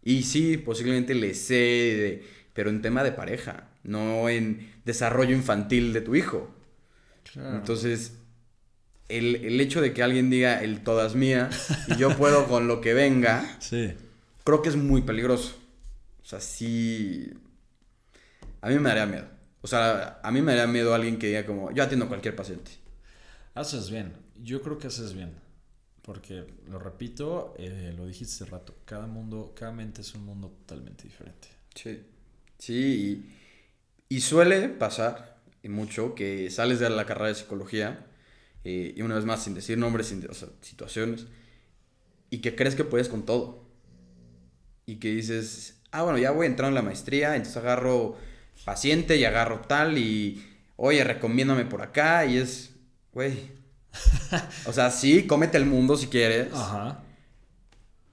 Y 0.04 0.24
sí, 0.24 0.58
posiblemente 0.58 1.14
le 1.14 1.32
sé, 1.34 1.54
de- 1.54 2.24
pero 2.52 2.68
en 2.68 2.82
tema 2.82 3.02
de 3.04 3.12
pareja, 3.12 3.70
no 3.84 4.28
en 4.28 4.70
desarrollo 4.84 5.34
infantil 5.34 5.94
de 5.94 6.02
tu 6.02 6.14
hijo. 6.14 6.54
Claro. 7.32 7.56
Entonces, 7.56 8.18
el, 9.08 9.36
el 9.36 9.58
hecho 9.62 9.80
de 9.80 9.94
que 9.94 10.02
alguien 10.02 10.28
diga 10.28 10.62
el 10.62 10.82
todas 10.82 11.14
mía 11.14 11.48
y 11.88 11.96
yo 11.96 12.14
puedo 12.18 12.46
con 12.48 12.68
lo 12.68 12.82
que 12.82 12.92
venga, 12.92 13.56
Sí. 13.60 13.94
creo 14.44 14.60
que 14.60 14.68
es 14.68 14.76
muy 14.76 15.00
peligroso. 15.02 15.56
O 16.22 16.26
sea, 16.26 16.40
sí. 16.40 17.32
A 18.60 18.68
mí 18.68 18.74
me 18.78 18.88
daría 18.90 19.06
miedo. 19.06 19.35
O 19.66 19.68
sea, 19.68 20.20
a 20.22 20.30
mí 20.30 20.40
me 20.42 20.54
daría 20.54 20.72
miedo 20.72 20.94
alguien 20.94 21.18
que 21.18 21.26
diga 21.26 21.44
como, 21.44 21.72
yo 21.72 21.82
atiendo 21.82 22.04
a 22.04 22.08
cualquier 22.08 22.36
paciente. 22.36 22.70
Haces 23.52 23.90
bien. 23.90 24.12
Yo 24.40 24.62
creo 24.62 24.78
que 24.78 24.86
haces 24.86 25.12
bien. 25.12 25.32
Porque, 26.02 26.46
lo 26.68 26.78
repito, 26.78 27.52
eh, 27.58 27.92
lo 27.96 28.06
dijiste 28.06 28.44
hace 28.44 28.44
rato, 28.44 28.76
cada 28.84 29.08
mundo, 29.08 29.54
cada 29.56 29.72
mente 29.72 30.02
es 30.02 30.14
un 30.14 30.24
mundo 30.24 30.50
totalmente 30.50 31.02
diferente. 31.02 31.48
Sí. 31.74 32.00
Sí, 32.60 33.24
y, 34.08 34.14
y 34.14 34.20
suele 34.20 34.68
pasar, 34.68 35.40
y 35.64 35.68
mucho, 35.68 36.14
que 36.14 36.48
sales 36.48 36.78
de 36.78 36.88
la 36.88 37.04
carrera 37.04 37.26
de 37.26 37.34
psicología, 37.34 38.06
eh, 38.62 38.94
y 38.96 39.02
una 39.02 39.16
vez 39.16 39.24
más, 39.24 39.42
sin 39.42 39.54
decir 39.54 39.78
nombres, 39.78 40.06
sin, 40.06 40.24
o 40.30 40.34
sea, 40.34 40.48
situaciones, 40.60 41.26
y 42.30 42.38
que 42.38 42.54
crees 42.54 42.76
que 42.76 42.84
puedes 42.84 43.08
con 43.08 43.26
todo. 43.26 43.66
Y 44.86 45.00
que 45.00 45.08
dices, 45.08 45.80
ah, 45.90 46.04
bueno, 46.04 46.18
ya 46.18 46.30
voy 46.30 46.46
a 46.46 46.50
entrar 46.50 46.68
en 46.68 46.76
la 46.76 46.82
maestría, 46.82 47.34
entonces 47.34 47.56
agarro 47.56 48.16
paciente 48.64 49.16
y 49.16 49.24
agarro 49.24 49.60
tal, 49.60 49.98
y 49.98 50.44
oye, 50.76 51.02
recomiéndame 51.04 51.64
por 51.64 51.82
acá, 51.82 52.24
y 52.26 52.38
es, 52.38 52.70
güey. 53.12 53.52
O 54.66 54.72
sea, 54.72 54.90
sí, 54.90 55.26
cómete 55.26 55.56
el 55.56 55.66
mundo 55.66 55.96
si 55.96 56.06
quieres, 56.08 56.52
Ajá. 56.52 57.00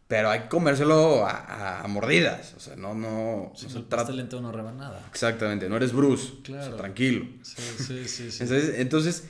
Pero 0.08 0.30
hay 0.30 0.42
que 0.42 0.48
comérselo 0.50 1.26
a, 1.26 1.82
a 1.82 1.88
mordidas. 1.88 2.54
O 2.56 2.60
sea, 2.60 2.76
no, 2.76 2.94
no. 2.94 3.52
Si 3.56 3.66
no 3.68 3.80
no 3.90 4.06
se 4.06 4.22
entero 4.22 4.42
no 4.42 4.52
rebanada. 4.52 5.02
Exactamente, 5.10 5.68
no 5.70 5.76
eres 5.78 5.92
Bruce. 5.92 6.26
o 6.26 6.36
sea, 6.36 6.44
Claro. 6.44 6.76
tranquilo. 6.76 7.26
Sí, 7.42 7.62
sí, 7.78 8.08
sí. 8.08 8.32
sí. 8.32 8.44
Entonces, 8.44 8.76
entonces 8.80 9.24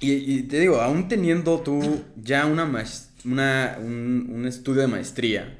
y, 0.00 0.12
y 0.12 0.42
te 0.44 0.60
digo, 0.60 0.80
aún 0.80 1.08
teniendo 1.08 1.60
tú 1.60 2.02
ya 2.16 2.46
una, 2.46 2.64
una 3.24 3.76
un, 3.78 4.28
un 4.30 4.46
estudio 4.46 4.82
de 4.82 4.86
maestría 4.86 5.58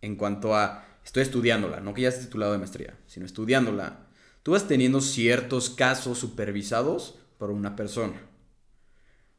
en 0.00 0.16
cuanto 0.16 0.54
a, 0.56 0.84
estoy 1.08 1.22
estudiándola, 1.22 1.80
no 1.80 1.94
que 1.94 2.02
ya 2.02 2.10
estés 2.10 2.26
titulado 2.26 2.52
de 2.52 2.58
maestría, 2.58 2.94
sino 3.06 3.24
estudiándola, 3.24 4.08
tú 4.42 4.52
vas 4.52 4.68
teniendo 4.68 5.00
ciertos 5.00 5.70
casos 5.70 6.18
supervisados 6.18 7.18
por 7.38 7.50
una 7.50 7.76
persona. 7.76 8.20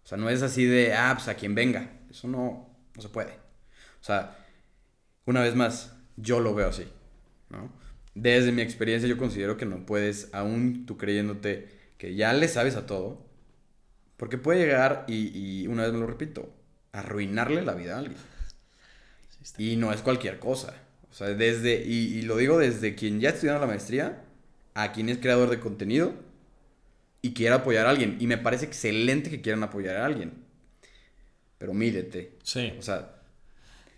O 0.04 0.08
sea, 0.08 0.18
no 0.18 0.32
es 0.32 0.42
así 0.42 0.66
de, 0.66 0.96
ah, 0.96 1.12
pues 1.14 1.28
a 1.28 1.36
quien 1.36 1.54
venga. 1.54 1.92
Eso 2.10 2.28
no, 2.28 2.76
no 2.96 3.02
se 3.02 3.10
puede. 3.10 3.34
O 4.02 4.04
sea, 4.04 4.36
una 5.26 5.42
vez 5.44 5.54
más, 5.54 5.94
yo 6.18 6.40
lo 6.40 6.56
veo 6.56 6.70
así, 6.70 6.88
¿no? 7.50 7.72
Desde 8.16 8.52
mi 8.52 8.64
experiencia 8.64 9.08
yo 9.08 9.20
considero 9.20 9.56
que 9.56 9.68
no 9.68 9.86
puedes, 9.86 10.34
aún 10.34 10.88
tú 10.88 10.98
creyéndote 10.98 11.70
que 12.00 12.16
ya 12.16 12.34
le 12.34 12.48
sabes 12.48 12.78
a 12.78 12.88
todo, 12.88 13.28
porque 14.18 14.40
puede 14.40 14.62
llegar 14.62 15.06
y, 15.08 15.38
y 15.38 15.68
una 15.68 15.84
vez 15.84 15.94
me 15.94 16.00
lo 16.00 16.08
repito, 16.08 16.52
arruinarle 16.94 17.62
la 17.62 17.76
vida 17.76 17.96
a 17.96 18.00
alguien. 18.00 18.18
Sí. 19.44 19.74
Y 19.74 19.76
no 19.76 19.94
es 19.94 20.02
cualquier 20.02 20.40
cosa. 20.40 20.74
O 21.12 21.14
sea, 21.16 21.28
desde, 21.30 21.84
y, 21.86 22.18
y 22.20 22.22
lo 22.24 22.38
digo 22.38 22.58
desde 22.60 22.96
quien 22.96 23.20
ya 23.20 23.30
estudiando 23.30 23.62
la 23.62 23.68
maestría 23.68 24.24
a 24.76 24.92
quien 24.94 25.10
es 25.10 25.18
creador 25.18 25.50
de 25.50 25.60
contenido 25.60 26.14
y 27.22 27.34
quiere 27.34 27.56
apoyar 27.56 27.86
a 27.88 27.90
alguien. 27.92 28.18
Y 28.20 28.28
me 28.28 28.38
parece 28.38 28.66
excelente 28.66 29.30
que 29.30 29.42
quieran 29.42 29.64
apoyar 29.64 29.98
a 29.98 30.06
alguien. 30.06 30.34
Pero 31.58 31.74
mídete. 31.74 32.38
Sí. 32.44 32.74
O 32.78 32.82
sea, 32.82 33.22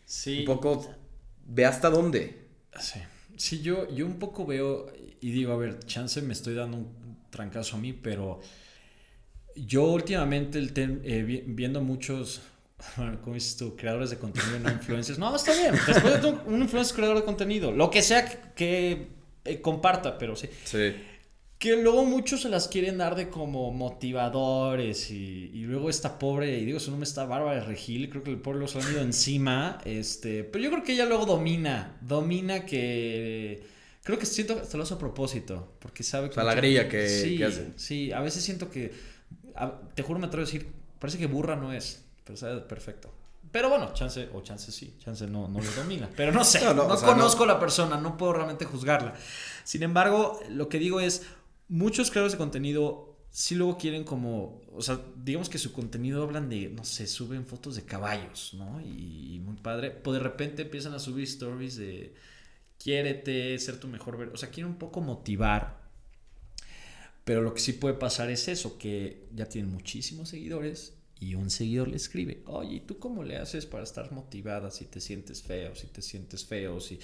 Sí. 0.05 0.39
un 0.39 0.45
poco 0.45 0.95
ve 1.45 1.66
hasta 1.66 1.89
dónde. 1.89 2.47
Sí, 2.80 2.99
sí 3.38 3.62
yo, 3.62 3.89
yo 3.93 4.05
un 4.05 4.20
poco 4.20 4.45
veo 4.45 4.91
y 5.20 5.32
digo, 5.32 5.53
a 5.53 5.57
ver, 5.57 5.80
chance 5.86 6.22
me 6.22 6.34
estoy 6.34 6.55
dando 6.55 6.78
un 6.78 7.18
trancazo 7.30 7.76
a 7.78 7.80
mí, 7.80 7.93
pero 7.93 8.39
yo 9.55 9.84
últimamente 9.91 10.59
el 10.59 10.72
eh, 11.03 11.24
vi- 11.24 11.43
viendo 11.45 11.82
muchos, 11.82 12.41
¿cómo 13.23 13.34
dices 13.36 13.57
tú? 13.57 13.75
Creadores 13.75 14.09
de 14.09 14.17
contenido, 14.17 14.59
no 14.59 14.71
influencers. 14.71 15.17
No, 15.19 15.36
está 15.36 15.53
bien. 15.53 15.71
Después 15.88 16.13
de 16.13 16.19
todo, 16.19 16.43
un 16.45 16.61
influencer 16.61 16.95
creador 16.95 17.17
de 17.17 17.23
contenido, 17.23 17.71
lo 17.71 17.89
que 17.89 18.01
sea 18.01 18.25
que, 18.25 18.38
que, 18.55 19.07
eh, 19.45 19.61
comparta, 19.61 20.17
pero 20.17 20.36
sí. 20.36 20.47
Sí. 20.63 20.93
Que 21.57 21.75
luego 21.77 22.03
muchos 22.05 22.41
se 22.41 22.49
las 22.49 22.67
quieren 22.67 22.97
dar 22.97 23.15
de 23.15 23.29
como 23.29 23.71
motivadores 23.71 25.11
y, 25.11 25.51
y 25.53 25.61
luego 25.65 25.91
esta 25.91 26.17
pobre, 26.17 26.57
y 26.57 26.65
digo 26.65 26.79
su 26.79 26.89
nombre 26.89 27.07
está 27.07 27.25
Bárbara 27.25 27.59
de 27.59 27.65
Regil, 27.67 28.09
creo 28.09 28.23
que 28.23 28.32
el 28.32 28.39
pobre 28.41 28.59
lo 28.59 28.67
se 28.67 28.79
han 28.79 28.91
ido 28.91 29.01
encima, 29.01 29.79
este, 29.86 30.43
pero 30.43 30.63
yo 30.63 30.71
creo 30.71 30.84
que 30.84 30.93
ella 30.93 31.05
luego 31.05 31.27
domina, 31.27 31.97
domina 32.01 32.65
que, 32.65 33.61
creo 34.03 34.17
que 34.17 34.25
siento 34.25 34.55
que 34.55 34.61
hasta 34.61 34.75
lo 34.77 34.84
hace 34.84 34.95
a 34.95 34.97
propósito, 34.97 35.73
porque 35.79 36.01
sabe 36.01 36.29
que... 36.29 36.32
O 36.32 36.34
sea, 36.36 36.43
la 36.45 36.55
grilla 36.55 36.89
que- 36.89 37.07
sí, 37.07 37.38
que 37.38 37.45
hace. 37.45 37.67
Sí, 37.75 38.11
a 38.11 38.21
veces 38.21 38.43
siento 38.43 38.71
que, 38.71 38.91
a- 39.55 39.82
te 39.93 40.01
juro 40.01 40.19
me 40.19 40.25
atrevo 40.25 40.41
a 40.41 40.45
decir, 40.47 40.67
parece 40.97 41.19
que 41.19 41.27
burra 41.27 41.55
no 41.55 41.71
es, 41.73 42.03
pero 42.32 42.38
sabe 42.38 42.61
perfecto. 42.61 43.11
Pero 43.51 43.69
bueno, 43.69 43.93
chance, 43.93 44.29
o 44.34 44.41
chance 44.41 44.71
sí, 44.71 44.95
chance 44.99 45.27
no, 45.27 45.49
no 45.49 45.59
lo 45.59 45.71
domina. 45.71 46.09
Pero 46.15 46.32
no 46.32 46.45
sé, 46.45 46.61
No, 46.63 46.73
no, 46.73 46.88
no, 46.88 46.93
o 46.93 46.97
sea, 46.97 47.09
conozco 47.09 47.45
la 47.45 47.59
persona, 47.59 47.97
no 47.97 48.15
puedo 48.15 48.34
realmente 48.34 48.63
juzgarla. 48.63 49.13
Sin 49.65 49.84
embargo, 49.84 50.39
lo 50.49 50.69
que 50.69 50.79
digo 50.79 51.01
es, 51.01 51.23
muchos 51.67 52.09
creadores 52.09 52.34
de 52.34 52.38
contenido 52.38 53.17
sí 53.29 53.55
luego 53.55 53.77
quieren 53.77 54.03
como, 54.05 54.61
o 54.73 54.82
sea, 54.82 55.01
digamos 55.17 55.49
que 55.49 55.57
su 55.57 55.73
contenido 55.73 56.23
hablan 56.23 56.49
de, 56.49 56.69
no 56.69 56.86
sé, 56.86 57.07
suben 57.07 57.45
fotos 57.45 57.75
de 57.75 57.84
caballos, 57.84 58.53
¿no? 58.53 58.79
Y, 58.79 59.36
y 59.36 59.39
muy 59.39 59.57
padre. 59.57 59.91
Pues 59.91 60.13
de 60.13 60.23
repente 60.23 60.61
empiezan 60.61 60.93
a 60.93 60.99
subir 60.99 61.25
stories 61.25 61.75
de, 61.75 62.13
quiérete, 62.77 63.59
ser 63.59 63.77
tu 63.77 63.89
mejor 63.89 64.17
ver. 64.17 64.29
O 64.29 64.38
sea, 64.38 64.49
quieren 64.49 64.71
un 64.71 64.79
poco 64.79 65.01
motivar. 65.01 65.82
Pero 67.25 67.41
lo 67.41 67.53
que 67.53 67.59
sí 67.59 67.73
puede 67.73 67.95
pasar 67.95 68.29
es 68.29 68.47
eso, 68.47 68.77
que 68.77 69.27
ya 69.36 69.45
tienen 69.45 69.71
muchísimos 69.71 70.29
seguidores 70.29 70.95
y 71.22 71.36
un 71.36 71.51
seguidor 71.51 71.88
le 71.88 71.97
escribe, 71.97 72.41
oye, 72.47 72.78
¿y 72.78 72.80
tú 72.80 72.97
cómo 72.97 73.24
le 73.24 73.38
haces 73.38 73.67
para 73.67 73.84
estar 73.84 74.11
motivada 74.11 74.72
si 74.72 74.86
te 74.86 74.99
sientes 74.99 75.43
feo, 75.43 75.76
si 75.76 75.86
te 75.86 76.01
sientes 76.01 76.43
feo, 76.43 76.82
si, 76.82 76.99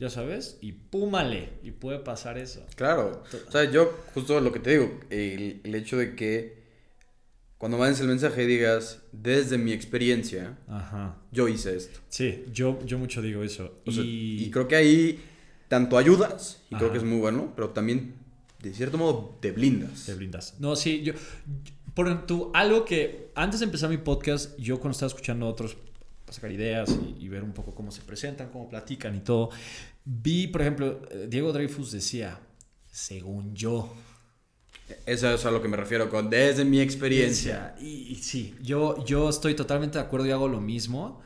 ya 0.00 0.10
sabes? 0.10 0.58
Y 0.60 0.72
púmale, 0.72 1.50
y 1.62 1.70
puede 1.70 2.00
pasar 2.00 2.36
eso. 2.36 2.66
Claro. 2.74 3.22
O 3.48 3.50
sea, 3.52 3.70
yo, 3.70 3.96
justo 4.12 4.40
lo 4.40 4.52
que 4.52 4.58
te 4.58 4.70
digo, 4.70 5.00
el, 5.08 5.60
el 5.62 5.74
hecho 5.76 5.96
de 5.98 6.16
que 6.16 6.60
cuando 7.58 7.78
mandes 7.78 8.00
el 8.00 8.08
mensaje 8.08 8.44
digas, 8.44 9.02
desde 9.12 9.56
mi 9.56 9.72
experiencia, 9.72 10.58
Ajá. 10.66 11.18
yo 11.30 11.46
hice 11.46 11.76
esto. 11.76 12.00
Sí, 12.08 12.44
yo, 12.52 12.76
yo 12.84 12.98
mucho 12.98 13.22
digo 13.22 13.44
eso. 13.44 13.82
O 13.86 13.92
sea, 13.92 14.02
y... 14.02 14.46
y... 14.46 14.50
creo 14.50 14.66
que 14.66 14.74
ahí 14.74 15.20
tanto 15.68 15.96
ayudas, 15.96 16.60
y 16.70 16.74
creo 16.74 16.90
que 16.90 16.98
es 16.98 17.04
muy 17.04 17.18
bueno, 17.18 17.52
pero 17.54 17.68
también, 17.68 18.14
de 18.60 18.74
cierto 18.74 18.98
modo, 18.98 19.38
te 19.40 19.52
blindas. 19.52 20.06
Te 20.06 20.14
blindas. 20.14 20.56
No, 20.58 20.74
sí, 20.74 21.02
yo. 21.02 21.12
Por 21.94 22.06
ejemplo, 22.06 22.50
algo 22.54 22.84
que 22.84 23.30
antes 23.34 23.60
de 23.60 23.66
empezar 23.66 23.90
mi 23.90 23.98
podcast, 23.98 24.58
yo 24.58 24.78
cuando 24.78 24.92
estaba 24.92 25.08
escuchando 25.08 25.46
a 25.46 25.48
otros 25.48 25.76
para 26.24 26.32
sacar 26.32 26.52
ideas 26.52 26.90
y, 26.90 27.24
y 27.24 27.28
ver 27.28 27.42
un 27.42 27.52
poco 27.52 27.74
cómo 27.74 27.90
se 27.90 28.02
presentan, 28.02 28.50
cómo 28.50 28.68
platican 28.68 29.14
y 29.16 29.20
todo, 29.20 29.50
vi, 30.04 30.46
por 30.46 30.62
ejemplo, 30.62 31.02
eh, 31.10 31.26
Diego 31.28 31.52
Dreyfus 31.52 31.92
decía, 31.92 32.40
según 32.90 33.54
yo. 33.54 33.92
Eso 35.06 35.32
es 35.32 35.44
a 35.44 35.50
lo 35.50 35.62
que 35.62 35.68
me 35.68 35.76
refiero 35.76 36.10
con 36.10 36.30
desde 36.30 36.64
mi 36.64 36.80
experiencia. 36.80 37.76
Y, 37.80 38.12
y 38.12 38.16
sí, 38.16 38.56
yo, 38.60 39.04
yo 39.04 39.28
estoy 39.28 39.54
totalmente 39.54 39.98
de 39.98 40.04
acuerdo 40.04 40.26
y 40.26 40.30
hago 40.32 40.48
lo 40.48 40.60
mismo. 40.60 41.20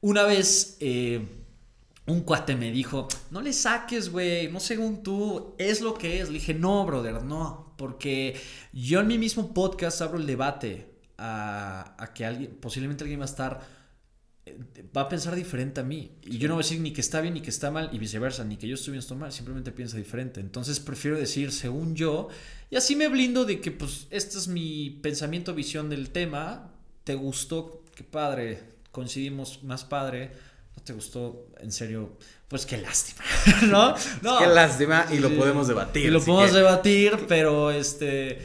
Una 0.00 0.24
vez 0.24 0.78
eh, 0.80 1.20
un 2.06 2.22
cuate 2.22 2.56
me 2.56 2.72
dijo, 2.72 3.08
no 3.30 3.40
le 3.40 3.52
saques, 3.52 4.10
güey, 4.10 4.50
no 4.50 4.60
según 4.60 5.02
tú, 5.02 5.54
es 5.58 5.80
lo 5.80 5.94
que 5.94 6.20
es. 6.20 6.28
Le 6.28 6.34
dije, 6.34 6.54
no, 6.54 6.84
brother, 6.86 7.22
no, 7.22 7.71
porque 7.82 8.36
yo 8.72 9.00
en 9.00 9.08
mi 9.08 9.18
mismo 9.18 9.52
podcast 9.52 10.00
abro 10.02 10.16
el 10.16 10.24
debate 10.24 10.86
a, 11.18 11.96
a 11.98 12.14
que 12.14 12.24
alguien, 12.24 12.56
posiblemente 12.60 13.02
alguien 13.02 13.18
va 13.18 13.24
a 13.24 13.26
estar, 13.26 13.60
eh, 14.46 14.56
va 14.96 15.00
a 15.00 15.08
pensar 15.08 15.34
diferente 15.34 15.80
a 15.80 15.82
mí. 15.82 16.12
Y 16.22 16.38
yo 16.38 16.46
no 16.46 16.54
voy 16.54 16.62
a 16.62 16.64
decir 16.64 16.80
ni 16.80 16.92
que 16.92 17.00
está 17.00 17.20
bien 17.20 17.34
ni 17.34 17.40
que 17.40 17.50
está 17.50 17.72
mal 17.72 17.90
y 17.92 17.98
viceversa, 17.98 18.44
ni 18.44 18.56
que 18.56 18.68
yo 18.68 18.76
estoy 18.76 18.92
bien 18.92 19.00
estoy 19.00 19.16
mal, 19.16 19.32
simplemente 19.32 19.72
piensa 19.72 19.96
diferente. 19.96 20.38
Entonces 20.38 20.78
prefiero 20.78 21.18
decir 21.18 21.50
según 21.50 21.96
yo 21.96 22.28
y 22.70 22.76
así 22.76 22.94
me 22.94 23.08
blindo 23.08 23.44
de 23.44 23.60
que 23.60 23.72
pues 23.72 24.06
este 24.10 24.38
es 24.38 24.46
mi 24.46 25.00
pensamiento, 25.02 25.52
visión 25.52 25.90
del 25.90 26.10
tema. 26.10 26.70
¿Te 27.02 27.16
gustó? 27.16 27.82
Qué 27.96 28.04
padre, 28.04 28.62
coincidimos 28.92 29.64
más 29.64 29.82
padre. 29.82 30.30
¿No 30.76 30.82
te 30.82 30.92
gustó? 30.92 31.46
En 31.60 31.70
serio, 31.72 32.16
pues 32.48 32.66
qué 32.66 32.78
lástima, 32.78 33.22
¿no? 33.68 33.94
No. 34.22 34.38
Qué 34.38 34.46
lástima 34.46 35.06
y 35.10 35.18
lo 35.18 35.30
podemos 35.36 35.68
debatir. 35.68 36.06
Y 36.06 36.10
lo 36.10 36.20
podemos 36.22 36.50
que- 36.50 36.56
debatir, 36.58 37.18
pero 37.28 37.70
este. 37.70 38.38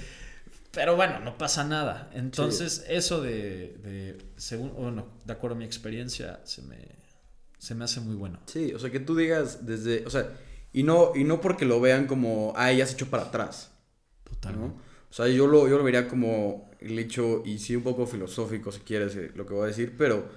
Pero 0.71 0.95
bueno, 0.95 1.19
no 1.19 1.37
pasa 1.37 1.63
nada. 1.63 2.11
Entonces, 2.13 2.85
eso 2.87 3.21
de, 3.21 3.77
de. 3.81 4.17
Según. 4.35 4.73
Bueno, 4.75 5.07
de 5.25 5.33
acuerdo 5.33 5.55
a 5.55 5.59
mi 5.59 5.65
experiencia, 5.65 6.39
se 6.43 6.61
me. 6.61 6.77
Se 7.57 7.73
me 7.73 7.85
hace 7.85 7.99
muy 8.01 8.15
bueno. 8.15 8.39
Sí, 8.45 8.71
o 8.75 8.79
sea, 8.79 8.91
que 8.91 8.99
tú 8.99 9.15
digas 9.15 9.65
desde, 9.65 10.05
o 10.05 10.11
sea, 10.11 10.31
y 10.73 10.83
no, 10.83 11.13
y 11.15 11.23
no 11.23 11.41
porque 11.41 11.65
lo 11.65 11.81
vean 11.81 12.05
como, 12.05 12.53
ah, 12.55 12.71
ya 12.71 12.85
se 12.85 12.93
echó 12.93 13.07
para 13.07 13.23
atrás, 13.23 13.71
¿no? 14.25 14.31
Totalmente. 14.35 14.77
O 15.09 15.13
sea, 15.13 15.27
yo 15.27 15.47
lo, 15.47 15.67
yo 15.67 15.75
lo 15.79 15.83
vería 15.83 16.07
como 16.07 16.69
el 16.79 16.99
hecho, 16.99 17.41
y 17.43 17.57
sí 17.57 17.75
un 17.75 17.81
poco 17.81 18.05
filosófico 18.05 18.71
si 18.71 18.81
quieres 18.81 19.15
eh, 19.15 19.31
lo 19.33 19.47
que 19.47 19.55
voy 19.55 19.63
a 19.63 19.67
decir, 19.67 19.95
pero 19.97 20.29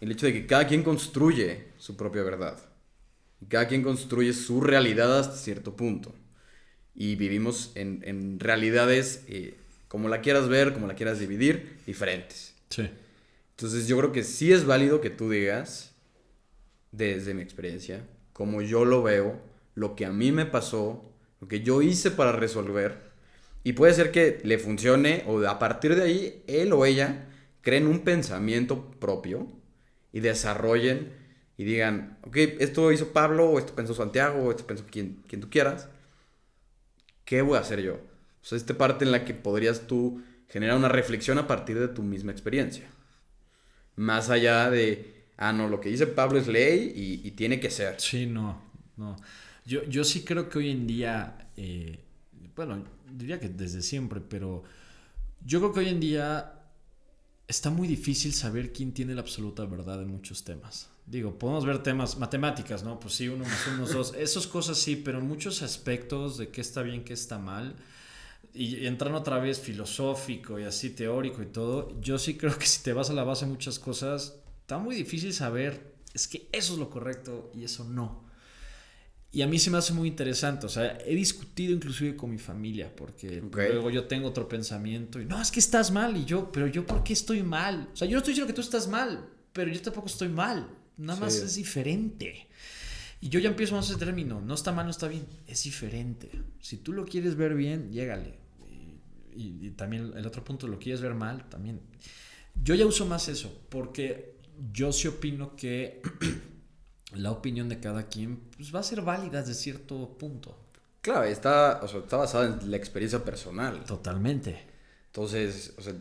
el 0.00 0.12
hecho 0.12 0.26
de 0.26 0.32
que 0.32 0.46
cada 0.46 0.66
quien 0.66 0.82
construye 0.82 1.68
su 1.78 1.96
propia 1.96 2.22
verdad. 2.22 2.58
Y 3.40 3.46
cada 3.46 3.68
quien 3.68 3.82
construye 3.82 4.32
su 4.32 4.60
realidad 4.60 5.18
hasta 5.18 5.36
cierto 5.36 5.76
punto. 5.76 6.14
Y 6.94 7.16
vivimos 7.16 7.72
en, 7.74 8.02
en 8.04 8.40
realidades, 8.40 9.24
eh, 9.28 9.56
como 9.88 10.08
la 10.08 10.20
quieras 10.20 10.48
ver, 10.48 10.72
como 10.72 10.86
la 10.86 10.94
quieras 10.94 11.18
dividir, 11.18 11.78
diferentes. 11.86 12.54
Sí. 12.70 12.88
Entonces 13.50 13.86
yo 13.86 13.98
creo 13.98 14.12
que 14.12 14.24
sí 14.24 14.52
es 14.52 14.64
válido 14.64 15.00
que 15.00 15.10
tú 15.10 15.30
digas, 15.30 15.94
desde 16.92 17.34
mi 17.34 17.42
experiencia, 17.42 18.06
como 18.32 18.62
yo 18.62 18.84
lo 18.84 19.02
veo, 19.02 19.40
lo 19.74 19.94
que 19.96 20.06
a 20.06 20.12
mí 20.12 20.32
me 20.32 20.46
pasó, 20.46 21.10
lo 21.40 21.48
que 21.48 21.60
yo 21.60 21.82
hice 21.82 22.10
para 22.10 22.32
resolver, 22.32 23.06
y 23.64 23.72
puede 23.72 23.94
ser 23.94 24.12
que 24.12 24.40
le 24.44 24.58
funcione 24.58 25.24
o 25.26 25.40
a 25.46 25.58
partir 25.58 25.96
de 25.96 26.02
ahí 26.02 26.42
él 26.46 26.72
o 26.72 26.86
ella 26.86 27.26
creen 27.62 27.88
un 27.88 28.00
pensamiento 28.00 28.90
propio 29.00 29.48
y 30.16 30.20
desarrollen 30.20 31.12
y 31.58 31.64
digan, 31.64 32.16
ok, 32.22 32.36
esto 32.58 32.90
hizo 32.90 33.12
Pablo, 33.12 33.50
o 33.50 33.58
esto 33.58 33.74
pensó 33.74 33.92
Santiago, 33.92 34.44
o 34.44 34.50
esto 34.50 34.66
pensó 34.66 34.86
quien, 34.90 35.22
quien 35.28 35.42
tú 35.42 35.50
quieras, 35.50 35.90
¿qué 37.26 37.42
voy 37.42 37.58
a 37.58 37.60
hacer 37.60 37.82
yo? 37.82 37.96
O 37.96 38.00
sea, 38.40 38.56
esta 38.56 38.78
parte 38.78 39.04
en 39.04 39.12
la 39.12 39.26
que 39.26 39.34
podrías 39.34 39.86
tú 39.86 40.22
generar 40.48 40.78
una 40.78 40.88
reflexión 40.88 41.36
a 41.36 41.46
partir 41.46 41.78
de 41.78 41.88
tu 41.88 42.02
misma 42.02 42.32
experiencia. 42.32 42.88
Más 43.96 44.30
allá 44.30 44.70
de, 44.70 45.26
ah, 45.36 45.52
no, 45.52 45.68
lo 45.68 45.82
que 45.82 45.90
dice 45.90 46.06
Pablo 46.06 46.38
es 46.38 46.46
ley 46.46 46.94
y, 47.22 47.30
tiene 47.32 47.60
que 47.60 47.68
ser. 47.68 48.00
Sí, 48.00 48.24
no. 48.24 48.62
No. 48.96 49.16
Yo, 49.66 49.84
yo 49.84 50.02
sí 50.02 50.24
creo 50.24 50.48
que 50.48 50.60
hoy 50.60 50.70
en 50.70 50.86
día. 50.86 51.50
eh, 51.58 52.00
bueno, 52.56 52.82
diría 53.12 53.38
que 53.38 53.50
desde 53.50 53.82
siempre, 53.82 54.22
pero. 54.22 54.62
Yo 55.44 55.58
creo 55.60 55.74
que 55.74 55.80
hoy 55.80 55.88
en 55.88 56.00
día. 56.00 56.54
Está 57.48 57.70
muy 57.70 57.86
difícil 57.86 58.34
saber 58.34 58.72
quién 58.72 58.92
tiene 58.92 59.14
la 59.14 59.20
absoluta 59.20 59.64
verdad 59.64 60.02
en 60.02 60.08
muchos 60.08 60.42
temas. 60.42 60.90
Digo, 61.06 61.38
podemos 61.38 61.64
ver 61.64 61.82
temas 61.82 62.18
matemáticas, 62.18 62.82
¿no? 62.82 62.98
Pues 62.98 63.14
sí, 63.14 63.28
uno 63.28 63.44
más 63.44 63.66
uno, 63.68 63.86
dos. 63.86 64.14
Esas 64.18 64.48
cosas 64.48 64.78
sí, 64.78 64.96
pero 64.96 65.20
en 65.20 65.28
muchos 65.28 65.62
aspectos 65.62 66.38
de 66.38 66.48
qué 66.48 66.60
está 66.60 66.82
bien, 66.82 67.04
qué 67.04 67.12
está 67.12 67.38
mal. 67.38 67.76
Y, 68.52 68.86
entrando 68.86 69.18
otra 69.18 69.38
vez 69.38 69.60
filosófico 69.60 70.58
y 70.58 70.64
así 70.64 70.90
teórico 70.90 71.42
y 71.42 71.46
todo, 71.46 72.00
yo 72.00 72.18
sí 72.18 72.36
creo 72.36 72.58
que 72.58 72.66
si 72.66 72.82
te 72.82 72.92
vas 72.92 73.10
a 73.10 73.12
la 73.12 73.22
base 73.22 73.44
de 73.44 73.52
muchas 73.52 73.78
cosas, 73.78 74.40
está 74.62 74.78
muy 74.78 74.96
difícil 74.96 75.32
saber, 75.32 75.94
es 76.14 76.26
que 76.26 76.48
eso 76.50 76.72
es 76.72 76.78
lo 76.80 76.90
correcto 76.90 77.52
y 77.54 77.62
eso 77.62 77.84
no. 77.84 78.25
Y 79.32 79.42
a 79.42 79.46
mí 79.46 79.58
se 79.58 79.70
me 79.70 79.76
hace 79.76 79.92
muy 79.92 80.08
interesante, 80.08 80.64
o 80.64 80.68
sea, 80.68 80.96
he 81.04 81.14
discutido 81.14 81.74
inclusive 81.74 82.16
con 82.16 82.30
mi 82.30 82.38
familia, 82.38 82.94
porque 82.94 83.40
Ok. 83.42 83.56
luego 83.56 83.90
yo 83.90 84.04
tengo 84.04 84.28
otro 84.28 84.48
pensamiento 84.48 85.20
y 85.20 85.26
no, 85.26 85.40
es 85.42 85.50
que 85.50 85.60
estás 85.60 85.90
mal 85.90 86.16
y 86.16 86.24
yo, 86.24 86.50
pero 86.50 86.66
yo 86.68 86.86
¿por 86.86 87.02
qué 87.04 87.12
estoy 87.12 87.42
mal? 87.42 87.90
O 87.92 87.96
sea, 87.96 88.06
yo 88.08 88.12
no 88.12 88.18
estoy 88.18 88.32
diciendo 88.32 88.46
que 88.46 88.54
tú 88.54 88.62
estás 88.62 88.88
mal, 88.88 89.28
pero 89.52 89.70
yo 89.70 89.82
tampoco 89.82 90.06
estoy 90.06 90.28
mal, 90.28 90.70
nada 90.96 91.20
más 91.20 91.34
Sí. 91.34 91.44
es 91.44 91.54
diferente. 91.56 92.46
Y 93.20 93.28
yo 93.28 93.38
ya 93.40 93.48
empiezo 93.50 93.74
más 93.74 93.90
ese 93.90 93.98
término, 93.98 94.40
no 94.40 94.54
está 94.54 94.72
mal, 94.72 94.86
no 94.86 94.90
está 94.90 95.08
bien, 95.08 95.26
es 95.46 95.64
diferente. 95.64 96.30
Si 96.60 96.78
tú 96.78 96.92
lo 96.92 97.04
quieres 97.04 97.34
ver 97.34 97.54
bien, 97.54 97.90
llégale. 97.92 98.38
Y, 98.70 99.42
y- 99.42 99.66
y 99.66 99.70
también 99.72 100.12
el 100.16 100.26
otro 100.26 100.44
punto, 100.44 100.66
lo 100.68 100.78
quieres 100.78 101.00
ver 101.02 101.14
mal, 101.14 101.46
también. 101.50 101.80
Yo 102.62 102.74
ya 102.74 102.86
uso 102.86 103.04
más 103.04 103.28
eso, 103.28 103.66
porque 103.68 104.36
yo 104.72 104.92
sí 104.92 105.08
opino 105.08 105.56
que 105.56 106.00
la 107.16 107.30
opinión 107.30 107.68
de 107.68 107.80
cada 107.80 108.08
quien 108.08 108.40
pues, 108.56 108.74
va 108.74 108.80
a 108.80 108.82
ser 108.82 109.02
válida 109.02 109.40
desde 109.40 109.54
cierto 109.54 110.16
punto. 110.18 110.58
Claro, 111.00 111.24
está, 111.24 111.80
o 111.82 111.88
sea, 111.88 112.00
está 112.00 112.16
basada 112.16 112.46
en 112.46 112.70
la 112.70 112.76
experiencia 112.76 113.24
personal. 113.24 113.84
Totalmente. 113.84 114.66
Entonces, 115.06 115.72
o 115.78 115.82
sea, 115.82 115.94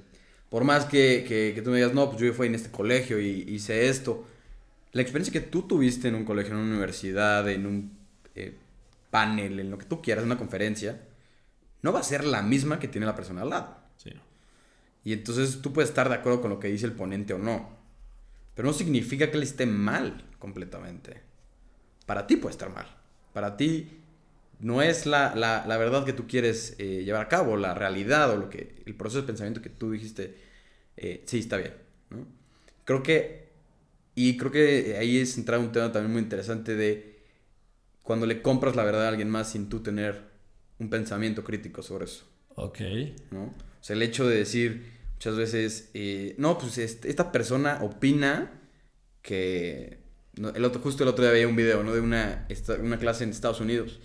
por 0.50 0.64
más 0.64 0.86
que, 0.86 1.26
que, 1.28 1.54
que 1.54 1.62
tú 1.62 1.70
me 1.70 1.78
digas, 1.78 1.94
no, 1.94 2.10
pues 2.10 2.22
yo 2.22 2.34
fui 2.34 2.48
en 2.48 2.56
este 2.56 2.72
colegio 2.72 3.20
y 3.20 3.46
hice 3.48 3.88
esto, 3.88 4.26
la 4.94 5.02
experiencia 5.02 5.34
que 5.34 5.48
tú 5.48 5.64
tuviste 5.64 6.08
en 6.08 6.16
un 6.16 6.26
colegio, 6.26 6.54
en 6.54 6.62
una 6.62 6.70
universidad, 6.72 7.48
en 7.50 7.66
un 7.66 7.98
eh, 8.34 8.58
panel, 9.12 9.60
en 9.60 9.70
lo 9.70 9.78
que 9.78 9.86
tú 9.86 10.02
quieras, 10.02 10.24
en 10.24 10.32
una 10.32 10.38
conferencia, 10.38 11.02
no 11.82 11.92
va 11.94 12.00
a 12.00 12.04
ser 12.04 12.24
la 12.24 12.42
misma 12.42 12.80
que 12.80 12.88
tiene 12.88 13.06
la 13.06 13.16
persona 13.16 13.42
al 13.42 13.50
lado. 13.50 13.78
Sí. 13.98 14.12
Y 15.04 15.14
entonces 15.14 15.62
tú 15.62 15.72
puedes 15.72 15.90
estar 15.90 16.10
de 16.10 16.16
acuerdo 16.16 16.42
con 16.42 16.50
lo 16.50 16.60
que 16.60 16.70
dice 16.70 16.86
el 16.86 16.94
ponente 16.94 17.34
o 17.34 17.38
no. 17.38 17.70
Pero 18.56 18.68
no 18.68 18.74
significa 18.74 19.30
que 19.30 19.38
él 19.38 19.44
esté 19.44 19.66
mal 19.66 20.24
completamente. 20.46 21.22
Para 22.06 22.28
ti 22.28 22.36
puede 22.38 22.52
estar 22.52 22.70
mal. 22.72 22.86
Para 23.34 23.58
ti 23.58 23.90
no 24.60 24.82
es 24.84 25.08
la, 25.08 25.34
la- 25.36 25.66
la 25.68 25.78
verdad 25.78 26.06
que 26.06 26.14
tú 26.14 26.28
quieres 26.28 26.76
eh, 26.78 27.04
llevar 27.04 27.24
a 27.26 27.30
cabo, 27.30 27.58
la 27.58 27.74
realidad 27.74 28.30
o 28.32 28.38
lo 28.38 28.50
que, 28.52 28.84
el 28.86 28.94
proceso 28.96 29.22
de 29.22 29.28
pensamiento 29.28 29.62
que 29.64 29.70
tú 29.72 29.92
dijiste, 29.92 30.36
eh, 30.98 31.24
sí, 31.26 31.40
está 31.40 31.58
bien. 31.58 31.74
¿no? 32.12 32.28
Creo 32.86 33.02
que, 33.02 33.50
y 34.14 34.38
creo 34.38 34.52
que 34.52 34.98
ahí 35.00 35.18
es 35.18 35.36
entrar 35.40 35.60
un 35.60 35.72
tema 35.72 35.92
también 35.92 36.14
muy 36.14 36.22
interesante 36.22 36.76
de 36.76 37.16
cuando 38.04 38.28
le 38.28 38.44
compras 38.44 38.76
la 38.76 38.84
verdad 38.84 39.06
a 39.06 39.10
alguien 39.10 39.32
más 39.32 39.52
sin 39.52 39.68
tú 39.68 39.82
tener 39.82 40.22
un 40.78 40.92
pensamiento 40.92 41.44
crítico 41.44 41.82
sobre 41.82 42.06
eso. 42.06 42.26
Ok. 42.56 42.80
¿no? 43.32 43.46
O 43.46 43.54
sea, 43.82 43.96
el 43.96 44.04
hecho 44.04 44.28
de 44.28 44.38
decir 44.38 44.92
muchas 45.14 45.36
veces, 45.38 45.90
eh, 45.96 46.36
no, 46.38 46.60
pues 46.60 46.78
este- 46.78 47.10
esta 47.10 47.32
persona 47.32 47.80
opina 47.82 48.62
que... 49.24 50.05
el 50.38 50.66
otro, 50.66 50.82
justo 50.82 51.04
el 51.04 51.10
otro 51.10 51.24
día 51.24 51.32
veía 51.34 51.48
un 51.48 51.56
video, 51.56 51.84
¿no? 51.84 51.94
De 51.94 52.00
una, 52.02 52.46
esta- 52.50 52.76
una 52.76 52.98
clase 53.00 53.24
en 53.24 53.30
Estados 53.32 53.62
Unidos 53.62 54.00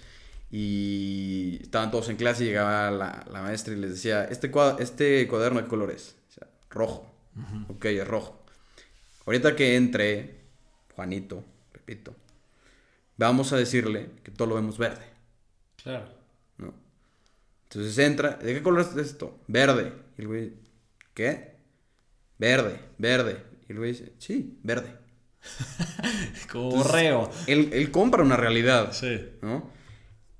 y 0.51 1.59
estaban 1.63 1.91
todos 1.91 2.09
en 2.09 2.17
clase 2.17 2.45
y 2.45 2.47
llegaba 2.49 2.91
la, 2.91 3.25
la 3.31 3.43
maestra 3.43 3.73
y 3.75 3.77
les 3.77 3.91
decía, 3.93 4.25
¿este, 4.25 4.51
cua- 4.51 4.77
este 4.81 5.27
cuaderno 5.29 5.59
de 5.59 5.65
qué 5.65 5.71
color 5.71 5.91
es? 5.91 6.17
O 6.29 6.33
sea, 6.33 6.49
rojo. 6.71 7.07
Ok, 7.69 7.85
es 7.87 8.07
rojo. 8.07 8.45
Ahorita 9.27 9.55
que 9.57 9.77
entre 9.77 10.41
Juanito, 10.95 11.45
Pepito, 11.73 12.15
vamos 13.17 13.53
a 13.53 13.57
decirle 13.57 14.11
que 14.25 14.31
todo 14.31 14.49
lo 14.49 14.55
vemos 14.57 14.77
verde. 14.79 15.05
Claro. 15.83 16.09
¿no? 16.59 16.75
Entonces 17.65 17.97
entra, 17.99 18.33
¿de 18.37 18.55
qué 18.55 18.63
color 18.63 18.81
es 18.83 18.97
esto? 18.97 19.39
Verde. 19.47 19.93
Y 20.19 20.23
el 20.23 20.27
güey, 20.29 20.53
¿qué? 21.15 21.55
Verde, 22.39 22.81
verde. 22.99 23.43
Y 23.69 23.73
el 23.73 23.79
güey 23.79 23.93
dice, 23.93 24.13
sí, 24.19 24.59
verde. 24.63 24.99
Como 26.51 26.71
borreo. 26.71 27.31
Él, 27.47 27.71
él 27.73 27.91
compra 27.91 28.23
una 28.23 28.37
realidad, 28.37 28.93
Sí. 28.93 29.21
¿no? 29.43 29.71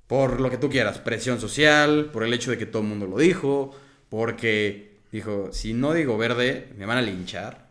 Por 0.07 0.41
lo 0.41 0.49
que 0.49 0.57
tú 0.57 0.69
quieras, 0.69 0.99
presión 0.99 1.39
social, 1.39 2.09
por 2.11 2.23
el 2.23 2.33
hecho 2.33 2.51
de 2.51 2.57
que 2.57 2.65
todo 2.65 2.81
el 2.81 2.87
mundo 2.89 3.07
lo 3.07 3.17
dijo, 3.17 3.73
porque 4.09 4.99
dijo, 5.11 5.49
si 5.53 5.73
no 5.73 5.93
digo 5.93 6.17
verde, 6.17 6.69
me 6.77 6.85
van 6.85 6.97
a 6.97 7.01
linchar. 7.01 7.69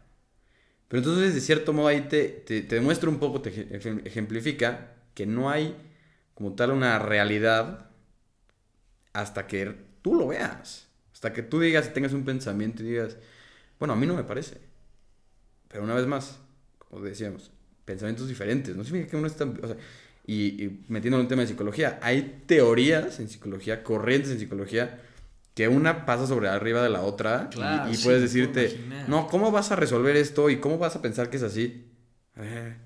Pero 0.88 0.98
entonces, 1.02 1.34
de 1.34 1.40
cierto 1.40 1.72
modo, 1.72 1.88
ahí 1.88 2.02
te, 2.02 2.28
te, 2.28 2.62
te 2.62 2.74
demuestra 2.76 3.10
un 3.10 3.18
poco, 3.18 3.40
te 3.42 3.52
ejem- 3.80 4.06
ejemplifica 4.06 4.92
que 5.14 5.26
no 5.26 5.50
hay 5.50 5.76
como 6.34 6.54
tal 6.54 6.70
una 6.72 6.98
realidad 6.98 7.90
hasta 9.12 9.46
que 9.46 9.74
tú 10.02 10.14
lo 10.14 10.28
veas. 10.28 10.86
Hasta 11.12 11.32
que 11.32 11.42
tú 11.42 11.60
digas 11.60 11.86
y 11.88 11.92
tengas 11.94 12.12
un 12.12 12.24
pensamiento 12.24 12.82
y 12.82 12.86
digas, 12.86 13.16
bueno, 13.78 13.94
a 13.94 13.96
mí 13.96 14.06
no 14.06 14.14
me 14.14 14.24
parece. 14.24 14.58
Pero 15.68 15.84
una 15.84 15.94
vez 15.94 16.06
más, 16.06 16.38
como 16.90 17.04
decíamos, 17.04 17.50
pensamientos 17.84 18.28
diferentes. 18.28 18.76
No 18.76 18.84
significa 18.84 19.12
que 19.12 19.16
uno 19.16 19.26
está... 19.26 19.44
o 19.44 19.66
sea, 19.66 19.76
y, 20.26 20.64
y 20.64 20.84
metiéndolo 20.88 21.22
en 21.22 21.28
tema 21.28 21.42
de 21.42 21.48
psicología, 21.48 21.98
hay 22.02 22.42
teorías 22.46 23.18
en 23.20 23.28
psicología, 23.28 23.82
corrientes 23.82 24.30
en 24.30 24.38
psicología, 24.38 25.00
que 25.54 25.66
una 25.68 26.04
pasa 26.06 26.26
sobre 26.26 26.48
arriba 26.48 26.82
de 26.82 26.90
la 26.90 27.02
otra 27.02 27.48
y- 27.50 27.54
Claro, 27.54 27.90
y, 27.92 27.96
sí, 27.96 28.04
puedes 28.04 28.22
decirte, 28.22 28.78
no, 29.08 29.26
¿cómo 29.28 29.50
vas 29.50 29.72
a 29.72 29.76
resolver 29.76 30.16
esto 30.16 30.50
y 30.50 30.58
cómo 30.60 30.78
vas 30.78 30.94
a 30.96 31.02
pensar 31.02 31.30
que 31.30 31.38
es 31.38 31.42
así? 31.42 31.86
Eh, 32.36 32.76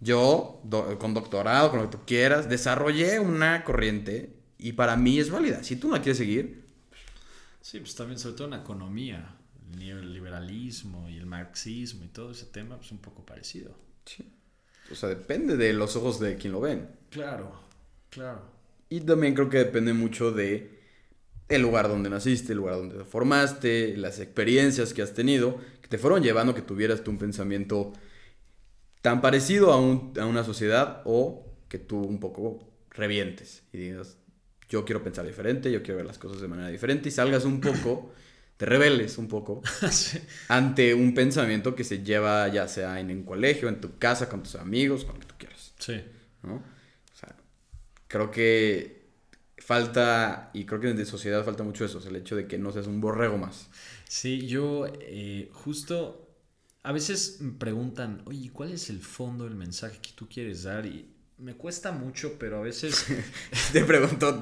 yo, 0.00 0.60
do- 0.64 0.98
con 0.98 1.14
doctorado, 1.14 1.70
con 1.70 1.80
lo 1.80 1.90
que 1.90 1.96
tú 1.96 2.02
quieras, 2.06 2.48
desarrollé 2.48 3.20
una 3.20 3.64
corriente 3.64 4.34
y 4.58 4.72
para 4.72 4.96
mí 4.96 5.18
es 5.18 5.30
válida. 5.30 5.62
Si 5.62 5.76
tú 5.76 5.88
no 5.88 5.94
la 5.96 6.02
quieres 6.02 6.18
seguir, 6.18 6.60
Sí, 7.62 7.78
pues 7.78 7.94
también 7.94 8.18
sobre 8.18 8.36
todo 8.36 8.48
en 8.48 8.54
economía, 8.54 9.36
neoliberalismo 9.76 11.08
y 11.08 11.16
el 11.18 11.26
marxismo 11.26 12.04
y 12.04 12.08
todo 12.08 12.30
ese 12.32 12.46
tema, 12.46 12.76
pues 12.78 12.92
un 12.92 12.98
poco 12.98 13.24
parecido. 13.24 13.74
o 14.90 14.94
sea, 14.94 15.08
depende 15.08 15.56
de 15.56 15.72
los 15.72 15.96
ojos 15.96 16.18
de 16.20 16.36
quien 16.36 16.52
lo 16.52 16.60
ven. 16.60 16.88
Claro, 17.10 17.52
claro. 18.10 18.42
Y 18.88 19.00
también 19.00 19.34
creo 19.34 19.48
que 19.48 19.58
depende 19.58 19.92
mucho 19.92 20.32
de 20.32 20.78
el 21.48 21.62
lugar 21.62 21.88
donde 21.88 22.10
naciste, 22.10 22.52
el 22.52 22.58
lugar 22.58 22.76
donde 22.76 22.96
te 22.98 23.04
formaste, 23.04 23.96
las 23.96 24.18
experiencias 24.20 24.94
que 24.94 25.02
has 25.02 25.14
tenido, 25.14 25.58
que 25.80 25.88
te 25.88 25.98
fueron 25.98 26.22
llevando 26.22 26.52
a 26.52 26.54
que 26.54 26.62
tuvieras 26.62 27.02
tú 27.04 27.10
un 27.10 27.18
pensamiento 27.18 27.92
tan 29.02 29.20
parecido 29.20 29.72
a, 29.72 29.80
un- 29.80 30.12
a 30.18 30.26
una 30.26 30.44
sociedad 30.44 31.02
o 31.04 31.46
que 31.68 31.78
tú 31.78 31.98
un 32.02 32.20
poco 32.20 32.68
revientes 32.90 33.62
y 33.72 33.78
digas, 33.78 34.16
yo 34.68 34.84
quiero 34.84 35.02
pensar 35.02 35.26
diferente, 35.26 35.70
yo 35.72 35.82
quiero 35.82 35.96
ver 35.98 36.06
las 36.06 36.18
cosas 36.18 36.40
de 36.40 36.48
manera 36.48 36.68
diferente 36.68 37.08
y 37.08 37.12
salgas 37.12 37.44
un 37.44 37.60
poco, 37.60 38.12
te 38.60 38.66
rebeles 38.66 39.16
un 39.16 39.26
poco 39.26 39.62
Sí. 39.90 40.18
ante 40.48 40.92
un 40.92 41.14
pensamiento 41.14 41.74
que 41.74 41.82
se 41.82 42.02
lleva 42.02 42.46
ya 42.48 42.68
sea 42.68 43.00
en 43.00 43.10
un 43.10 43.22
colegio, 43.24 43.70
en 43.70 43.80
tu 43.80 43.96
casa, 43.96 44.28
con 44.28 44.42
tus 44.42 44.54
amigos, 44.56 45.06
con 45.06 45.14
lo 45.14 45.20
que 45.20 45.26
tú 45.26 45.34
quieras. 45.38 45.72
Sí. 45.78 45.98
¿no? 46.42 46.56
O 46.56 47.16
sea, 47.18 47.34
creo 48.06 48.30
que 48.30 49.00
falta, 49.56 50.50
y 50.52 50.66
creo 50.66 50.78
que 50.78 50.92
de 50.92 51.06
sociedad 51.06 51.42
falta 51.42 51.62
mucho 51.62 51.86
eso, 51.86 51.96
o 51.96 52.00
sea, 52.02 52.10
el 52.10 52.16
hecho 52.16 52.36
de 52.36 52.46
que 52.46 52.58
no 52.58 52.70
seas 52.70 52.86
un 52.86 53.00
borrego 53.00 53.38
más. 53.38 53.70
Sí, 54.06 54.46
yo 54.46 54.86
eh, 55.00 55.48
justo 55.54 56.28
a 56.82 56.92
veces 56.92 57.40
me 57.40 57.52
preguntan, 57.52 58.20
oye, 58.26 58.50
¿cuál 58.50 58.72
es 58.72 58.90
el 58.90 59.00
fondo 59.00 59.44
del 59.44 59.54
mensaje 59.54 60.00
que 60.02 60.12
tú 60.14 60.28
quieres 60.28 60.64
dar? 60.64 60.84
Y 60.84 61.08
me 61.40 61.54
cuesta 61.54 61.92
mucho, 61.92 62.36
pero 62.38 62.58
a 62.58 62.60
veces... 62.60 63.06
Te 63.72 63.84
pregunto, 63.84 64.38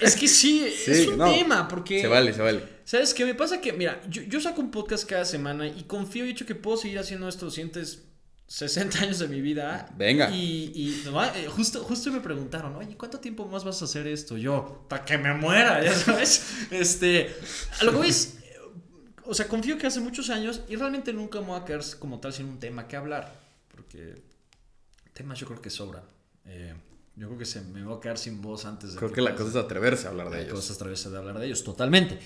es 0.00 0.16
que 0.16 0.28
sí, 0.28 0.72
Sí, 0.84 0.90
es 0.90 1.06
un 1.08 1.18
no, 1.18 1.32
tema, 1.32 1.68
porque... 1.68 2.00
se 2.00 2.06
vale, 2.06 2.32
se 2.32 2.42
vale. 2.42 2.62
¿Sabes 2.84 3.12
qué 3.12 3.24
me 3.24 3.34
pasa? 3.34 3.60
Que, 3.60 3.72
mira, 3.72 4.00
yo, 4.08 4.22
yo 4.22 4.40
saco 4.40 4.60
un 4.60 4.70
podcast 4.70 5.08
cada 5.08 5.24
semana 5.24 5.66
y 5.66 5.84
confío 5.84 6.24
y 6.24 6.30
hecho 6.30 6.46
que 6.46 6.54
puedo 6.54 6.76
seguir 6.76 6.98
haciendo 6.98 7.28
esto 7.28 7.46
los 7.46 7.54
siguientes 7.54 8.04
60 8.46 8.98
años 9.02 9.18
de 9.18 9.28
mi 9.28 9.40
vida. 9.40 9.88
Venga. 9.96 10.30
Y, 10.30 10.72
y 10.74 11.02
no, 11.04 11.22
eh, 11.24 11.46
justo, 11.48 11.82
justo 11.84 12.10
me 12.10 12.20
preguntaron, 12.20 12.74
oye, 12.76 12.96
¿cuánto 12.96 13.20
tiempo 13.20 13.46
más 13.46 13.64
vas 13.64 13.82
a 13.82 13.84
hacer 13.84 14.06
esto? 14.06 14.36
Yo, 14.36 14.86
para 14.88 15.04
que 15.04 15.18
me 15.18 15.34
muera, 15.34 15.82
ya 15.84 15.94
sabes. 15.94 16.44
Este, 16.70 17.34
a 17.80 17.84
lo 17.84 17.92
que 17.92 17.96
voy 17.98 18.08
es, 18.08 18.38
o 19.24 19.34
sea, 19.34 19.48
confío 19.48 19.76
que 19.76 19.86
hace 19.86 20.00
muchos 20.00 20.30
años 20.30 20.62
y 20.68 20.76
realmente 20.76 21.12
nunca 21.12 21.40
me 21.40 21.48
voy 21.48 21.60
a 21.60 21.64
quedar 21.64 21.82
como 21.98 22.20
tal 22.20 22.32
sin 22.32 22.46
un 22.46 22.58
tema 22.58 22.88
que 22.88 22.96
hablar. 22.96 23.38
Porque 23.70 24.22
temas 25.12 25.38
yo 25.38 25.46
creo 25.46 25.60
que 25.60 25.70
sobran. 25.70 26.04
Eh, 26.48 26.74
yo 27.16 27.26
creo 27.28 27.38
que 27.38 27.44
se 27.44 27.60
me 27.62 27.82
va 27.82 27.96
a 27.96 28.00
quedar 28.00 28.18
sin 28.18 28.40
voz 28.42 28.64
antes 28.64 28.92
de 28.92 28.98
Creo 28.98 29.12
que 29.12 29.20
la 29.20 29.30
pase. 29.32 29.44
cosa 29.44 29.58
es 29.58 29.64
atreverse 29.64 30.06
a 30.06 30.10
hablar 30.10 30.30
de 30.30 30.36
Hay 30.38 30.42
ellos. 30.44 30.54
cosas 30.54 30.76
a 30.76 30.78
través 30.78 31.10
de 31.10 31.16
hablar 31.18 31.38
de 31.38 31.46
ellos, 31.46 31.62
totalmente. 31.64 32.18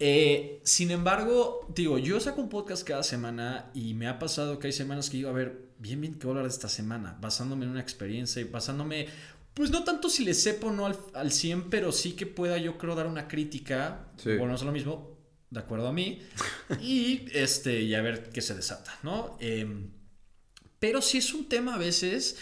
Eh, 0.00 0.60
sin 0.64 0.90
embargo, 0.90 1.66
digo, 1.74 1.98
yo 1.98 2.18
saco 2.20 2.40
un 2.40 2.48
podcast 2.48 2.86
cada 2.86 3.02
semana 3.02 3.70
y 3.74 3.94
me 3.94 4.08
ha 4.08 4.18
pasado 4.18 4.58
que 4.58 4.66
hay 4.66 4.72
semanas 4.72 5.08
que 5.08 5.18
digo, 5.18 5.30
a 5.30 5.32
ver, 5.32 5.68
bien, 5.78 6.00
bien, 6.00 6.14
¿qué 6.18 6.26
voy 6.26 6.32
a 6.34 6.38
hablar 6.38 6.50
de 6.50 6.54
esta 6.54 6.68
semana? 6.68 7.16
Basándome 7.20 7.64
en 7.64 7.70
una 7.70 7.80
experiencia 7.80 8.42
y 8.42 8.44
basándome, 8.44 9.06
pues 9.54 9.70
no 9.70 9.84
tanto 9.84 10.10
si 10.10 10.24
le 10.24 10.34
sepo 10.34 10.72
no 10.72 10.86
al, 10.86 10.98
al 11.14 11.30
100, 11.32 11.70
pero 11.70 11.92
sí 11.92 12.12
que 12.12 12.26
pueda 12.26 12.58
yo 12.58 12.76
creo 12.76 12.94
dar 12.96 13.06
una 13.06 13.28
crítica, 13.28 14.08
Sí. 14.16 14.36
bueno, 14.36 14.54
es 14.56 14.62
lo 14.62 14.72
mismo, 14.72 15.16
de 15.50 15.60
acuerdo 15.60 15.86
a 15.88 15.92
mí, 15.92 16.20
y, 16.82 17.26
este, 17.32 17.80
y 17.80 17.94
a 17.94 18.02
ver 18.02 18.30
qué 18.30 18.42
se 18.42 18.54
desata, 18.54 18.98
¿no? 19.04 19.36
Em, 19.40 19.90
pero 20.80 21.00
sí 21.00 21.18
es 21.18 21.32
un 21.32 21.48
tema 21.48 21.76
a 21.76 21.78
veces 21.78 22.36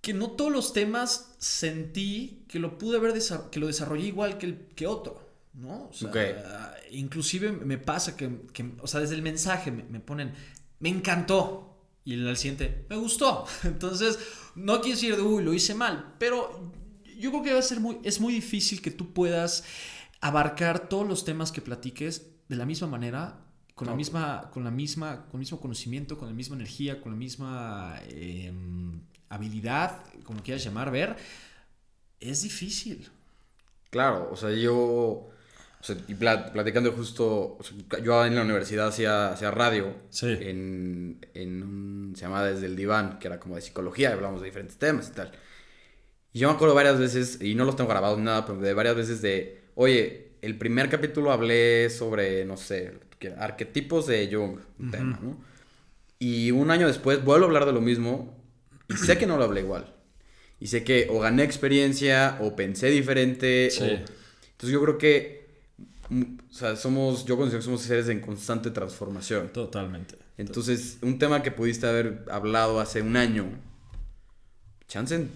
que 0.00 0.14
no 0.14 0.30
todos 0.30 0.50
los 0.50 0.72
temas 0.72 1.34
sentí 1.38 2.44
que 2.48 2.58
lo 2.58 2.78
pude 2.78 2.98
ver, 2.98 3.14
que 3.50 3.60
lo 3.60 3.66
desarrollé 3.66 4.06
igual 4.06 4.38
que, 4.38 4.46
el, 4.46 4.58
que 4.74 4.86
otro, 4.86 5.28
¿no? 5.54 5.88
O 5.88 5.92
sea, 5.92 6.74
inclusive 6.90 7.52
me 7.52 7.78
pasa 7.78 8.16
que, 8.16 8.42
que, 8.52 8.72
o 8.80 8.86
sea, 8.86 9.00
desde 9.00 9.14
el 9.14 9.22
mensaje 9.22 9.70
me, 9.70 9.84
me 9.84 10.00
ponen, 10.00 10.32
me 10.78 10.88
encantó, 10.88 11.70
y 12.04 12.14
el 12.14 12.36
siguiente, 12.36 12.86
me 12.88 12.96
gustó. 12.96 13.44
Entonces, 13.64 14.18
no 14.54 14.80
quiero 14.80 14.96
decir, 14.96 15.20
uy, 15.20 15.42
lo 15.42 15.52
hice 15.52 15.74
mal, 15.74 16.14
pero 16.18 16.72
yo 17.18 17.30
creo 17.30 17.42
que 17.42 17.52
va 17.52 17.58
a 17.58 17.62
ser 17.62 17.80
muy, 17.80 17.98
es 18.02 18.20
muy 18.20 18.32
difícil 18.32 18.80
que 18.80 18.90
tú 18.90 19.12
puedas 19.12 19.64
abarcar 20.20 20.88
todos 20.88 21.06
los 21.06 21.24
temas 21.24 21.52
que 21.52 21.60
platiques 21.60 22.30
de 22.48 22.56
la 22.56 22.66
misma 22.66 22.88
manera, 22.88 23.44
con 23.74 23.86
la 23.88 23.94
misma, 23.94 24.50
con 24.52 24.64
la 24.64 24.70
misma, 24.70 25.26
con 25.26 25.34
el 25.34 25.38
mismo 25.38 25.60
conocimiento, 25.60 26.18
con 26.18 26.28
la 26.28 26.34
misma 26.34 26.56
energía, 26.56 27.00
con 27.00 27.12
la 27.12 27.18
misma 27.18 27.98
em, 28.08 29.00
habilidad, 29.30 30.04
como 30.24 30.42
quieras 30.42 30.62
llamar, 30.62 30.90
ver, 30.90 31.16
es 32.20 32.42
difícil. 32.42 33.08
Claro, 33.90 34.28
o 34.30 34.36
sea, 34.36 34.50
yo 34.50 35.30
o 35.80 35.82
sea, 35.82 35.96
y 36.08 36.14
platicando 36.14 36.92
justo, 36.92 37.56
yo 38.04 38.26
en 38.26 38.34
la 38.34 38.42
universidad 38.42 38.88
hacía, 38.88 39.32
hacía 39.32 39.50
radio 39.50 39.94
sí. 40.10 40.26
en, 40.26 41.26
en 41.32 41.62
un, 41.62 42.12
se 42.14 42.22
llamaba 42.22 42.44
Desde 42.44 42.66
el 42.66 42.76
Diván, 42.76 43.18
que 43.18 43.28
era 43.28 43.40
como 43.40 43.54
de 43.54 43.62
psicología, 43.62 44.12
hablamos 44.12 44.42
de 44.42 44.48
diferentes 44.48 44.76
temas 44.76 45.08
y 45.08 45.12
tal. 45.12 45.32
Y 46.34 46.40
yo 46.40 46.48
me 46.48 46.54
acuerdo 46.54 46.74
varias 46.74 46.98
veces, 46.98 47.40
y 47.40 47.54
no 47.54 47.64
los 47.64 47.76
tengo 47.76 47.88
grabados 47.88 48.18
ni 48.18 48.24
nada, 48.24 48.44
pero 48.44 48.60
de 48.60 48.74
varias 48.74 48.94
veces 48.94 49.22
de, 49.22 49.62
oye, 49.74 50.32
el 50.42 50.58
primer 50.58 50.90
capítulo 50.90 51.32
hablé 51.32 51.88
sobre, 51.88 52.44
no 52.44 52.58
sé, 52.58 52.98
arquetipos 53.38 54.06
de 54.06 54.28
Jung, 54.30 54.58
un 54.78 54.90
tema, 54.90 55.18
¿no? 55.22 55.38
Y 56.18 56.50
un 56.50 56.70
año 56.70 56.88
después 56.88 57.24
vuelvo 57.24 57.46
a 57.46 57.48
hablar 57.48 57.64
de 57.64 57.72
lo 57.72 57.80
mismo 57.80 58.39
y 58.90 58.96
sé 58.96 59.16
que 59.16 59.26
no 59.26 59.36
lo 59.36 59.44
hablé 59.44 59.60
igual. 59.60 59.94
Y 60.58 60.66
sé 60.66 60.84
que 60.84 61.08
o 61.10 61.20
gané 61.20 61.44
experiencia 61.44 62.36
o 62.40 62.54
pensé 62.54 62.90
diferente. 62.90 63.70
Sí. 63.70 63.84
Entonces 63.84 64.70
yo 64.70 64.82
creo 64.82 64.98
que 64.98 65.40
o 66.10 66.52
sea, 66.52 66.76
somos, 66.76 67.24
yo 67.24 67.36
considero 67.36 67.60
que 67.60 67.64
somos 67.64 67.82
seres 67.82 68.08
en 68.08 68.20
constante 68.20 68.70
transformación. 68.70 69.48
Totalmente. 69.52 70.16
Entonces, 70.36 70.98
un 71.02 71.18
tema 71.18 71.42
que 71.42 71.50
pudiste 71.50 71.86
haber 71.86 72.24
hablado 72.30 72.80
hace 72.80 73.00
un 73.02 73.16
año, 73.16 73.46
chance 74.88 75.14
en 75.14 75.30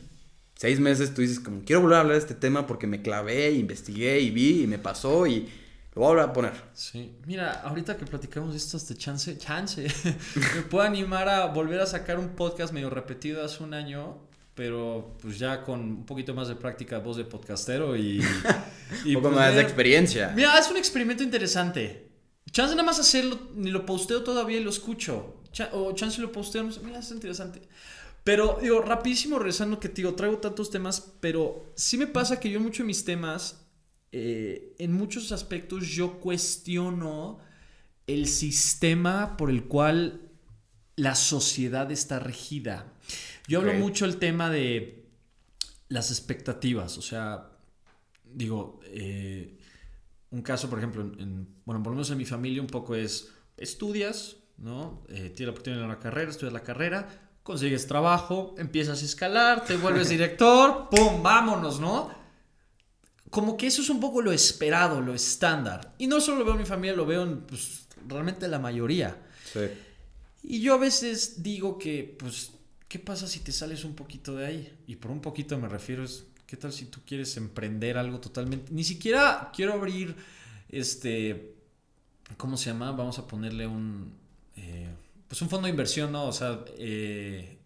seis 0.57 0.80
meses 0.80 1.14
tú 1.14 1.22
dices 1.22 1.40
como, 1.40 1.62
quiero 1.64 1.82
volver 1.82 1.98
a 1.98 2.00
hablar 2.00 2.16
de 2.16 2.20
este 2.20 2.34
tema 2.34 2.66
porque 2.66 2.86
me 2.86 3.02
clavé, 3.02 3.52
investigué 3.52 4.20
y 4.20 4.30
vi 4.30 4.62
y 4.62 4.66
me 4.66 4.78
pasó 4.78 5.26
y 5.26 5.48
lo 5.95 6.03
voy 6.03 6.05
a 6.05 6.09
volver 6.09 6.24
a 6.24 6.32
poner. 6.32 6.53
Sí, 6.72 7.16
mira, 7.26 7.61
ahorita 7.62 7.97
que 7.97 8.05
platicamos 8.05 8.53
de 8.53 8.59
esto, 8.59 8.76
este 8.76 8.97
chance, 8.97 9.38
chance, 9.38 9.86
me 10.57 10.62
puedo 10.62 10.84
animar 10.84 11.28
a 11.28 11.47
volver 11.47 11.80
a 11.80 11.86
sacar 11.86 12.18
un 12.18 12.30
podcast 12.30 12.72
medio 12.72 12.90
repetido 12.90 13.45
hace 13.45 13.62
un 13.62 13.74
año 13.74 14.24
pero 14.55 15.16
pues 15.20 15.38
ya 15.38 15.62
con 15.62 15.80
un 15.80 16.07
poquito 16.07 16.32
más 16.32 16.49
de 16.49 16.55
práctica, 16.55 16.99
voz 16.99 17.16
de 17.16 17.24
podcastero 17.24 17.97
y... 17.97 18.20
un 19.07 19.14
poco 19.14 19.28
pues, 19.28 19.34
más 19.34 19.55
de 19.55 19.61
experiencia. 19.61 20.32
Mira, 20.34 20.57
es 20.59 20.70
un 20.70 20.76
experimento 20.76 21.22
interesante. 21.22 22.09
Chance 22.51 22.74
nada 22.76 22.86
más 22.86 23.01
hacerlo, 23.01 23.49
ni 23.55 23.70
lo 23.70 23.84
posteo 23.84 24.22
todavía 24.22 24.59
y 24.59 24.62
lo 24.62 24.70
escucho. 24.70 25.42
o 25.72 25.92
chance 25.92 26.20
lo 26.20 26.30
posteo, 26.30 26.68
mira, 26.84 27.01
es 27.01 27.11
interesante. 27.11 27.62
Pero, 28.22 28.59
digo, 28.62 28.80
rapidísimo, 28.80 29.38
regresando 29.38 29.80
que, 29.80 29.88
digo, 29.88 30.14
traigo 30.14 30.38
tantos 30.38 30.70
temas, 30.70 31.12
pero 31.20 31.72
sí 31.74 31.99
me 31.99 32.07
pasa 32.07 32.38
que 32.38 32.49
yo 32.49 32.59
en 32.59 32.62
muchos 32.62 32.78
de 32.78 32.84
mis 32.84 33.05
temas, 33.05 33.63
eh, 34.16 34.76
en 34.78 34.92
muchos 34.92 35.32
aspectos, 35.32 35.88
yo 35.88 36.20
cuestiono 36.20 37.40
el 38.06 38.28
sistema 38.28 39.36
por 39.36 39.50
el 39.50 39.64
cual 39.64 40.30
la 40.94 41.16
sociedad 41.16 41.90
está 41.90 42.20
regida. 42.20 42.92
Yo 43.48 43.58
hablo 43.58 43.74
mucho 43.74 44.04
el 44.04 44.18
tema 44.18 44.50
de 44.50 45.08
las 45.88 46.12
expectativas, 46.12 46.96
o 46.96 47.02
sea, 47.02 47.58
digo, 48.22 48.78
eh, 48.84 49.58
un 50.30 50.42
caso, 50.42 50.70
por 50.70 50.78
ejemplo, 50.78 51.02
en, 51.02 51.48
bueno, 51.64 51.82
por 51.82 51.90
lo 51.90 51.96
menos 51.96 52.10
en 52.12 52.18
mi 52.18 52.24
familia 52.24 52.62
un 52.62 52.68
poco 52.68 52.94
es, 52.94 53.32
estudias, 53.56 54.36
¿no? 54.58 55.02
Eh, 55.08 55.30
tienes 55.30 55.40
la 55.40 55.50
oportunidad 55.50 55.82
de 55.82 55.88
la 55.88 55.98
carrera, 55.98 56.30
estudias 56.30 56.52
la 56.52 56.62
carrera, 56.62 57.08
consigues 57.42 57.88
trabajo, 57.88 58.54
empiezas 58.58 59.02
a 59.02 59.04
escalar, 59.04 59.64
te 59.64 59.76
vuelves 59.76 60.08
director, 60.16 60.88
¡pum! 60.88 61.20
¡Vámonos, 61.20 61.80
¿no? 61.80 62.23
Como 63.35 63.57
que 63.57 63.66
eso 63.66 63.82
es 63.82 63.91
un 63.91 63.99
poco 63.99 64.22
lo 64.22 64.30
esperado, 64.30 65.01
lo 65.01 65.12
estándar. 65.12 65.93
Y 65.99 66.07
no 66.07 66.20
solo 66.20 66.39
lo 66.39 66.45
veo 66.45 66.55
en 66.55 66.61
mi 66.61 66.66
familia, 66.66 66.95
lo 66.95 67.05
veo 67.05 67.24
en 67.24 67.41
pues, 67.41 67.89
realmente 68.07 68.47
la 68.47 68.61
mayoría. 68.61 69.20
Sí. 69.53 69.59
Y 70.45 70.61
yo 70.61 70.74
a 70.74 70.78
veces 70.78 71.43
digo 71.43 71.76
que, 71.76 72.16
pues, 72.16 72.53
¿qué 72.87 73.01
pasa 73.01 73.26
si 73.26 73.41
te 73.41 73.51
sales 73.51 73.82
un 73.85 73.97
poquito 73.97 74.37
de 74.37 74.47
ahí? 74.47 74.78
Y 74.87 74.95
por 74.95 75.11
un 75.11 75.20
poquito 75.20 75.59
me 75.59 75.68
refiero 75.68 76.05
es, 76.05 76.26
¿qué 76.47 76.57
tal 76.57 76.72
si 76.72 76.85
tú 76.85 77.01
quieres 77.05 77.37
emprender 77.37 77.99
algo 77.99 78.20
totalmente? 78.20 78.72
Ni 78.72 78.85
siquiera 78.85 79.51
quiero 79.53 79.72
abrir, 79.72 80.14
este, 80.68 81.57
¿cómo 82.37 82.57
se 82.57 82.70
llama? 82.70 82.93
Vamos 82.93 83.18
a 83.18 83.26
ponerle 83.26 83.66
un, 83.66 84.12
eh, 84.55 84.95
pues 85.26 85.43
un 85.43 85.51
fondo 85.51 85.66
de 85.66 85.70
inversión, 85.70 86.12
¿no? 86.12 86.26
O 86.26 86.32
sea, 86.32 86.64
eh, 86.78 87.59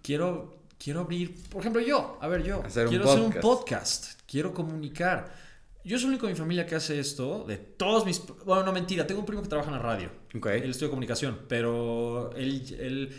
quiero, 0.00 0.62
quiero 0.78 1.00
abrir, 1.00 1.34
por 1.50 1.60
ejemplo, 1.60 1.82
yo, 1.82 2.16
a 2.22 2.28
ver, 2.28 2.42
yo, 2.42 2.62
quiero 2.88 3.10
hacer 3.10 3.20
un 3.20 3.34
podcast, 3.34 4.13
quiero 4.34 4.52
comunicar. 4.52 5.32
Yo 5.84 5.96
soy 5.96 6.06
el 6.06 6.14
único 6.14 6.26
de 6.26 6.32
mi 6.32 6.38
familia 6.38 6.66
que 6.66 6.74
hace 6.74 6.98
esto, 6.98 7.44
de 7.44 7.56
todos 7.56 8.04
mis... 8.04 8.20
Bueno, 8.44 8.64
no, 8.64 8.72
mentira, 8.72 9.06
tengo 9.06 9.20
un 9.20 9.26
primo 9.26 9.42
que 9.42 9.48
trabaja 9.48 9.70
en 9.70 9.76
la 9.76 9.80
radio. 9.80 10.10
Okay. 10.36 10.60
Él 10.60 10.70
estudia 10.70 10.90
comunicación, 10.90 11.42
pero 11.46 12.32
él, 12.34 12.76
él 12.80 13.14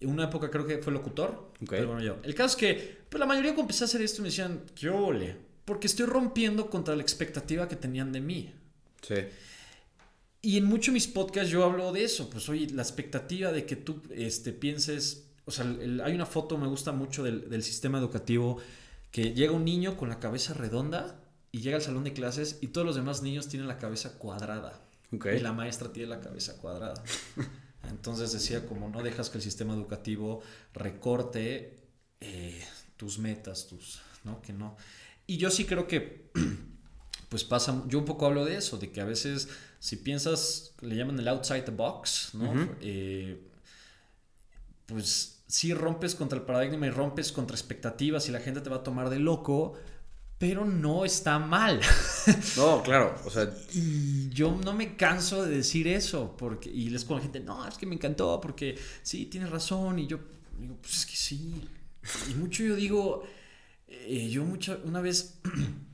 en 0.00 0.10
una 0.10 0.24
época 0.24 0.50
creo 0.50 0.66
que 0.66 0.82
fue 0.82 0.92
locutor. 0.92 1.50
Pero 1.66 1.86
bueno, 1.86 2.02
yo. 2.02 2.18
El 2.22 2.34
caso 2.34 2.56
es 2.56 2.56
que 2.56 2.98
pues, 3.08 3.18
la 3.18 3.24
mayoría 3.24 3.52
cuando 3.52 3.62
empecé 3.62 3.84
a 3.84 3.86
hacer 3.86 4.02
esto 4.02 4.20
me 4.20 4.28
decían, 4.28 4.64
qué 4.74 4.90
ole, 4.90 5.34
porque 5.64 5.86
estoy 5.86 6.04
rompiendo 6.04 6.68
contra 6.68 6.94
la 6.94 7.00
expectativa 7.00 7.66
que 7.66 7.76
tenían 7.76 8.12
de 8.12 8.20
mí. 8.20 8.52
Sí. 9.00 9.14
Y 10.42 10.58
en 10.58 10.66
muchos 10.66 10.88
de 10.88 10.92
mis 10.92 11.08
podcasts 11.08 11.50
yo 11.50 11.64
hablo 11.64 11.90
de 11.90 12.04
eso, 12.04 12.28
pues 12.28 12.46
oye, 12.50 12.68
la 12.74 12.82
expectativa 12.82 13.50
de 13.50 13.64
que 13.64 13.76
tú 13.76 14.02
este, 14.10 14.52
pienses, 14.52 15.30
o 15.46 15.50
sea, 15.50 15.64
hay 15.64 16.14
una 16.14 16.26
foto, 16.26 16.58
me 16.58 16.66
gusta 16.66 16.92
mucho 16.92 17.22
del, 17.22 17.48
del 17.48 17.62
sistema 17.62 17.96
educativo, 17.96 18.58
que 19.10 19.34
llega 19.34 19.52
un 19.52 19.64
niño 19.64 19.96
con 19.96 20.08
la 20.08 20.18
cabeza 20.18 20.54
redonda 20.54 21.20
y 21.50 21.60
llega 21.60 21.76
al 21.76 21.82
salón 21.82 22.04
de 22.04 22.12
clases 22.12 22.58
y 22.60 22.68
todos 22.68 22.86
los 22.86 22.96
demás 22.96 23.22
niños 23.22 23.48
tienen 23.48 23.68
la 23.68 23.78
cabeza 23.78 24.18
cuadrada. 24.18 24.80
Y 25.10 25.40
la 25.40 25.52
maestra 25.52 25.92
tiene 25.92 26.10
la 26.10 26.20
cabeza 26.20 26.58
cuadrada. 26.58 27.02
Entonces 27.88 28.32
decía, 28.32 28.66
como 28.66 28.88
no 28.90 29.02
dejas 29.02 29.30
que 29.30 29.38
el 29.38 29.42
sistema 29.42 29.72
educativo 29.72 30.42
recorte 30.74 31.78
eh, 32.20 32.62
tus 32.96 33.18
metas, 33.18 33.66
tus, 33.66 34.00
¿no? 34.24 34.42
Que 34.42 34.52
no. 34.52 34.76
Y 35.26 35.38
yo 35.38 35.50
sí 35.50 35.64
creo 35.64 35.86
que, 35.86 36.30
pues 37.30 37.44
pasa, 37.44 37.82
yo 37.86 37.98
un 37.98 38.04
poco 38.04 38.26
hablo 38.26 38.44
de 38.44 38.56
eso, 38.56 38.76
de 38.76 38.90
que 38.90 39.00
a 39.00 39.06
veces 39.06 39.48
si 39.78 39.96
piensas, 39.96 40.74
le 40.80 40.96
llaman 40.96 41.18
el 41.18 41.28
outside 41.28 41.62
the 41.62 41.70
box, 41.70 42.30
¿no? 42.34 42.76
Eh, 42.80 43.40
pues 44.86 45.37
sí 45.48 45.74
rompes 45.74 46.14
contra 46.14 46.38
el 46.38 46.44
paradigma 46.44 46.86
y 46.86 46.90
rompes 46.90 47.32
contra 47.32 47.56
expectativas 47.56 48.28
y 48.28 48.32
la 48.32 48.40
gente 48.40 48.60
te 48.60 48.70
va 48.70 48.76
a 48.76 48.82
tomar 48.82 49.08
de 49.10 49.18
loco, 49.18 49.72
pero 50.38 50.64
no 50.64 51.04
está 51.04 51.38
mal. 51.38 51.80
No, 52.58 52.82
claro, 52.82 53.14
o 53.24 53.30
sea... 53.30 53.50
Y 53.72 54.28
yo 54.28 54.54
no 54.62 54.74
me 54.74 54.96
canso 54.96 55.46
de 55.46 55.56
decir 55.56 55.88
eso, 55.88 56.36
porque, 56.36 56.68
y 56.68 56.90
les 56.90 57.06
con 57.06 57.16
la 57.16 57.22
gente, 57.22 57.40
no, 57.40 57.66
es 57.66 57.78
que 57.78 57.86
me 57.86 57.94
encantó, 57.94 58.38
porque 58.38 58.78
sí, 59.02 59.24
tienes 59.26 59.48
razón, 59.48 59.98
y 59.98 60.06
yo 60.06 60.18
digo, 60.58 60.76
pues 60.82 60.98
es 60.98 61.06
que 61.06 61.16
sí. 61.16 61.66
Y 62.30 62.34
mucho 62.34 62.64
yo 62.64 62.76
digo, 62.76 63.24
eh, 63.86 64.28
yo 64.28 64.44
mucha, 64.44 64.78
una 64.84 65.00
vez, 65.00 65.40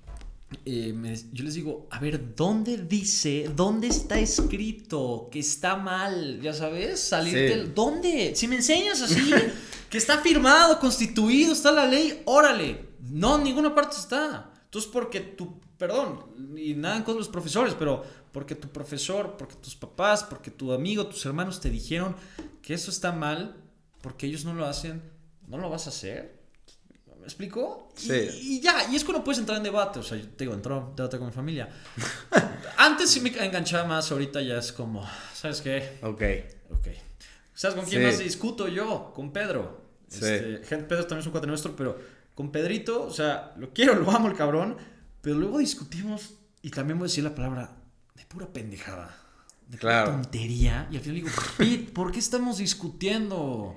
eh, 0.65 0.95
yo 1.33 1.45
les 1.45 1.55
digo, 1.55 1.87
a 1.91 1.99
ver, 1.99 2.35
¿dónde 2.35 2.79
dice, 2.79 3.51
dónde 3.55 3.89
está 3.89 4.19
escrito 4.19 5.29
que 5.31 5.41
está 5.41 5.77
mal, 5.77 6.41
ya 6.41 6.53
sabes, 6.53 7.01
salir 7.01 7.35
del... 7.35 7.75
¿Dónde? 7.75 8.35
Si 8.35 8.49
me 8.49 8.57
enseñas 8.57 9.01
así, 9.03 9.31
que 9.91 9.99
está 9.99 10.19
firmado, 10.19 10.79
constituido, 10.81 11.53
está 11.53 11.73
la 11.73 11.87
ley, 11.87 12.23
órale 12.25 12.95
no, 13.11 13.37
en 13.37 13.45
ninguna 13.45 13.75
parte 13.75 13.97
está. 13.97 14.51
Entonces, 14.65 14.91
porque 14.91 15.21
tu, 15.21 15.61
perdón, 15.79 16.25
y 16.57 16.75
nada 16.75 16.97
en 16.97 17.03
contra 17.03 17.15
de 17.15 17.21
los 17.21 17.29
profesores, 17.29 17.75
pero 17.79 18.03
porque 18.33 18.55
tu 18.55 18.69
profesor, 18.69 19.37
porque 19.37 19.55
tus 19.57 19.77
papás, 19.77 20.25
porque 20.25 20.51
tu 20.51 20.73
amigo, 20.73 21.07
tus 21.07 21.25
hermanos 21.27 21.61
te 21.61 21.71
dijeron 21.71 22.17
que 22.63 22.75
eso 22.75 22.91
está 22.91 23.13
mal, 23.13 23.57
porque 24.01 24.27
ellos 24.27 24.45
no 24.45 24.55
lo 24.55 24.67
hacen, 24.67 25.03
no 25.47 25.59
lo 25.59 25.71
vas 25.71 25.87
a 25.87 25.91
hacer. 25.91 26.44
¿Me 27.25 27.29
explico? 27.29 27.89
Sí. 27.97 28.13
Y, 28.43 28.61
ya, 28.61 28.87
y 28.93 28.97
es 28.97 29.03
cuando 29.05 29.25
puedes 29.25 29.39
entrar 29.39 29.57
en 29.57 29.65
debate. 29.65 29.99
O 29.99 30.03
sea, 30.03 30.19
yo 30.19 30.29
te 30.29 30.45
digo, 30.45 30.53
entro 30.53 30.89
en 30.91 30.97
debate 30.97 31.17
con 31.17 31.29
mi 31.29 31.33
familia. 31.33 31.71
Antes 32.77 33.09
sí 33.11 33.21
me 33.21 33.31
enganchaba 33.31 33.89
más, 33.89 34.13
ahorita 34.13 34.43
ya 34.43 34.59
es 34.59 34.73
como, 34.73 35.09
¿sabes 35.35 35.63
qué? 35.63 35.99
Ok. 36.03 36.23
Ok. 36.71 36.89
¿Sabes 37.55 37.77
con 37.77 37.87
quién 37.87 38.03
más 38.03 38.19
discuto 38.19 38.69
yo? 38.69 39.13
Con 39.15 39.33
Pedro. 39.33 39.85
Sí. 40.09 40.19
Este, 40.23 40.77
Pedro 40.77 41.03
también 41.07 41.21
es 41.21 41.27
un 41.27 41.33
cuate 41.33 41.47
nuestro, 41.47 41.75
pero 41.75 41.99
con 42.35 42.53
Pedrito, 42.53 43.05
o 43.05 43.11
sea, 43.11 43.55
lo 43.57 43.73
quiero, 43.73 43.95
lo 43.95 44.11
amo 44.11 44.29
el 44.29 44.37
cabrón, 44.37 44.77
pero 45.23 45.37
luego 45.37 45.59
discutimos 45.59 46.35
y 46.61 46.71
también 46.71 46.99
voy 46.99 47.07
a 47.07 47.09
decir 47.09 47.25
la 47.25 47.35
palabra 47.35 47.75
de 48.15 48.25
pura 48.27 48.47
pendejada. 48.53 49.17
de 49.67 49.79
Claro. 49.79 50.11
tontería. 50.11 50.89
Y 50.91 50.97
al 50.97 51.03
final 51.03 51.15
digo, 51.17 51.29
Pete, 51.57 51.91
¿por 51.93 52.13
qué 52.13 52.19
estamos 52.19 52.59
discutiendo? 52.59 53.77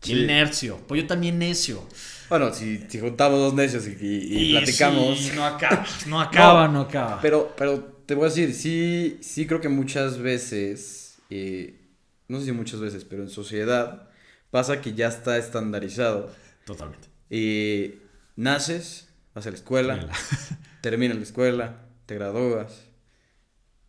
Sí. 0.00 0.12
El 0.12 0.26
nercio. 0.26 0.78
Pues 0.86 1.02
yo 1.02 1.06
también 1.08 1.38
necio. 1.38 1.84
Bueno, 2.28 2.52
si, 2.54 2.78
si 2.88 3.00
juntamos 3.00 3.38
dos 3.40 3.54
necios 3.54 3.86
y, 3.86 3.90
y- 4.00 4.48
y 4.48 4.52
platicamos. 4.52 5.18
sí, 5.18 5.32
no 5.34 5.44
acaba, 5.44 5.84
no 6.06 6.20
acaba, 6.20 6.68
no, 6.68 6.82
acaba. 6.82 7.20
Pero, 7.20 7.54
pero 7.56 7.82
te 8.06 8.14
voy 8.14 8.26
a 8.26 8.28
decir, 8.28 8.54
sí, 8.54 9.18
sí 9.22 9.46
creo 9.46 9.60
que 9.60 9.68
muchas 9.68 10.18
veces, 10.18 11.18
eh, 11.30 11.80
no 12.28 12.38
sé 12.38 12.46
si 12.46 12.52
muchas 12.52 12.80
veces, 12.80 13.04
pero 13.04 13.22
en 13.22 13.28
sociedad 13.30 14.08
pasa 14.50 14.80
que 14.80 14.94
ya 14.94 15.08
está 15.08 15.36
estandarizado. 15.38 16.30
Totalmente. 16.64 17.08
Y 17.30 17.94
naces, 18.36 19.08
vas 19.34 19.46
a 19.46 19.50
la 19.50 19.56
escuela, 19.56 20.08
terminas 20.82 21.16
la 21.16 21.22
escuela, 21.22 21.86
te 22.06 22.14
gradúas, 22.14 22.84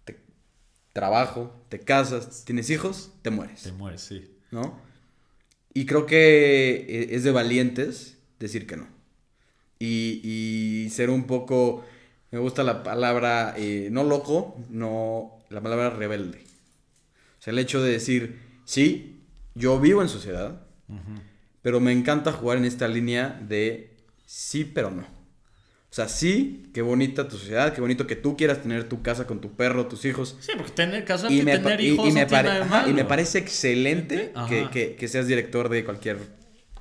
te, 0.06 0.20
trabajo, 0.94 1.54
te 1.70 1.80
casas, 1.80 2.44
tienes 2.46 2.70
hijos, 2.70 3.12
te 3.22 3.30
mueres, 3.30 3.64
Te 3.64 3.72
mueres, 3.74 4.02
sí. 4.02 4.38
¿no? 4.52 4.82
Y 5.74 5.86
creo 5.86 6.06
que 6.06 6.76
eh, 6.76 7.08
es 7.12 7.24
de 7.24 7.32
valientes 7.32 8.18
decir 8.40 8.68
que 8.68 8.78
no. 8.78 8.88
Y, 9.78 10.22
y 10.24 10.90
ser 10.90 11.10
un 11.10 11.24
poco, 11.26 11.86
me 12.32 12.40
gusta 12.40 12.64
la 12.64 12.84
palabra, 12.84 13.54
eh, 13.58 13.90
no 13.92 14.04
loco, 14.04 14.58
no, 14.70 15.40
la 15.50 15.62
palabra 15.62 15.90
rebelde. 15.90 16.40
O 17.40 17.42
sea, 17.42 17.52
el 17.52 17.60
hecho 17.60 17.82
de 17.82 17.92
decir, 17.92 18.40
sí, 18.66 19.22
yo 19.56 19.80
vivo 19.80 20.02
en 20.02 20.10
sociedad, 20.10 20.62
pero 21.62 21.80
me 21.80 21.92
encanta 21.92 22.34
jugar 22.34 22.58
en 22.58 22.66
esta 22.66 22.88
línea 22.88 23.40
de 23.48 23.96
sí, 24.26 24.66
pero 24.66 24.92
no. 24.92 25.19
O 25.92 25.94
sea, 25.94 26.08
sí, 26.08 26.70
qué 26.74 26.82
bonita 26.84 27.28
tu 27.28 27.38
sociedad, 27.38 27.74
qué 27.74 27.82
bonito 27.82 28.06
que 28.06 28.16
tú 28.16 28.38
quieras 28.38 28.62
tener 28.62 28.88
tu 28.88 29.02
casa 29.02 29.26
con 29.26 29.42
tu 29.42 29.54
perro, 29.54 29.88
tus 29.88 30.06
hijos. 30.06 30.38
Sí, 30.40 30.52
porque 30.56 30.72
tener 30.74 31.04
casa 31.04 31.32
Y 31.32 31.42
me, 31.42 31.58
tener 31.58 31.82
y- 31.82 31.88
hijos 31.90 32.08
y 32.10 32.12
me 32.12 32.22
no 32.22 32.28
tiene 32.28 32.44
pare- 32.44 32.50
nada 32.50 32.60
de 32.60 32.66
ajá, 32.66 32.84
y 32.84 32.90
me 32.90 32.98
malo. 32.98 33.08
parece 33.10 33.40
excelente 33.40 34.32
que, 34.48 34.68
que- 34.72 34.96
que 34.96 35.08
seas 35.08 35.26
director 35.28 35.68
de 35.70 35.84
cualquier 35.84 36.18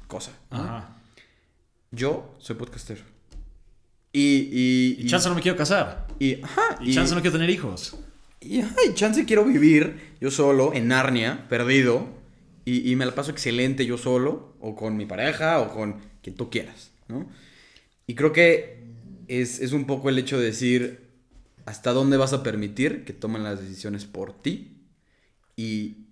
cosa. 0.07 0.33
¿no? 0.51 0.59
Ajá. 0.63 0.97
Yo 1.91 2.35
soy 2.39 2.57
podcaster. 2.57 3.03
Y, 4.13 4.21
y, 4.53 4.97
Y 5.01 5.07
chance 5.07 5.29
no 5.29 5.35
me 5.35 5.41
quiero 5.41 5.57
casar. 5.57 6.07
y, 6.19 6.43
ajá, 6.43 6.79
Y, 6.81 6.95
chance 6.95 7.15
no 7.15 7.21
quiero 7.21 7.37
tener 7.39 7.51
hijos. 7.51 7.97
y, 8.41 8.61
ajá, 8.61 8.75
y 8.89 8.95
chance 8.95 9.25
quiero 9.25 9.45
vivir 9.45 10.17
yo 10.21 10.31
solo 10.31 10.75
en 10.75 10.89
Narnia, 10.89 11.47
perdido, 11.49 12.09
y, 12.67 12.91
y 12.91 12.97
me 12.97 13.07
la 13.07 13.15
paso 13.15 13.31
excelente 13.31 13.87
yo 13.87 13.97
solo, 13.97 14.55
o 14.61 14.75
con 14.75 14.97
mi 14.99 15.07
pareja, 15.07 15.61
o 15.61 15.73
con 15.73 16.01
quien 16.23 16.37
tú 16.37 16.51
quieras, 16.51 16.91
¿no? 17.09 17.27
Y 18.07 18.15
creo 18.15 18.33
que 18.33 18.78
es, 19.29 19.61
es 19.61 19.73
un 19.73 19.87
poco 19.87 20.09
el 20.09 20.19
hecho 20.19 20.39
de 20.39 20.47
decir 20.47 21.09
hasta 21.67 21.93
dónde 21.93 22.17
vas 22.17 22.33
a 22.33 22.43
permitir 22.43 23.05
que 23.05 23.13
tomen 23.13 23.45
las 23.45 23.61
decisiones 23.61 24.07
por 24.07 24.33
ti 24.33 24.79
y 25.55 26.07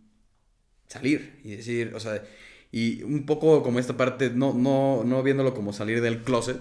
salir 0.87 1.41
y 1.45 1.57
decir, 1.57 1.93
o 1.95 2.01
sea, 2.01 2.23
y 2.71 3.03
un 3.03 3.25
poco 3.25 3.63
como 3.63 3.79
esta 3.79 3.97
parte, 3.97 4.31
no, 4.31 4.53
no, 4.53 5.03
no 5.05 5.23
viéndolo 5.23 5.55
como 5.55 5.73
salir 5.73 6.03
del 6.03 6.23
closet, 6.23 6.61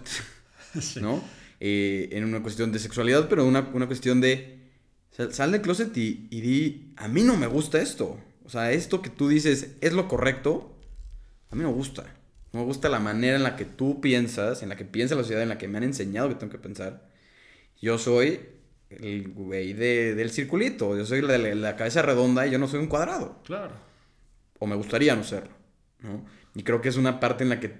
¿no? 1.01 1.21
Eh, 1.59 2.09
en 2.11 2.23
una 2.23 2.41
cuestión 2.41 2.71
de 2.71 2.79
sexualidad, 2.79 3.27
pero 3.27 3.45
una, 3.45 3.69
una 3.73 3.87
cuestión 3.87 4.21
de 4.21 4.59
sal, 5.11 5.33
sal 5.33 5.51
del 5.51 5.61
closet 5.61 5.95
y, 5.97 6.27
y 6.29 6.41
di, 6.41 6.93
a 6.95 7.07
mí 7.07 7.21
no 7.23 7.35
me 7.37 7.47
gusta 7.47 7.81
esto. 7.81 8.19
O 8.45 8.49
sea, 8.49 8.71
esto 8.71 9.01
que 9.01 9.09
tú 9.09 9.27
dices 9.27 9.75
es 9.81 9.93
lo 9.93 10.07
correcto, 10.07 10.73
a 11.49 11.55
mí 11.55 11.63
no 11.63 11.69
me 11.69 11.75
gusta. 11.75 12.05
No 12.55 12.61
me 12.61 12.65
gusta 12.67 12.87
la 12.87 12.99
manera 12.99 13.35
en 13.35 13.43
la 13.43 13.57
que 13.57 13.65
tú 13.65 13.99
piensas, 13.99 14.63
en 14.63 14.69
la 14.69 14.77
que 14.77 14.85
piensa 14.85 15.13
la 15.15 15.23
sociedad, 15.23 15.43
en 15.43 15.49
la 15.49 15.57
que 15.57 15.67
me 15.67 15.77
han 15.77 15.83
enseñado 15.83 16.29
que 16.29 16.35
tengo 16.35 16.53
que 16.53 16.57
pensar. 16.57 17.05
Yo 17.81 17.97
soy 17.97 18.39
el 18.89 19.27
güey 19.33 19.73
de- 19.73 20.15
del 20.15 20.29
circulito, 20.29 20.95
yo 20.95 21.05
soy 21.05 21.21
la, 21.21 21.37
la- 21.37 21.53
la 21.53 21.75
cabeza 21.75 22.01
redonda 22.01 22.47
y 22.47 22.51
yo 22.51 22.57
no 22.57 22.69
soy 22.69 22.79
un 22.79 22.87
cuadrado. 22.87 23.41
Claro. 23.43 23.73
O 24.59 24.67
me 24.67 24.75
gustaría 24.77 25.13
no 25.17 25.25
serlo, 25.25 25.51
¿no? 25.99 26.25
Y 26.55 26.63
creo 26.63 26.79
que 26.79 26.87
es 26.87 26.95
una 26.95 27.19
parte 27.19 27.43
en 27.43 27.49
la 27.49 27.59
que, 27.59 27.73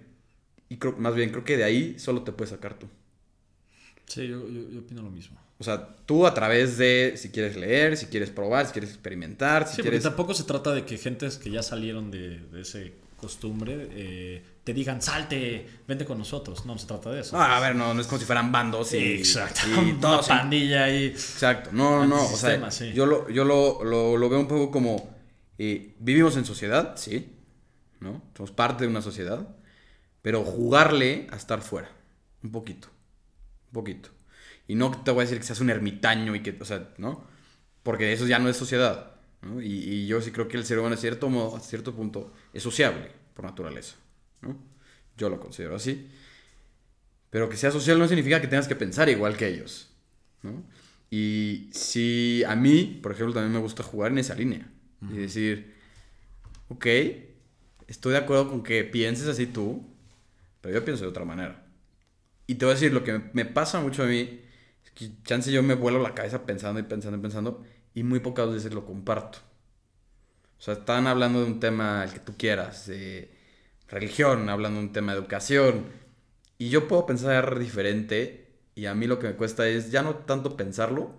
y 0.68 0.76
creo, 0.76 0.98
más 0.98 1.16
bien 1.16 1.30
creo 1.30 1.46
que 1.46 1.56
de 1.56 1.64
ahí 1.64 1.98
solo 1.98 2.24
te 2.24 2.34
puedes 2.34 2.50
sacar 2.50 2.78
tú. 2.78 2.88
Sí, 4.08 4.28
yo, 4.28 4.46
yo, 4.50 4.70
yo 4.70 4.80
opino 4.82 5.02
lo 5.04 5.10
mismo. 5.10 5.40
O 5.58 5.64
sea, 5.64 5.96
tú 6.06 6.28
a 6.28 6.34
través 6.34 6.78
de 6.78 7.14
si 7.16 7.30
quieres 7.30 7.56
leer, 7.56 7.96
si 7.96 8.08
quieres 8.08 8.30
probar, 8.30 8.66
si 8.68 8.74
quieres 8.74 8.90
experimentar, 8.90 9.64
si 9.68 9.70
Sí, 9.70 9.76
porque 9.78 9.84
quieres... 9.92 10.04
tampoco 10.04 10.34
se 10.34 10.44
trata 10.44 10.74
de 10.74 10.84
que 10.84 10.98
gentes 10.98 11.38
que 11.38 11.50
ya 11.50 11.64
salieron 11.64 12.12
de, 12.12 12.40
de 12.52 12.62
ese 12.62 12.92
costumbre 13.16 13.88
eh, 13.92 14.44
te 14.66 14.74
digan, 14.74 15.02
salte, 15.02 15.66
vente 15.88 16.06
con 16.06 16.18
nosotros. 16.18 16.66
No, 16.66 16.74
no 16.74 16.80
se 16.80 16.88
trata 16.88 17.12
de 17.12 17.22
eso. 17.22 17.38
No, 17.38 17.44
a 17.44 17.60
ver, 17.62 17.76
no, 17.76 17.94
no 17.94 18.02
es 18.02 18.08
como 18.08 18.20
si 18.20 18.26
fueran 18.26 18.52
bandos 18.52 18.94
y... 18.94 19.14
Exacto. 19.14 19.62
Y 19.68 19.74
Una 19.92 20.00
todos... 20.02 20.28
pandilla 20.28 20.86
ahí. 20.86 21.06
Exacto. 21.06 21.70
No, 21.72 22.06
no, 22.06 22.24
o 22.26 22.36
sea, 22.36 22.72
sí. 22.72 22.92
yo, 22.94 23.06
lo, 23.06 23.30
yo 23.30 23.46
lo, 23.46 23.84
lo, 23.84 24.18
lo 24.18 24.30
veo 24.30 24.40
un 24.40 24.48
poco 24.48 24.72
como... 24.72 25.16
eh, 25.58 25.96
vivimos 26.00 26.36
en 26.38 26.46
sociedad, 26.46 26.96
sí, 26.98 27.34
¿no? 28.00 28.24
Somos 28.36 28.52
parte 28.52 28.84
de 28.86 28.90
una 28.90 29.02
sociedad, 29.02 29.48
pero 30.22 30.44
jugarle 30.44 31.28
a 31.32 31.36
estar 31.38 31.62
fuera, 31.62 31.92
un 32.44 32.52
poquito, 32.52 32.90
un 33.68 33.74
poquito. 33.74 34.10
Y 34.68 34.76
no 34.76 34.92
te 35.04 35.12
voy 35.12 35.22
a 35.22 35.26
decir 35.26 35.38
que 35.40 35.46
seas 35.46 35.60
un 35.62 35.70
ermitaño 35.70 36.36
y 36.36 36.42
que, 36.42 36.58
o 36.60 36.66
sea, 36.66 36.90
¿no? 36.98 37.24
Porque 37.84 38.12
eso 38.14 38.26
ya 38.28 38.40
no 38.40 38.50
es 38.50 38.58
sociedad, 38.58 39.12
¿no? 39.42 39.62
Y, 39.62 39.68
y 39.68 40.08
yo 40.08 40.22
sí 40.22 40.32
creo 40.32 40.48
que 40.48 40.58
el 40.58 40.66
ser 40.66 40.80
humano, 40.80 40.96
a 40.96 40.98
cierto 40.98 41.30
modo, 41.30 41.56
a 41.56 41.60
cierto 41.60 41.94
punto, 41.94 42.34
es 42.54 42.64
sociable 42.64 43.12
por 43.36 43.46
naturaleza, 43.46 43.96
¿no? 44.46 44.58
Yo 45.18 45.30
lo 45.30 45.40
considero 45.40 45.76
así. 45.76 46.10
Pero 47.30 47.50
que 47.50 47.58
sea 47.58 47.72
social 47.72 48.00
no 48.00 48.08
significa 48.08 48.40
que 48.40 48.48
tengas 48.48 48.68
que 48.68 48.76
pensar 48.76 49.10
igual 49.10 49.36
que 49.36 49.48
ellos, 49.48 49.90
¿no? 50.42 50.64
Y 51.10 51.70
si 51.72 52.44
a 52.48 52.56
mí, 52.56 53.00
por 53.02 53.12
ejemplo, 53.12 53.34
también 53.34 53.54
me 53.54 53.60
gusta 53.60 53.84
jugar 53.84 54.12
en 54.12 54.20
esa 54.20 54.36
línea. 54.36 54.70
Y 55.12 55.18
decir, 55.18 55.76
ok, 56.70 56.86
estoy 57.88 58.14
de 58.14 58.18
acuerdo 58.18 58.50
con 58.50 58.64
que 58.64 58.84
pienses 58.84 59.28
así 59.28 59.46
tú, 59.46 59.86
pero 60.62 60.74
yo 60.74 60.86
pienso 60.86 61.04
de 61.04 61.10
otra 61.10 61.26
manera. 61.26 61.68
Y 62.48 62.56
te 62.56 62.66
voy 62.66 62.72
a 62.72 62.76
decir, 62.76 62.92
lo 62.92 63.04
que 63.04 63.14
me, 63.14 63.30
me 63.34 63.46
pasa 63.46 63.82
mucho 63.82 64.04
a 64.04 64.08
mí, 64.08 64.42
es 64.84 64.92
que 64.92 65.12
chance 65.24 65.52
yo 65.52 65.62
me 65.62 65.76
vuelo 65.76 66.02
la 66.02 66.16
cabeza 66.16 66.46
pensando 66.46 66.80
y 66.80 66.84
pensando 66.84 67.18
y 67.18 67.22
pensando, 67.22 67.64
y 67.94 68.04
muy 68.04 68.20
pocas 68.20 68.50
veces 68.50 68.74
lo 68.74 68.86
comparto. 68.86 69.40
O 70.58 70.62
sea, 70.62 70.76
están 70.76 71.08
hablando 71.08 71.44
de 71.44 71.52
un 71.52 71.60
tema, 71.60 72.04
el 72.04 72.14
que 72.14 72.20
tú 72.20 72.34
quieras, 72.38 72.88
de 72.88 73.35
religión, 73.88 74.50
hablando 74.50 74.80
de 74.80 74.86
un 74.88 74.94
tema 74.94 75.14
de 75.14 75.20
educación, 75.20 75.86
y 76.58 76.70
yo 76.70 76.88
puedo 76.88 77.06
pensar 77.06 77.60
diferente, 77.60 78.48
y 78.76 78.86
a 78.88 78.96
mí 78.96 79.08
lo 79.08 79.20
que 79.20 79.28
me 79.28 79.36
cuesta 79.36 79.68
es 79.68 79.92
ya 79.92 80.02
no 80.02 80.16
tanto 80.16 80.58
pensarlo, 80.58 81.14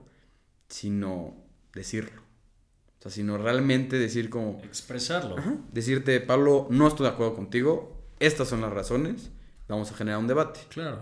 sino 0.69 1.35
decirlo. 1.73 2.23
O 2.99 3.03
sea, 3.03 3.11
sino 3.11 3.39
realmente 3.39 3.99
decir 3.99 4.31
como, 4.31 4.61
Expresarlo. 4.65 5.39
Ajá. 5.39 5.57
Decirte, 5.73 6.21
Pablo, 6.21 6.67
no 6.71 6.89
estoy 6.89 7.07
de 7.07 7.13
acuerdo 7.13 7.35
contigo, 7.35 8.05
estas 8.19 8.49
son 8.49 8.63
las 8.63 8.73
razones, 8.73 9.31
vamos 9.69 9.91
a 9.93 9.95
generar 9.95 10.19
un 10.19 10.27
debate. 10.27 10.61
Claro. 10.71 11.01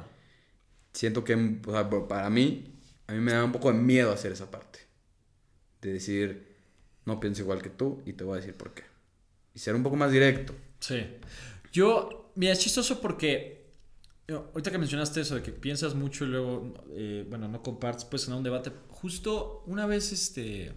Siento 0.93 1.25
que, 1.25 1.35
o 1.67 1.71
sea, 1.73 1.89
pa- 1.89 2.07
para 2.09 2.31
mí, 2.31 2.79
a 3.07 3.13
mí 3.13 3.21
me 3.21 3.33
da 3.33 3.45
un 3.45 3.53
poco 3.53 3.73
de 3.73 3.79
miedo 3.79 4.13
hacer 4.13 4.33
esa 4.33 4.51
parte. 4.51 4.81
De 5.81 5.93
decir, 5.93 6.57
no 7.05 7.21
pienso 7.21 7.43
igual 7.43 7.63
que 7.63 7.71
tú 7.71 8.03
y 8.07 8.13
te 8.15 8.25
voy 8.25 8.35
a 8.35 8.41
decir 8.41 8.55
por 8.55 8.73
qué. 8.75 8.83
Y 9.55 9.59
ser 9.59 9.75
un 9.75 9.83
poco 9.83 9.97
más 9.97 10.11
directo. 10.13 10.55
Sí. 10.81 11.07
Yo, 11.75 12.31
mira, 12.37 12.53
es 12.53 12.61
chistoso 12.61 13.01
porque 13.01 13.67
eh, 14.29 14.33
ahorita 14.33 14.71
que 14.71 14.79
mencionaste 14.79 15.21
eso 15.23 15.35
de 15.35 15.43
que 15.43 15.51
piensas 15.51 15.97
mucho 15.97 16.25
y 16.25 16.29
luego, 16.29 16.73
eh, 16.93 17.27
bueno, 17.29 17.49
no 17.49 17.65
compartes, 17.65 18.05
pues 18.05 18.29
en 18.29 18.35
un 18.35 18.45
debate. 18.45 18.71
Justo 18.91 19.65
una 19.67 19.85
vez, 19.85 20.13
este, 20.13 20.73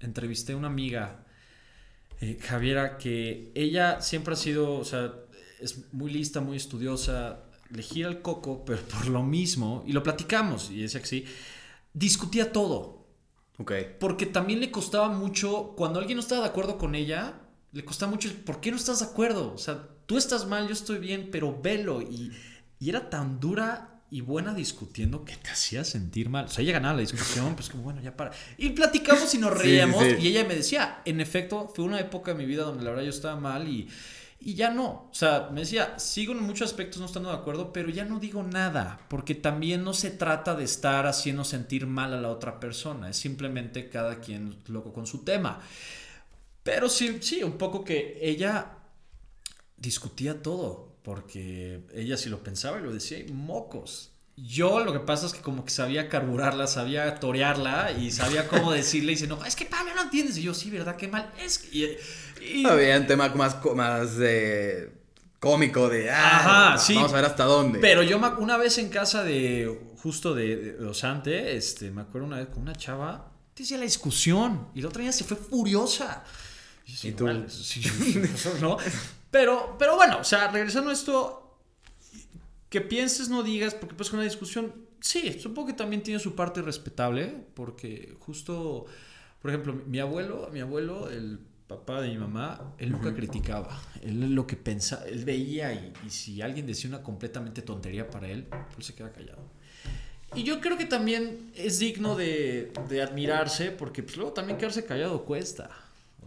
entrevisté 0.00 0.52
a 0.52 0.58
una 0.58 0.66
amiga, 0.66 1.24
eh, 2.20 2.36
Javiera, 2.42 2.98
que 2.98 3.52
ella 3.54 4.02
siempre 4.02 4.34
ha 4.34 4.36
sido, 4.36 4.74
o 4.74 4.84
sea, 4.84 5.14
es 5.60 5.94
muy 5.94 6.12
lista, 6.12 6.42
muy 6.42 6.58
estudiosa, 6.58 7.44
le 7.70 7.82
gira 7.82 8.10
el 8.10 8.20
coco, 8.20 8.66
pero 8.66 8.82
por 8.82 9.08
lo 9.08 9.22
mismo, 9.22 9.82
y 9.86 9.92
lo 9.92 10.02
platicamos, 10.02 10.70
y 10.70 10.82
decía 10.82 11.00
que 11.00 11.06
sí, 11.06 11.24
discutía 11.94 12.52
todo. 12.52 13.06
Ok. 13.56 13.72
Porque 13.98 14.26
también 14.26 14.60
le 14.60 14.70
costaba 14.70 15.08
mucho, 15.08 15.72
cuando 15.74 16.00
alguien 16.00 16.16
no 16.16 16.22
estaba 16.22 16.42
de 16.42 16.48
acuerdo 16.48 16.76
con 16.76 16.94
ella, 16.94 17.47
le 17.72 17.84
costaba 17.84 18.10
mucho, 18.10 18.30
¿por 18.44 18.60
qué 18.60 18.70
no 18.70 18.76
estás 18.76 19.00
de 19.00 19.06
acuerdo? 19.06 19.52
O 19.52 19.58
sea, 19.58 19.86
tú 20.06 20.16
estás 20.16 20.46
mal, 20.46 20.66
yo 20.66 20.72
estoy 20.72 20.98
bien, 20.98 21.28
pero 21.30 21.60
velo. 21.60 22.00
Y, 22.02 22.32
y 22.80 22.88
era 22.88 23.10
tan 23.10 23.40
dura 23.40 23.94
y 24.10 24.22
buena 24.22 24.54
discutiendo 24.54 25.24
que 25.24 25.36
te 25.36 25.50
hacía 25.50 25.84
sentir 25.84 26.30
mal. 26.30 26.46
O 26.46 26.48
sea, 26.48 26.62
ella 26.62 26.72
ganaba 26.72 26.94
la 26.94 27.00
discusión, 27.02 27.54
pues 27.54 27.68
como, 27.68 27.82
bueno, 27.82 28.00
ya 28.00 28.16
para. 28.16 28.30
Y 28.56 28.70
platicamos 28.70 29.34
y 29.34 29.38
nos 29.38 29.52
Sí, 29.58 29.58
reíamos. 29.58 30.02
sí, 30.02 30.10
sí. 30.16 30.22
Y 30.22 30.28
ella 30.28 30.44
me 30.44 30.54
decía, 30.54 31.02
en 31.04 31.20
efecto, 31.20 31.70
fue 31.74 31.84
una 31.84 32.00
época 32.00 32.32
de 32.32 32.38
mi 32.38 32.46
vida 32.46 32.62
donde 32.64 32.84
la 32.84 32.90
verdad 32.90 33.04
yo 33.04 33.10
estaba 33.10 33.36
mal 33.38 33.68
y, 33.68 33.86
y 34.40 34.54
ya 34.54 34.70
no. 34.70 35.08
O 35.10 35.14
sea, 35.14 35.50
me 35.52 35.60
decía, 35.60 35.98
sigo 35.98 36.32
en 36.32 36.42
muchos 36.42 36.70
aspectos 36.70 37.00
no 37.00 37.06
estando 37.06 37.28
de 37.28 37.36
acuerdo, 37.36 37.70
pero 37.72 37.90
ya 37.90 38.06
no 38.06 38.18
digo 38.18 38.42
nada, 38.42 38.98
porque 39.08 39.34
también 39.34 39.84
no 39.84 39.92
se 39.92 40.10
trata 40.10 40.54
de 40.54 40.64
estar 40.64 41.06
haciendo 41.06 41.44
sentir 41.44 41.86
mal 41.86 42.14
a 42.14 42.20
la 42.20 42.30
otra 42.30 42.60
persona, 42.60 43.10
es 43.10 43.16
simplemente 43.18 43.90
cada 43.90 44.20
quien 44.20 44.56
loco 44.68 44.92
con 44.94 45.06
su 45.06 45.18
tema. 45.22 45.60
Pero 46.68 46.90
sí, 46.90 47.18
sí, 47.22 47.42
un 47.42 47.56
poco 47.56 47.82
que 47.82 48.18
ella 48.20 48.72
discutía 49.78 50.42
todo, 50.42 50.98
porque 51.02 51.80
ella 51.94 52.18
si 52.18 52.28
lo 52.28 52.42
pensaba 52.42 52.78
y 52.78 52.82
lo 52.82 52.92
decía, 52.92 53.18
y 53.18 53.32
mocos. 53.32 54.12
Yo 54.36 54.84
lo 54.84 54.92
que 54.92 55.00
pasa 55.00 55.26
es 55.26 55.32
que 55.32 55.40
como 55.40 55.64
que 55.64 55.70
sabía 55.70 56.10
carburarla, 56.10 56.66
sabía 56.66 57.14
torearla 57.14 57.92
y 57.92 58.10
sabía 58.10 58.46
cómo 58.48 58.70
decirle 58.70 59.12
y 59.12 59.14
dice, 59.14 59.26
no, 59.26 59.42
es 59.46 59.56
que 59.56 59.64
Pablo 59.64 59.94
no 59.94 60.02
entiendes. 60.02 60.36
Y 60.36 60.42
yo, 60.42 60.52
sí, 60.52 60.70
¿verdad? 60.70 60.96
Qué 60.96 61.08
mal. 61.08 61.32
Es 61.42 61.58
que... 61.58 61.98
Y, 62.42 62.66
Había 62.66 62.98
un 62.98 63.06
tema 63.06 63.30
más, 63.30 63.56
más 63.74 64.18
de 64.18 64.92
cómico 65.40 65.88
de, 65.88 66.10
ah, 66.10 66.74
Ajá, 66.74 66.78
sí. 66.78 66.96
vamos 66.96 67.12
a 67.12 67.16
ver 67.16 67.24
hasta 67.24 67.44
dónde. 67.44 67.78
Pero 67.78 68.02
yo 68.02 68.18
una 68.38 68.58
vez 68.58 68.76
en 68.76 68.90
casa 68.90 69.24
de, 69.24 69.94
justo 70.02 70.34
de, 70.34 70.76
Osante, 70.86 71.56
este, 71.56 71.90
me 71.90 72.02
acuerdo 72.02 72.26
una 72.26 72.36
vez 72.36 72.48
con 72.48 72.60
una 72.60 72.74
chava, 72.74 73.32
decía 73.56 73.78
la 73.78 73.84
discusión 73.84 74.68
y 74.74 74.82
la 74.82 74.88
otra 74.88 75.00
día 75.00 75.12
se 75.12 75.24
fue 75.24 75.38
furiosa. 75.38 76.24
Y, 77.02 77.12
tú, 77.12 77.28
sí, 77.48 77.82
¿no? 78.60 78.78
Pero, 79.30 79.76
pero 79.78 79.96
bueno, 79.96 80.20
o 80.20 80.24
sea, 80.24 80.48
regresando 80.48 80.90
a 80.90 80.94
esto, 80.94 81.48
que 82.70 82.80
pienses, 82.80 83.28
no 83.28 83.42
digas, 83.42 83.74
porque 83.74 83.94
pues 83.94 84.10
con 84.10 84.18
una 84.18 84.28
discusión, 84.28 84.72
sí, 85.00 85.38
supongo 85.38 85.68
que 85.68 85.74
también 85.74 86.02
tiene 86.02 86.18
su 86.18 86.34
parte 86.34 86.62
respetable, 86.62 87.34
porque 87.54 88.16
justo, 88.20 88.86
por 89.40 89.50
ejemplo, 89.50 89.74
mi 89.86 89.98
abuelo, 90.00 90.48
mi 90.52 90.60
abuelo, 90.60 91.10
el 91.10 91.40
papá 91.66 92.00
de 92.00 92.08
mi 92.08 92.16
mamá, 92.16 92.74
él 92.78 92.90
nunca 92.90 93.14
criticaba, 93.14 93.80
él 94.02 94.34
lo 94.34 94.46
que 94.46 94.56
pensaba, 94.56 95.04
él 95.04 95.24
veía 95.24 95.72
y, 95.72 96.10
si 96.10 96.40
alguien 96.40 96.66
decía 96.66 96.88
una 96.88 97.02
completamente 97.02 97.60
tontería 97.60 98.08
para 98.08 98.28
él, 98.28 98.46
pues 98.74 98.86
se 98.86 98.94
queda 98.94 99.12
callado. 99.12 99.42
Y 100.34 100.42
yo 100.42 100.60
creo 100.60 100.76
que 100.76 100.84
también 100.84 101.50
es 101.54 101.78
digno 101.78 102.14
de, 102.14 102.72
de 102.88 103.02
admirarse, 103.02 103.70
porque 103.70 104.02
pues 104.02 104.16
luego 104.16 104.32
también 104.32 104.58
quedarse 104.58 104.84
callado 104.84 105.24
cuesta. 105.24 105.70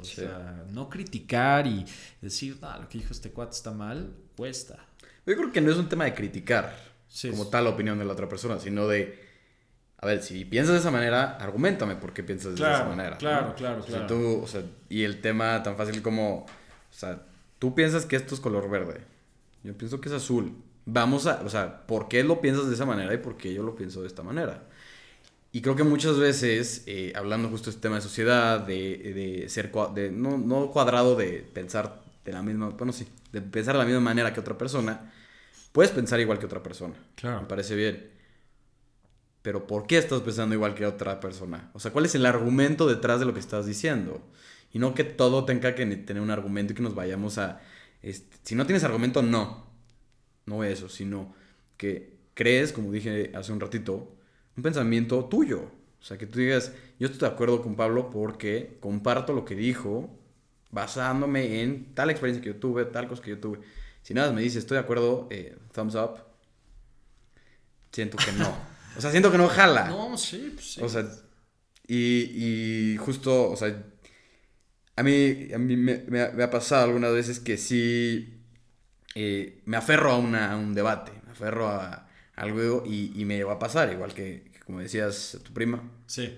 O 0.02 0.06
sea, 0.06 0.64
no 0.72 0.90
criticar 0.90 1.68
y 1.68 1.86
decir, 2.22 2.58
ah, 2.62 2.78
lo 2.82 2.90
que 2.90 2.98
dijo 2.98 3.14
este 3.14 3.32
cuate 3.32 3.56
está 3.56 3.72
mal, 3.72 4.14
cuesta. 4.36 4.86
Yo 5.26 5.36
creo 5.36 5.52
que 5.52 5.62
no 5.62 5.72
es 5.72 5.78
un 5.78 5.88
tema 5.88 6.06
de 6.06 6.14
criticar 6.14 6.76
como 7.30 7.48
tal 7.48 7.66
la 7.66 7.70
opinión 7.72 8.00
de 8.00 8.06
la 8.06 8.14
otra 8.14 8.28
persona, 8.30 8.60
sino 8.60 8.88
de, 8.88 9.20
a 9.98 10.06
ver, 10.06 10.24
si 10.24 10.46
piensas 10.46 10.74
de 10.74 10.80
esa 10.80 10.92
manera, 10.92 11.38
argumentame 11.38 11.96
por 11.96 12.14
qué 12.14 12.24
piensas 12.24 12.56
de 12.56 12.62
esa 12.62 12.86
manera. 12.86 13.18
Claro, 13.18 13.54
claro, 13.56 13.84
claro. 13.84 14.08
tú, 14.08 14.42
o 14.44 14.48
sea, 14.48 14.64
y 14.90 15.04
el 15.04 15.22
tema 15.22 15.62
tan 15.62 15.76
fácil 15.76 16.02
como, 16.02 16.46
o 16.46 16.48
sea, 16.90 17.24
tú 17.60 17.76
piensas 17.76 18.06
que 18.06 18.16
esto 18.16 18.34
es 18.34 18.42
color 18.42 18.70
verde, 18.70 19.02
yo 19.64 19.78
pienso 19.78 20.02
que 20.02 20.10
es 20.10 20.16
azul. 20.16 20.56
Vamos 20.86 21.28
a, 21.28 21.42
o 21.44 21.50
sea, 21.50 21.86
¿por 21.86 22.08
qué 22.08 22.24
lo 22.24 22.42
piensas 22.42 22.68
de 22.68 22.74
esa 22.74 22.86
manera 22.86 23.14
y 23.14 23.18
por 23.18 23.38
qué 23.38 23.54
yo 23.54 23.62
lo 23.62 23.76
pienso 23.76 24.02
de 24.02 24.08
esta 24.08 24.24
manera? 24.24 24.64
Y 25.52 25.62
creo 25.62 25.76
que 25.76 25.84
muchas 25.84 26.18
veces, 26.18 26.84
eh, 26.86 27.12
hablando 27.16 27.50
justo 27.50 27.66
de 27.66 27.72
este 27.72 27.82
tema 27.82 27.96
de 27.96 28.02
sociedad, 28.02 28.62
de, 28.62 29.44
de 29.44 29.50
ser, 29.50 29.72
de, 29.94 30.10
no, 30.10 30.38
no 30.38 30.72
cuadrado 30.72 31.16
de 31.16 31.46
pensar 31.54 32.02
de 32.24 32.32
la 32.32 32.42
misma, 32.42 32.70
bueno, 32.70 32.94
sí, 32.94 33.08
de 33.34 33.42
pensar 33.42 33.74
de 33.74 33.80
la 33.80 33.86
misma 33.86 34.00
manera 34.00 34.34
que 34.34 34.40
otra 34.40 34.58
persona, 34.58 35.12
puedes 35.72 35.92
pensar 35.92 36.20
igual 36.22 36.40
que 36.40 36.46
otra 36.46 36.64
persona. 36.64 36.96
Claro. 37.16 37.42
Me 37.42 37.48
parece 37.48 37.76
bien. 37.76 38.10
Pero 39.42 39.68
¿por 39.68 39.88
qué 39.88 39.98
estás 39.98 40.22
pensando 40.22 40.56
igual 40.56 40.76
que 40.76 40.86
otra 40.86 41.20
persona? 41.20 41.72
O 41.74 41.80
sea, 41.80 41.92
¿cuál 41.92 42.06
es 42.06 42.16
el 42.16 42.26
argumento 42.26 42.88
detrás 42.88 43.20
de 43.20 43.26
lo 43.26 43.34
que 43.34 43.40
estás 43.40 43.66
diciendo? 43.66 44.22
Y 44.72 44.80
no 44.80 44.94
que 44.94 45.04
todo 45.04 45.46
tenga 45.46 45.76
que 45.76 45.86
tener 45.86 46.22
un 46.22 46.30
argumento 46.30 46.74
y 46.74 46.76
que 46.76 46.84
nos 46.84 46.96
vayamos 46.96 47.38
a... 47.38 47.60
Este, 48.02 48.38
si 48.44 48.56
no 48.56 48.66
tienes 48.66 48.84
argumento, 48.84 49.22
no. 49.22 49.66
No 50.46 50.64
eso, 50.64 50.90
sino 50.90 51.34
que 51.78 52.18
crees, 52.36 52.72
como 52.72 52.92
dije 52.92 53.32
hace 53.36 53.52
un 53.52 53.60
ratito, 53.60 54.16
un 54.58 54.64
pensamiento 54.64 55.26
tuyo. 55.26 55.72
O 56.00 56.04
sea, 56.04 56.18
que 56.18 56.26
tú 56.26 56.40
digas, 56.40 56.74
yo 57.00 57.08
estoy 57.08 57.28
de 57.28 57.34
acuerdo 57.34 57.62
con 57.62 57.76
Pablo 57.76 58.10
porque 58.10 58.78
comparto 58.80 59.34
lo 59.34 59.46
que 59.46 59.56
dijo 59.56 60.10
basándome 60.72 61.62
en 61.62 61.94
tal 61.94 62.10
experiencia 62.10 62.42
que 62.42 62.54
yo 62.54 62.60
tuve, 62.60 62.86
tal 62.86 63.08
cosa 63.08 63.22
que 63.22 63.32
yo 63.32 63.40
tuve. 63.40 63.60
Si 64.02 64.14
nada 64.14 64.32
me 64.32 64.42
dice, 64.42 64.58
estoy 64.58 64.76
de 64.76 64.82
acuerdo, 64.82 65.28
eh, 65.30 65.58
thumbs 65.74 65.96
up, 65.96 66.24
siento 67.92 68.18
que 68.18 68.32
no. 68.32 68.56
o 68.98 69.02
sea, 69.02 69.12
siento 69.12 69.32
que 69.32 69.38
no 69.38 69.48
jala. 69.48 69.90
No, 69.90 70.18
sí, 70.18 70.52
pues 70.56 70.74
sí. 70.74 70.82
O 70.82 70.90
sea, 70.90 71.06
y, 71.88 72.94
y 72.94 72.98
justo, 72.98 73.52
o 73.52 73.56
sea, 73.56 73.84
a 74.96 75.04
mí, 75.04 75.50
a 75.54 75.58
mí 75.58 75.76
me, 75.78 76.22
ha 76.22 76.50
pasado 76.50 76.86
algunas 76.86 77.14
veces 77.14 77.40
que 77.40 77.58
sí 77.58 78.42
eh, 79.16 79.62
me 79.66 79.78
aferro 79.78 80.12
a, 80.12 80.18
una, 80.18 80.52
a, 80.52 80.58
un 80.58 80.74
debate, 80.74 81.12
me 81.26 81.32
aferro 81.32 81.68
a, 81.68 82.08
algo 82.36 82.84
y, 82.86 83.12
y, 83.16 83.26
me 83.26 83.44
va 83.44 83.54
a 83.54 83.60
pasar, 83.60 83.92
igual 83.92 84.14
que, 84.14 84.52
como 84.66 84.80
decías, 84.80 85.40
tu 85.44 85.54
prima. 85.54 85.84
Sí. 86.08 86.34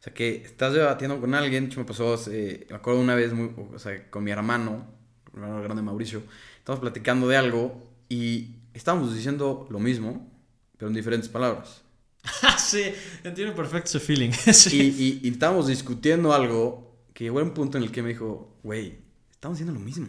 O 0.00 0.02
sea, 0.02 0.12
que 0.12 0.36
estás 0.36 0.74
debatiendo 0.74 1.20
con 1.20 1.34
alguien, 1.34 1.70
me 1.76 1.84
pasó, 1.84 2.20
me 2.28 2.74
acuerdo 2.74 3.00
una 3.00 3.14
vez, 3.14 3.32
o 3.72 3.78
sea, 3.78 4.10
con 4.10 4.24
mi 4.24 4.30
hermano, 4.30 4.86
mi 5.32 5.42
hermano 5.42 5.62
grande 5.62 5.82
Mauricio, 5.82 6.22
estábamos 6.58 6.80
platicando 6.80 7.28
de 7.28 7.36
algo 7.36 7.82
y 8.08 8.56
estábamos 8.74 9.14
diciendo 9.14 9.66
lo 9.70 9.78
mismo, 9.78 10.30
pero 10.76 10.88
en 10.88 10.94
diferentes 10.94 11.28
palabras. 11.28 11.82
sí, 12.58 12.92
entiendo 13.22 13.54
perfecto 13.54 13.88
ese 13.88 14.00
feeling. 14.00 14.30
y, 14.72 15.20
y, 15.22 15.28
estábamos 15.28 15.68
discutiendo 15.68 16.32
algo 16.32 16.98
que 17.12 17.24
llegó 17.24 17.40
a 17.40 17.42
un 17.42 17.54
punto 17.54 17.78
en 17.78 17.84
el 17.84 17.90
que 17.90 18.02
me 18.02 18.10
dijo, 18.10 18.58
güey, 18.62 18.98
estamos 19.30 19.58
diciendo 19.58 19.78
lo 19.78 19.84
mismo. 19.84 20.08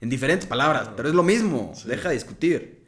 En 0.00 0.10
diferentes 0.10 0.46
palabras, 0.46 0.90
pero 0.96 1.08
es 1.08 1.14
lo 1.14 1.22
mismo, 1.22 1.72
deja 1.86 2.08
de 2.08 2.14
discutir. 2.14 2.83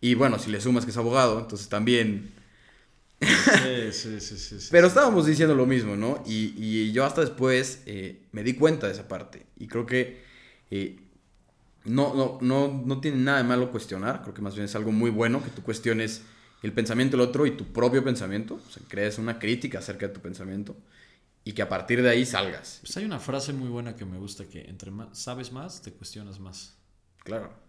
Y 0.00 0.14
bueno, 0.14 0.38
si 0.38 0.50
le 0.50 0.60
sumas 0.60 0.84
que 0.84 0.90
es 0.90 0.96
abogado, 0.96 1.38
entonces 1.38 1.68
también 1.68 2.32
Sí, 3.20 3.92
sí, 3.92 4.20
sí, 4.20 4.68
Pero 4.70 4.88
estábamos 4.88 5.26
diciendo 5.26 5.54
lo 5.54 5.66
mismo, 5.66 5.96
¿no? 5.96 6.22
Y, 6.26 6.92
yo 6.92 7.04
hasta 7.04 7.22
después 7.22 7.82
eh, 7.86 8.22
me 8.32 8.42
di 8.42 8.54
cuenta 8.54 8.86
de 8.86 8.92
esa 8.92 9.08
parte. 9.08 9.46
Y 9.56 9.66
creo 9.66 9.86
que 9.86 10.22
eh, 10.70 10.98
no, 11.84 12.14
no, 12.14 12.38
no, 12.40 12.82
no 12.84 13.00
tiene 13.00 13.18
nada 13.18 13.38
de 13.38 13.44
malo 13.44 13.70
cuestionar. 13.70 14.22
Creo 14.22 14.34
que 14.34 14.42
más 14.42 14.54
bien 14.54 14.66
es 14.66 14.74
algo 14.76 14.92
muy 14.92 15.10
bueno 15.10 15.42
que 15.42 15.50
tú 15.50 15.62
cuestiones 15.62 16.22
el 16.62 16.72
pensamiento 16.72 17.16
del 17.16 17.26
otro 17.26 17.46
y 17.46 17.52
tu 17.52 17.64
propio 17.64 18.04
pensamiento. 18.04 18.54
O 18.54 18.70
sea, 18.70 18.82
crees 18.88 19.18
una 19.18 19.38
crítica 19.38 19.78
acerca 19.78 20.08
de 20.08 20.14
tu 20.14 20.20
pensamiento. 20.20 20.76
Y 21.44 21.52
que 21.52 21.62
a 21.62 21.68
partir 21.68 22.02
de 22.02 22.10
ahí 22.10 22.26
salgas. 22.26 22.78
Pues 22.82 22.96
hay 22.96 23.04
una 23.04 23.20
frase 23.20 23.52
muy 23.52 23.68
buena 23.68 23.94
que 23.94 24.04
me 24.04 24.18
gusta, 24.18 24.44
que 24.44 24.62
entre 24.62 24.90
más 24.90 25.16
sabes 25.16 25.52
más, 25.52 25.80
te 25.80 25.92
cuestionas 25.92 26.40
más. 26.40 26.76
Claro 27.22 27.65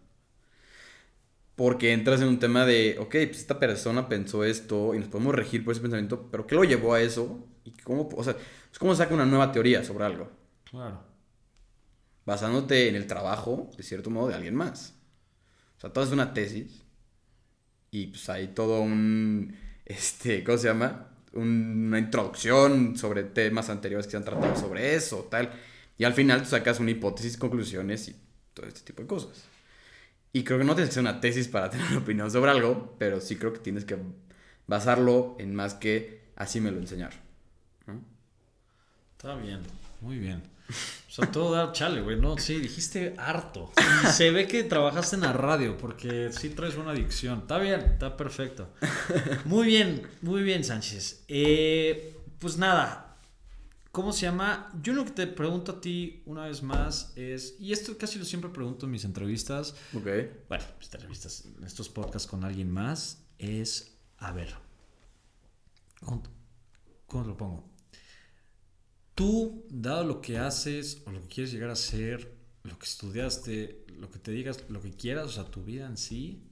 porque 1.58 1.92
entras 1.92 2.22
en 2.22 2.28
un 2.28 2.38
tema 2.38 2.68
de, 2.68 2.98
ok, 3.00 3.10
pues 3.10 3.40
esta 3.40 3.58
persona 3.58 4.08
pensó 4.08 4.44
esto 4.44 4.94
y 4.94 5.00
nos 5.00 5.08
podemos 5.10 5.34
regir 5.34 5.66
por 5.66 5.72
ese 5.72 5.82
pensamiento, 5.82 6.30
pero 6.30 6.46
¿qué 6.46 6.54
lo 6.54 6.64
llevó 6.64 6.94
a 6.94 7.02
eso? 7.02 7.48
¿Y 7.64 7.72
cómo, 7.72 8.08
o 8.16 8.24
sea, 8.24 8.36
pues 8.36 8.78
cómo 8.78 8.94
saca 8.94 9.16
una 9.16 9.26
nueva 9.26 9.52
teoría 9.52 9.84
sobre 9.84 10.06
algo? 10.06 10.30
Claro. 10.70 11.02
Basándote 12.28 12.90
en 12.90 12.96
el 12.96 13.08
trabajo, 13.08 13.72
de 13.76 13.82
cierto 13.82 14.12
modo, 14.12 14.28
de 14.28 14.36
alguien 14.36 14.54
más. 14.54 14.94
O 15.78 15.82
sea, 15.82 15.92
todo 15.92 16.04
es 16.04 16.12
una 16.12 16.32
tesis 16.32 16.84
y 17.90 18.06
pues 18.08 18.30
hay 18.30 18.50
todo 18.50 18.82
un, 18.82 19.58
este, 19.84 20.44
¿cómo 20.44 20.60
se 20.60 20.68
llama? 20.68 21.10
Una 21.34 21.98
introducción 21.98 22.96
sobre 22.96 23.24
temas 23.24 23.72
anteriores 23.72 24.06
que 24.06 24.12
se 24.12 24.18
han 24.18 24.26
tratado 24.26 24.56
sobre 24.56 24.94
eso, 24.94 25.28
tal. 25.32 25.50
Y 25.98 26.04
al 26.04 26.14
final 26.14 26.44
tú 26.44 26.50
sacas 26.50 26.80
una 26.80 26.92
hipótesis, 26.92 27.36
conclusiones 27.36 28.10
y 28.10 28.16
todo 28.54 28.68
este 28.68 28.82
tipo 28.82 29.02
de 29.02 29.08
cosas. 29.08 29.57
Y 30.34 30.44
creo 30.44 30.60
que 30.60 30.66
no 30.66 30.76
tienes 30.76 30.90
que 30.90 31.00
hacer 31.00 31.10
una 31.10 31.20
tesis 31.20 31.48
para 31.48 31.70
tener 31.72 31.86
una 31.88 32.00
opinión 32.00 32.32
sobre 32.32 32.52
algo, 32.52 32.96
pero 33.00 33.22
sí 33.22 33.36
creo 33.36 33.54
que 33.54 33.60
tienes 33.60 33.86
que 33.86 33.98
basarlo 34.68 35.36
en 35.40 35.56
más 35.56 35.74
que 35.74 36.22
así 36.36 36.62
me 36.62 36.72
lo 36.72 36.80
enseñaron. 36.80 37.18
Está 39.18 39.36
bien, 39.36 39.62
muy 40.02 40.20
bien. 40.20 40.44
O 40.70 41.12
sea, 41.12 41.32
todo 41.32 41.56
dar 41.56 41.72
chale, 41.72 42.02
güey. 42.02 42.20
No, 42.20 42.38
sí, 42.38 42.60
dijiste 42.60 43.16
harto. 43.18 43.72
Se 44.12 44.30
ve 44.32 44.48
que 44.48 44.64
trabajaste 44.64 45.16
en 45.16 45.24
la 45.24 45.34
radio, 45.34 45.78
porque 45.78 46.30
sí 46.32 46.50
traes 46.50 46.76
una 46.76 46.92
adicción. 46.92 47.40
Está 47.40 47.58
bien, 47.58 47.80
está 47.80 48.16
perfecto. 48.18 48.70
Muy 49.46 49.68
bien, 49.68 50.08
muy 50.22 50.44
bien, 50.44 50.64
Sánchez. 50.64 51.24
Eh, 51.28 52.16
pues 52.38 52.58
nada, 52.58 53.07
¿Cómo 53.98 54.14
se 54.14 54.28
llama? 54.28 54.72
Yo 54.84 54.94
lo 54.94 55.06
que 55.06 55.10
te 55.10 55.26
pregunto 55.26 55.72
a 55.72 55.82
ti 55.82 56.22
una 56.28 56.46
vez 56.46 56.62
más 56.62 57.14
es, 57.16 57.56
y 57.60 57.74
esto 57.74 57.98
casi 57.98 58.20
lo 58.20 58.26
siempre 58.26 58.52
pregunto 58.52 58.86
en 58.86 58.92
mis 58.92 59.04
entrevistas, 59.04 59.74
ok 59.92 60.08
bueno, 60.48 60.64
mis 60.78 60.94
entrevistas, 60.94 61.46
en 61.58 61.64
estos 61.64 61.90
podcasts 61.90 62.28
con 62.30 62.44
alguien 62.44 62.70
más, 62.70 63.26
es, 63.40 63.98
a 64.20 64.32
ver, 64.34 64.54
¿cómo, 66.06 66.22
cómo 67.08 67.24
te 67.24 67.30
lo 67.30 67.38
pongo? 67.38 67.70
Tú, 69.16 69.66
dado 69.72 70.04
lo 70.04 70.22
que 70.22 70.38
haces 70.38 71.02
o 71.08 71.12
lo 71.12 71.20
que 71.24 71.30
quieres 71.30 71.52
llegar 71.52 71.72
a 71.72 71.76
ser, 71.76 72.38
lo 72.62 72.78
que 72.78 72.86
estudiaste, 72.86 73.84
lo 73.98 74.12
que 74.12 74.20
te 74.20 74.30
digas, 74.30 74.64
lo 74.70 74.80
que 74.80 74.92
quieras, 74.92 75.26
o 75.26 75.32
sea, 75.32 75.46
tu 75.46 75.64
vida 75.64 75.88
en 75.88 75.98
sí, 75.98 76.44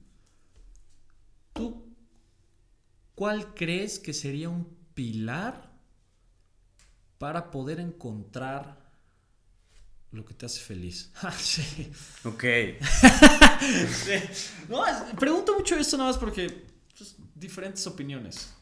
¿tú 1.53 1.95
cuál 3.13 3.53
crees 3.53 3.99
que 3.99 4.13
sería 4.13 4.49
un 4.49 4.65
pilar 4.95 5.74
para 7.17 7.51
poder 7.51 7.79
encontrar 7.79 8.83
lo 10.11 10.25
que 10.25 10.33
te 10.33 10.45
hace 10.45 10.59
feliz. 10.59 11.11
Ah, 11.21 11.31
sí. 11.31 11.91
Ok. 12.23 12.43
No, 14.69 14.83
pregunto 15.17 15.57
mucho 15.57 15.75
esto 15.75 15.97
nada 15.97 16.09
más 16.09 16.17
porque 16.17 16.65
pues, 16.97 17.15
diferentes 17.33 17.85
opiniones. 17.87 18.53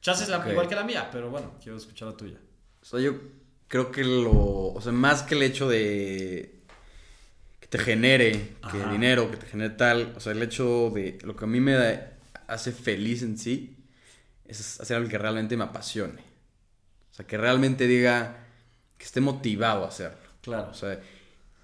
Chases 0.00 0.28
la, 0.28 0.48
igual 0.50 0.68
que 0.68 0.74
la 0.74 0.84
mía, 0.84 1.08
pero 1.10 1.30
bueno, 1.30 1.54
quiero 1.62 1.76
escuchar 1.76 2.08
la 2.08 2.16
tuya. 2.16 2.38
O 2.80 2.84
sea, 2.84 3.00
yo 3.00 3.18
creo 3.66 3.90
que 3.90 4.04
lo. 4.04 4.72
O 4.72 4.80
sea, 4.80 4.92
más 4.92 5.22
que 5.22 5.34
el 5.34 5.42
hecho 5.42 5.68
de. 5.68 6.62
que 7.60 7.66
te 7.66 7.78
genere 7.78 8.56
que 8.70 8.84
dinero, 8.90 9.30
que 9.30 9.38
te 9.38 9.46
genere 9.46 9.74
tal. 9.74 10.14
O 10.16 10.20
sea, 10.20 10.32
el 10.32 10.42
hecho 10.42 10.90
de. 10.90 11.18
Lo 11.22 11.34
que 11.34 11.44
a 11.44 11.48
mí 11.48 11.60
me 11.60 11.76
hace 12.46 12.72
feliz 12.72 13.22
en 13.22 13.38
sí 13.38 13.76
es 14.44 14.80
hacer 14.80 14.96
algo 14.96 15.08
que 15.08 15.18
realmente 15.18 15.56
me 15.56 15.64
apasione. 15.64 16.27
O 17.18 17.20
sea, 17.20 17.26
que 17.26 17.36
realmente 17.36 17.88
diga 17.88 18.46
que 18.96 19.04
esté 19.04 19.20
motivado 19.20 19.84
a 19.84 19.88
hacerlo. 19.88 20.28
Claro. 20.40 20.70
O 20.70 20.74
sea, 20.74 21.00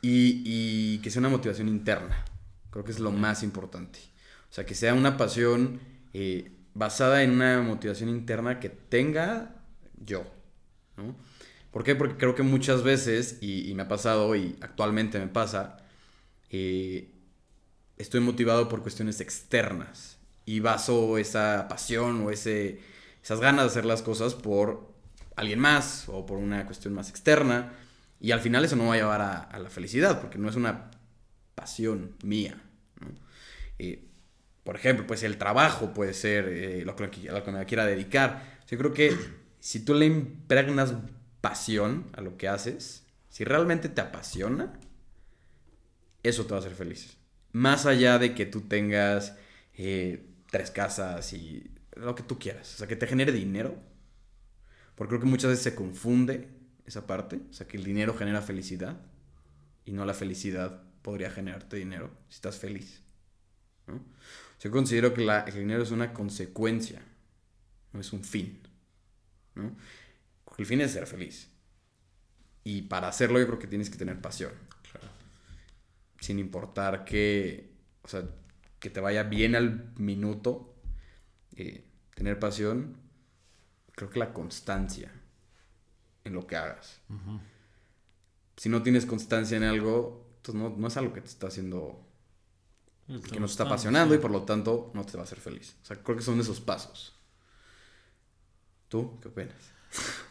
y, 0.02 0.42
y 0.44 0.98
que 0.98 1.12
sea 1.12 1.20
una 1.20 1.28
motivación 1.28 1.68
interna. 1.68 2.24
Creo 2.72 2.84
que 2.84 2.90
es 2.90 2.98
lo 2.98 3.12
más 3.12 3.44
importante. 3.44 4.00
O 4.50 4.52
sea, 4.52 4.66
que 4.66 4.74
sea 4.74 4.94
una 4.94 5.16
pasión 5.16 5.78
eh, 6.12 6.50
basada 6.74 7.22
en 7.22 7.30
una 7.30 7.62
motivación 7.62 8.08
interna 8.08 8.58
que 8.58 8.68
tenga 8.68 9.54
yo. 10.04 10.24
¿no? 10.96 11.14
¿Por 11.70 11.84
qué? 11.84 11.94
Porque 11.94 12.16
creo 12.16 12.34
que 12.34 12.42
muchas 12.42 12.82
veces, 12.82 13.38
y, 13.40 13.70
y 13.70 13.74
me 13.74 13.82
ha 13.82 13.88
pasado 13.88 14.34
y 14.34 14.56
actualmente 14.60 15.20
me 15.20 15.28
pasa, 15.28 15.76
eh, 16.50 17.12
estoy 17.96 18.18
motivado 18.18 18.68
por 18.68 18.82
cuestiones 18.82 19.20
externas 19.20 20.18
y 20.46 20.58
baso 20.58 21.16
esa 21.16 21.68
pasión 21.68 22.26
o 22.26 22.32
ese, 22.32 22.80
esas 23.22 23.38
ganas 23.38 23.66
de 23.66 23.70
hacer 23.70 23.84
las 23.84 24.02
cosas 24.02 24.34
por 24.34 24.93
alguien 25.36 25.58
más 25.58 26.08
o 26.08 26.26
por 26.26 26.38
una 26.38 26.66
cuestión 26.66 26.94
más 26.94 27.10
externa 27.10 27.72
y 28.20 28.30
al 28.30 28.40
final 28.40 28.64
eso 28.64 28.76
no 28.76 28.86
va 28.86 28.94
a 28.94 28.96
llevar 28.96 29.20
a, 29.20 29.58
la 29.58 29.70
felicidad 29.70 30.20
porque 30.20 30.38
no 30.38 30.48
es 30.48 30.56
una 30.56 30.90
pasión 31.54 32.16
mía. 32.22 32.62
¿no? 33.00 33.08
Eh, 33.78 34.04
por 34.62 34.76
ejemplo, 34.76 35.06
pues 35.06 35.22
el 35.22 35.36
trabajo 35.36 35.92
puede 35.92 36.14
ser 36.14 36.48
eh, 36.48 36.84
lo, 36.84 36.96
que, 36.96 37.28
a 37.28 37.32
lo 37.32 37.44
que 37.44 37.52
me 37.52 37.64
quiera 37.66 37.84
dedicar. 37.84 38.60
Yo 38.66 38.78
creo 38.78 38.92
que 38.94 39.14
si 39.60 39.84
tú 39.84 39.94
le 39.94 40.06
impregnas 40.06 40.94
pasión 41.40 42.10
a 42.14 42.22
lo 42.22 42.38
que 42.38 42.48
haces, 42.48 43.04
si 43.28 43.44
realmente 43.44 43.88
te 43.88 44.00
apasiona, 44.00 44.72
eso 46.22 46.46
te 46.46 46.52
va 46.52 46.56
a 46.56 46.60
hacer 46.60 46.74
feliz. 46.74 47.18
Más 47.52 47.84
allá 47.84 48.18
de 48.18 48.34
que 48.34 48.46
tú 48.46 48.62
tengas 48.62 49.36
eh, 49.74 50.26
tres 50.50 50.70
casas 50.70 51.32
y 51.34 51.70
lo 51.94 52.14
que 52.14 52.22
tú 52.22 52.38
quieras. 52.38 52.74
O 52.74 52.78
sea, 52.78 52.86
que 52.86 52.96
te 52.96 53.06
genere 53.06 53.32
dinero. 53.32 53.76
Porque 54.94 55.10
creo 55.10 55.20
que 55.20 55.26
muchas 55.26 55.50
veces 55.50 55.64
se 55.64 55.74
confunde 55.74 56.48
esa 56.86 57.06
parte. 57.06 57.40
O 57.50 57.52
sea, 57.52 57.66
que 57.66 57.76
el 57.76 57.84
dinero 57.84 58.14
genera 58.14 58.42
felicidad. 58.42 59.00
Y 59.84 59.92
no 59.92 60.04
la 60.04 60.14
felicidad 60.14 60.82
podría 61.02 61.30
generarte 61.30 61.76
dinero 61.76 62.10
si 62.28 62.36
estás 62.36 62.58
feliz. 62.58 63.02
Yo 64.60 64.70
considero 64.70 65.12
que 65.12 65.22
el 65.22 65.54
dinero 65.54 65.82
es 65.82 65.90
una 65.90 66.12
consecuencia. 66.12 67.02
No 67.92 68.00
es 68.00 68.12
un 68.12 68.24
fin. 68.24 68.60
¿no? 69.54 69.76
El 70.56 70.66
fin 70.66 70.80
es 70.80 70.92
ser 70.92 71.06
feliz. 71.06 71.50
Y 72.62 72.82
para 72.82 73.08
hacerlo 73.08 73.38
yo 73.38 73.46
creo 73.46 73.58
que 73.58 73.66
tienes 73.66 73.90
que 73.90 73.98
tener 73.98 74.20
pasión. 74.20 74.52
Sin 76.20 76.38
importar 76.38 77.04
que, 77.04 77.70
o 78.02 78.08
sea, 78.08 78.24
que 78.78 78.88
te 78.88 79.00
vaya 79.00 79.24
bien 79.24 79.54
al 79.54 79.92
minuto. 79.98 80.74
Eh, 81.56 81.84
tener 82.14 82.38
pasión. 82.38 82.96
Creo 83.94 84.10
que 84.10 84.18
la 84.18 84.32
constancia 84.32 85.12
en 86.24 86.34
lo 86.34 86.46
que 86.46 86.56
hagas. 86.56 87.00
Uh 87.08 87.14
-huh. 87.14 87.40
Si 88.56 88.68
no 88.68 88.82
tienes 88.82 89.06
constancia 89.06 89.56
en 89.56 89.64
algo, 89.64 90.38
pues 90.42 90.56
no, 90.56 90.70
no 90.70 90.88
es 90.88 90.96
algo 90.96 91.12
que 91.12 91.20
te 91.20 91.28
está 91.28 91.48
haciendo 91.48 92.04
que 93.06 93.38
nos 93.38 93.50
está 93.50 93.64
apasionando 93.64 94.14
sí. 94.14 94.18
y 94.18 94.22
por 94.22 94.30
lo 94.30 94.42
tanto 94.42 94.90
no 94.94 95.04
te 95.04 95.16
va 95.16 95.20
a 95.20 95.24
hacer 95.24 95.38
feliz. 95.38 95.76
O 95.82 95.86
sea, 95.86 96.02
creo 96.02 96.16
que 96.16 96.22
son 96.22 96.40
esos 96.40 96.60
pasos. 96.60 97.12
¿Tú 98.88 99.18
qué 99.20 99.28
opinas? 99.28 99.72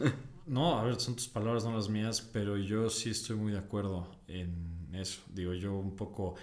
No, 0.46 0.78
a 0.78 0.84
ver, 0.84 1.00
son 1.00 1.16
tus 1.16 1.26
palabras, 1.26 1.64
no 1.64 1.74
las 1.74 1.88
mías, 1.88 2.20
pero 2.20 2.58
yo 2.58 2.90
sí 2.90 3.08
estoy 3.08 3.34
muy 3.34 3.52
de 3.52 3.58
acuerdo 3.58 4.06
en 4.28 4.90
eso. 4.92 5.22
Digo, 5.32 5.54
yo 5.54 5.72
un 5.72 5.96
poco, 5.96 6.34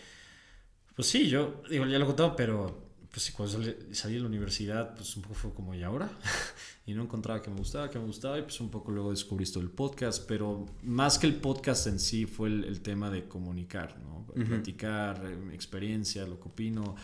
pues 0.95 1.07
sí, 1.07 1.29
yo, 1.29 1.61
digo, 1.69 1.85
ya 1.85 1.99
lo 1.99 2.05
he 2.05 2.07
contado, 2.07 2.35
pero 2.35 2.90
pues 3.11 3.25
sí, 3.25 3.33
cuando 3.33 3.61
salí, 3.91 4.13
de 4.15 4.19
la 4.21 4.27
universidad, 4.27 4.95
pues 4.95 5.17
un 5.17 5.23
poco 5.23 5.35
fue 5.35 5.53
como, 5.53 5.75
¿y 5.75 5.83
ahora? 5.83 6.09
y 6.85 6.93
no 6.93 7.03
encontraba 7.03 7.41
que 7.41 7.49
me 7.49 7.57
gustaba, 7.57 7.89
que 7.89 7.99
me 7.99 8.05
gustaba, 8.05 8.39
y 8.39 8.43
pues 8.43 8.59
un 8.61 8.69
poco 8.69 8.91
luego 8.91 9.11
descubrí 9.11 9.43
esto 9.43 9.59
del 9.59 9.69
podcast, 9.69 10.25
pero 10.27 10.65
más 10.83 11.19
que 11.19 11.27
el 11.27 11.35
podcast 11.35 11.87
en 11.87 11.99
sí 11.99 12.25
fue 12.25 12.47
el, 12.47 12.63
el 12.63 12.81
tema 12.81 13.09
de 13.09 13.27
comunicar, 13.27 13.99
¿no? 13.99 14.25
Uh 14.29 14.33
-huh. 14.35 14.47
Platicar, 14.47 15.25
eh, 15.25 15.53
experiencia, 15.53 16.25
lo 16.25 16.39
que 16.39 16.47
opino, 16.47 16.95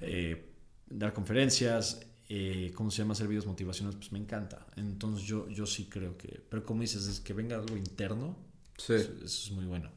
eh, 0.00 0.50
dar 0.90 1.12
conferencias, 1.12 2.00
eh, 2.28 2.72
¿cómo 2.74 2.90
se 2.90 2.98
llama? 2.98 3.12
Hacer 3.12 3.28
videos 3.28 3.46
motivacionales, 3.46 3.96
pues 3.96 4.10
me 4.10 4.18
encanta. 4.18 4.66
Entonces 4.76 5.24
yo, 5.24 5.48
yo 5.48 5.66
sí 5.66 5.86
creo 5.86 6.16
que, 6.16 6.42
pero 6.48 6.64
como 6.64 6.80
dices, 6.80 7.06
es 7.06 7.20
que 7.20 7.32
venga 7.32 7.56
algo 7.56 7.76
interno, 7.76 8.36
sí. 8.76 8.94
eso, 8.94 9.12
eso 9.22 9.24
es 9.24 9.50
muy 9.52 9.66
bueno. 9.66 9.90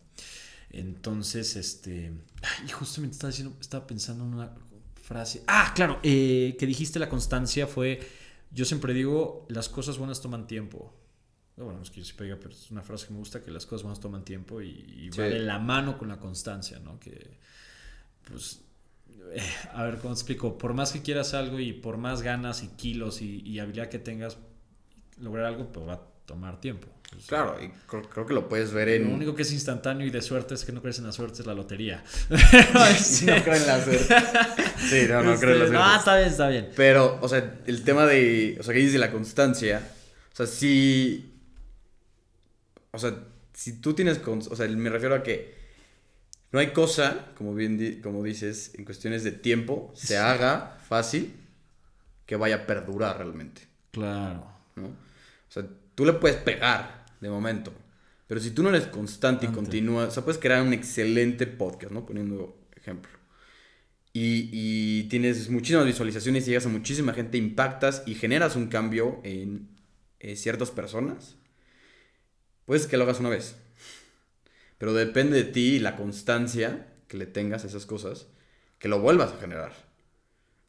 Entonces, 0.70 1.55
este, 1.55 2.12
y 2.66 2.70
justamente 2.70 3.16
estaba, 3.16 3.32
diciendo, 3.32 3.58
estaba 3.60 3.88
pensando 3.88 4.26
en 4.26 4.34
una 4.34 4.53
frase. 5.08 5.43
Ah, 5.47 5.72
claro, 5.74 5.99
eh, 6.03 6.55
que 6.60 6.66
dijiste 6.66 6.99
la 6.99 7.08
constancia 7.08 7.66
fue, 7.66 7.99
yo 8.51 8.66
siempre 8.66 8.93
digo, 8.93 9.45
las 9.49 9.70
cosas 9.70 9.97
buenas 9.97 10.22
toman 10.22 10.47
tiempo. 10.47 10.93
Bueno, 11.55 11.82
es 11.82 11.89
que 11.89 12.01
yo 12.01 12.05
sí 12.05 12.14
pega, 12.14 12.36
pero 12.36 12.51
es 12.51 12.70
una 12.70 12.84
frase 12.84 13.08
que 13.08 13.14
me 13.14 13.20
gusta, 13.20 13.41
que 13.41 13.49
las 13.49 13.66
cosas 13.66 13.84
buenas 13.84 13.99
toman 13.99 14.24
tiempo 14.24 14.62
y, 14.62 14.68
y 14.70 15.10
sí. 15.12 15.20
va 15.20 15.26
de 15.26 15.39
la 15.39 15.58
mano 15.58 15.97
con 15.97 16.10
la 16.10 16.20
constancia, 16.20 16.78
¿no? 16.80 16.99
Que, 16.99 17.38
pues, 18.30 18.62
eh, 19.32 19.41
a 19.74 19.84
ver, 19.84 19.97
¿cómo 19.97 20.14
te 20.14 20.20
explico? 20.20 20.58
Por 20.58 20.74
más 20.74 20.91
que 20.91 21.01
quieras 21.01 21.34
algo 21.34 21.60
y 21.60 21.74
por 21.74 21.97
más 21.97 22.22
ganas 22.22 22.62
y 22.62 22.68
kilos 22.68 23.22
y, 23.22 23.41
y 23.41 23.60
habilidad 23.60 23.89
que 23.89 23.99
tengas, 23.99 24.38
lograr 25.20 25.45
algo, 25.45 25.72
pues 25.72 25.88
va 25.88 26.01
tomar 26.28 26.61
tiempo. 26.61 26.88
Pues, 27.09 27.25
claro, 27.25 27.57
y 27.63 27.69
creo, 27.88 28.03
creo, 28.03 28.25
que 28.25 28.34
lo 28.34 28.49
puedes 28.49 28.73
ver 28.73 28.89
en. 28.89 29.05
Lo 29.05 29.15
único 29.15 29.34
que 29.34 29.43
es 29.43 29.51
instantáneo 29.53 30.05
y 30.05 30.11
de 30.11 30.21
suerte 30.21 30.53
es 30.53 30.65
que 30.65 30.73
no 30.73 30.82
crees 30.82 30.99
en 30.99 31.05
la 31.05 31.13
suerte, 31.13 31.41
es 31.41 31.47
la 31.47 31.55
lotería. 31.55 32.03
no 32.30 32.38
creo 33.43 33.55
en 33.55 33.67
la 33.67 33.84
suerte. 33.84 34.15
Sí, 34.78 35.05
no, 35.09 35.23
no 35.23 35.34
este, 35.34 35.45
creo 35.45 35.55
en 35.55 35.59
la 35.59 35.67
suerte. 35.67 35.73
No, 35.73 35.95
está 35.95 36.17
bien, 36.17 36.30
está 36.30 36.49
bien. 36.49 36.69
Pero, 36.75 37.17
o 37.21 37.28
sea, 37.28 37.59
el 37.65 37.84
tema 37.84 38.05
de. 38.05 38.57
O 38.59 38.63
sea, 38.63 38.73
que 38.73 38.80
dices 38.80 38.93
de 38.93 38.99
la 38.99 39.11
constancia. 39.11 39.89
O 40.34 40.36
sea, 40.36 40.45
si. 40.45 41.34
O 42.91 42.99
sea, 42.99 43.17
si 43.53 43.80
tú 43.80 43.93
tienes. 43.93 44.19
O 44.28 44.55
sea, 44.55 44.67
me 44.67 44.89
refiero 44.89 45.15
a 45.15 45.23
que. 45.23 45.55
No 46.51 46.59
hay 46.59 46.67
cosa, 46.67 47.28
como 47.36 47.53
bien 47.53 47.78
di 47.78 47.99
como 47.99 48.23
dices, 48.23 48.73
en 48.75 48.86
cuestiones 48.86 49.23
de 49.23 49.32
tiempo, 49.32 49.91
se 49.95 50.07
sí. 50.07 50.13
haga 50.15 50.78
fácil 50.88 51.34
que 52.25 52.36
vaya 52.36 52.55
a 52.55 52.65
perdurar 52.65 53.17
realmente. 53.17 53.61
Claro. 53.91 54.47
¿no? 54.75 54.88
O 54.88 55.51
sea, 55.51 55.65
tú 55.97 56.05
le 56.05 56.13
puedes 56.13 56.37
pegar 56.37 57.05
de 57.19 57.27
momento. 57.27 57.73
Pero 58.27 58.39
si 58.39 58.51
tú 58.51 58.61
no 58.61 58.69
eres 58.69 58.85
constante 58.85 59.47
y 59.47 59.49
continúas, 59.49 60.09
o 60.09 60.11
sea, 60.11 60.23
puedes 60.23 60.39
crear 60.39 60.61
un 60.61 60.71
excelente 60.71 61.47
podcast, 61.47 61.91
¿no? 61.91 62.05
Poniendo 62.05 62.55
ejemplo. 62.75 63.11
Y, 64.13 64.49
y, 64.51 65.03
tienes 65.05 65.49
muchísimas 65.49 65.87
visualizaciones, 65.87 66.45
llegas 66.45 66.67
a 66.67 66.69
muchísima 66.69 67.13
gente, 67.13 67.39
impactas 67.39 68.03
y 68.05 68.13
generas 68.13 68.55
un 68.55 68.67
cambio 68.67 69.21
en 69.23 69.69
eh, 70.19 70.35
ciertas 70.35 70.69
personas. 70.69 71.35
Puedes 72.65 72.85
que 72.85 72.97
lo 72.97 73.05
hagas 73.05 73.19
una 73.19 73.29
vez. 73.29 73.55
Pero 74.77 74.93
depende 74.93 75.37
de 75.37 75.51
ti 75.51 75.75
y 75.75 75.79
la 75.79 75.95
constancia 75.95 76.93
que 77.07 77.17
le 77.17 77.25
tengas 77.25 77.63
a 77.63 77.67
esas 77.67 77.87
cosas, 77.87 78.27
que 78.77 78.87
lo 78.87 78.99
vuelvas 78.99 79.33
a 79.33 79.39
generar. 79.39 79.73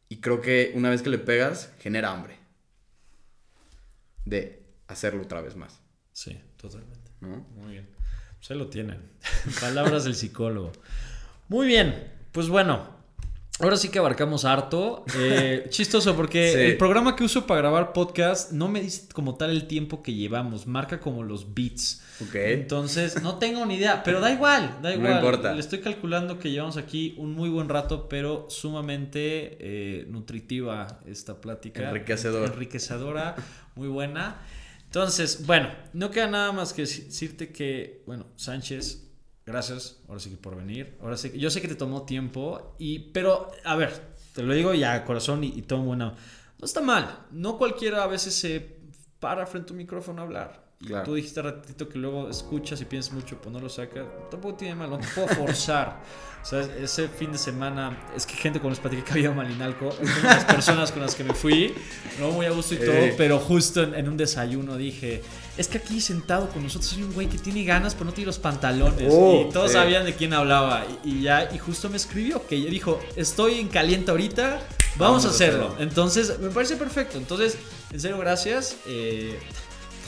Y 0.08 0.22
creo 0.22 0.40
que 0.40 0.72
una 0.74 0.88
vez 0.88 1.02
que 1.02 1.10
le 1.10 1.18
pegas, 1.18 1.70
genera 1.80 2.12
hambre. 2.12 2.38
De 4.24 4.67
hacerlo 4.89 5.22
otra 5.22 5.41
vez 5.41 5.57
más. 5.57 5.80
Sí, 6.12 6.39
totalmente. 6.57 7.12
¿No? 7.20 7.47
Muy 7.55 7.72
bien. 7.72 7.89
Pues 8.39 8.51
ahí 8.51 8.59
lo 8.59 8.68
tienen. 8.68 9.01
Palabras 9.61 10.05
del 10.05 10.14
psicólogo. 10.14 10.72
Muy 11.49 11.66
bien. 11.66 12.12
Pues 12.32 12.49
bueno, 12.49 12.99
Ahora 13.61 13.76
sí 13.76 13.89
que 13.89 13.99
abarcamos 13.99 14.45
harto. 14.45 15.05
Eh, 15.16 15.66
chistoso 15.70 16.14
porque 16.14 16.53
sí. 16.53 16.59
el 16.59 16.76
programa 16.76 17.16
que 17.16 17.24
uso 17.24 17.45
para 17.45 17.61
grabar 17.61 17.93
podcast 17.93 18.53
no 18.53 18.68
me 18.68 18.80
dice 18.80 19.09
como 19.12 19.34
tal 19.34 19.51
el 19.51 19.66
tiempo 19.66 20.01
que 20.01 20.14
llevamos, 20.14 20.68
marca 20.68 21.01
como 21.01 21.24
los 21.24 21.55
beats. 21.55 22.05
Okay. 22.28 22.53
Entonces, 22.53 23.20
no 23.20 23.39
tengo 23.39 23.66
ni 23.66 23.74
idea, 23.74 24.03
pero 24.05 24.20
da 24.20 24.30
igual, 24.30 24.78
da 24.80 24.93
igual. 24.95 25.11
No 25.11 25.16
importa. 25.16 25.55
Le 25.55 25.61
estoy 25.61 25.80
calculando 25.80 26.39
que 26.39 26.53
llevamos 26.53 26.76
aquí 26.76 27.16
un 27.18 27.32
muy 27.32 27.49
buen 27.49 27.68
rato, 27.68 28.09
pero 28.09 28.47
sumamente 28.49 29.57
eh, 29.61 30.07
nutritiva 30.09 31.01
esta 31.07 31.41
plática. 31.41 31.89
Enriquecedora. 31.89 32.47
Enriquecedora, 32.47 33.34
muy 33.74 33.89
buena. 33.89 34.36
Entonces, 34.89 35.47
bueno, 35.47 35.70
no 35.93 36.11
queda 36.11 36.26
nada 36.26 36.53
más 36.53 36.72
que 36.72 36.82
decirte 36.82 37.53
que, 37.53 38.03
bueno, 38.07 38.26
Sánchez 38.36 39.09
Gracias, 39.49 39.97
ahora 40.07 40.20
sí 40.20 40.28
que 40.28 40.36
por 40.36 40.57
venir. 40.57 40.99
Ahora 41.01 41.16
sí, 41.16 41.32
yo 41.39 41.49
sé 41.49 41.62
que 41.62 41.68
te 41.68 41.74
tomó 41.74 42.03
tiempo, 42.03 42.74
y, 42.78 42.99
pero 42.99 43.51
a 43.64 43.76
ver, 43.76 44.14
te 44.34 44.43
lo 44.43 44.53
digo 44.53 44.74
ya, 44.74 45.07
corazón 45.07 45.43
y, 45.43 45.47
y 45.47 45.62
todo 45.62 45.80
bueno. 45.80 46.14
No 46.59 46.66
está 46.66 46.82
mal. 46.82 47.26
No 47.30 47.57
cualquiera 47.57 48.03
a 48.03 48.07
veces 48.07 48.34
se 48.34 48.76
para 49.18 49.47
frente 49.47 49.70
a 49.70 49.72
un 49.72 49.78
micrófono 49.78 50.20
a 50.20 50.24
hablar. 50.26 50.67
Claro. 50.86 51.04
Tú 51.04 51.14
dijiste 51.14 51.42
ratito 51.42 51.88
que 51.88 51.98
luego 51.98 52.30
escuchas 52.30 52.80
y 52.80 52.84
piensas 52.84 53.12
mucho, 53.12 53.36
pues 53.38 53.52
no 53.52 53.58
lo 53.60 53.68
sacas. 53.68 54.04
Tampoco 54.30 54.54
tiene 54.54 54.76
mal, 54.76 54.88
no 54.90 54.98
te 54.98 55.08
puedo 55.08 55.26
forzar. 55.28 56.00
o 56.40 56.46
sea, 56.46 56.60
ese 56.60 57.08
fin 57.08 57.32
de 57.32 57.38
semana, 57.38 58.06
es 58.16 58.24
que 58.24 58.34
gente 58.34 58.60
con 58.60 58.70
los 58.70 58.78
platiqué 58.78 59.02
que 59.02 59.10
había 59.12 59.32
Malinalco, 59.32 59.90
las 60.22 60.44
personas 60.44 60.92
con 60.92 61.02
las 61.02 61.16
que 61.16 61.24
me 61.24 61.34
fui, 61.34 61.74
no 62.20 62.30
muy 62.30 62.46
a 62.46 62.50
gusto 62.50 62.74
y 62.74 62.78
todo, 62.78 62.92
Eh. 62.92 63.14
pero 63.18 63.40
justo 63.40 63.82
en, 63.82 63.96
en, 63.96 64.08
un 64.08 64.16
desayuno 64.16 64.76
dije, 64.76 65.20
es 65.56 65.66
que 65.66 65.78
aquí 65.78 66.00
sentado 66.00 66.48
con 66.48 66.62
nosotros 66.62 66.92
hay 66.92 67.02
un 67.02 67.12
güey 67.12 67.26
que 67.28 67.38
tiene 67.38 67.64
ganas, 67.64 67.94
pero 67.94 68.04
no 68.06 68.12
tiene 68.12 68.26
los 68.26 68.38
pantalones. 68.38 69.12
Oh, 69.12 69.46
y 69.48 69.52
todos 69.52 69.72
sí. 69.72 69.76
sabían 69.76 70.04
de 70.04 70.14
quién 70.14 70.32
hablaba. 70.32 70.86
Y, 71.04 71.10
y, 71.10 71.22
ya, 71.22 71.48
y 71.52 71.58
justo 71.58 71.90
me 71.90 71.96
escribió, 71.96 72.46
que 72.46 72.54
dijo, 72.54 73.00
estoy 73.16 73.58
en 73.58 73.66
caliente 73.66 74.12
ahorita, 74.12 74.60
Vamos, 74.96 75.24
a 75.24 75.28
hacerlo. 75.28 75.76
Entonces, 75.78 76.38
me 76.40 76.50
parece 76.50 76.76
perfecto. 76.76 77.18
Entonces, 77.18 77.56
en 77.92 78.00
serio, 78.00 78.18
gracias. 78.18 78.76
Eh, 78.86 79.38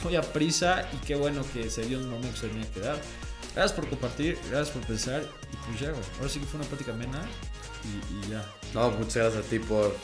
voy 0.03 0.16
a 0.16 0.22
prisa 0.22 0.88
y 0.92 1.07
qué 1.07 1.14
bueno 1.14 1.44
que 1.53 1.70
se 1.70 1.84
dio 1.84 1.98
un 1.98 2.09
momento 2.09 2.32
que 2.32 2.40
se 2.40 2.48
tenía 2.48 2.70
que 2.70 2.80
dar. 2.80 3.01
Gracias 3.55 3.72
por 3.72 3.88
compartir, 3.88 4.38
gracias 4.48 4.70
por 4.70 4.86
pensar. 4.86 5.22
Y 5.53 5.57
pues 5.66 5.80
ya, 5.80 5.90
güey. 5.90 6.03
Ahora 6.18 6.28
sí 6.28 6.38
que 6.40 6.46
fue 6.46 6.61
una 6.61 6.68
plática 6.68 6.92
amena 6.92 7.20
y, 7.84 8.26
y 8.26 8.30
ya. 8.30 8.44
No, 8.74 8.90
muchas 8.92 9.16
gracias 9.16 9.44
a 9.44 9.48
ti 9.48 9.59
por, 9.59 9.96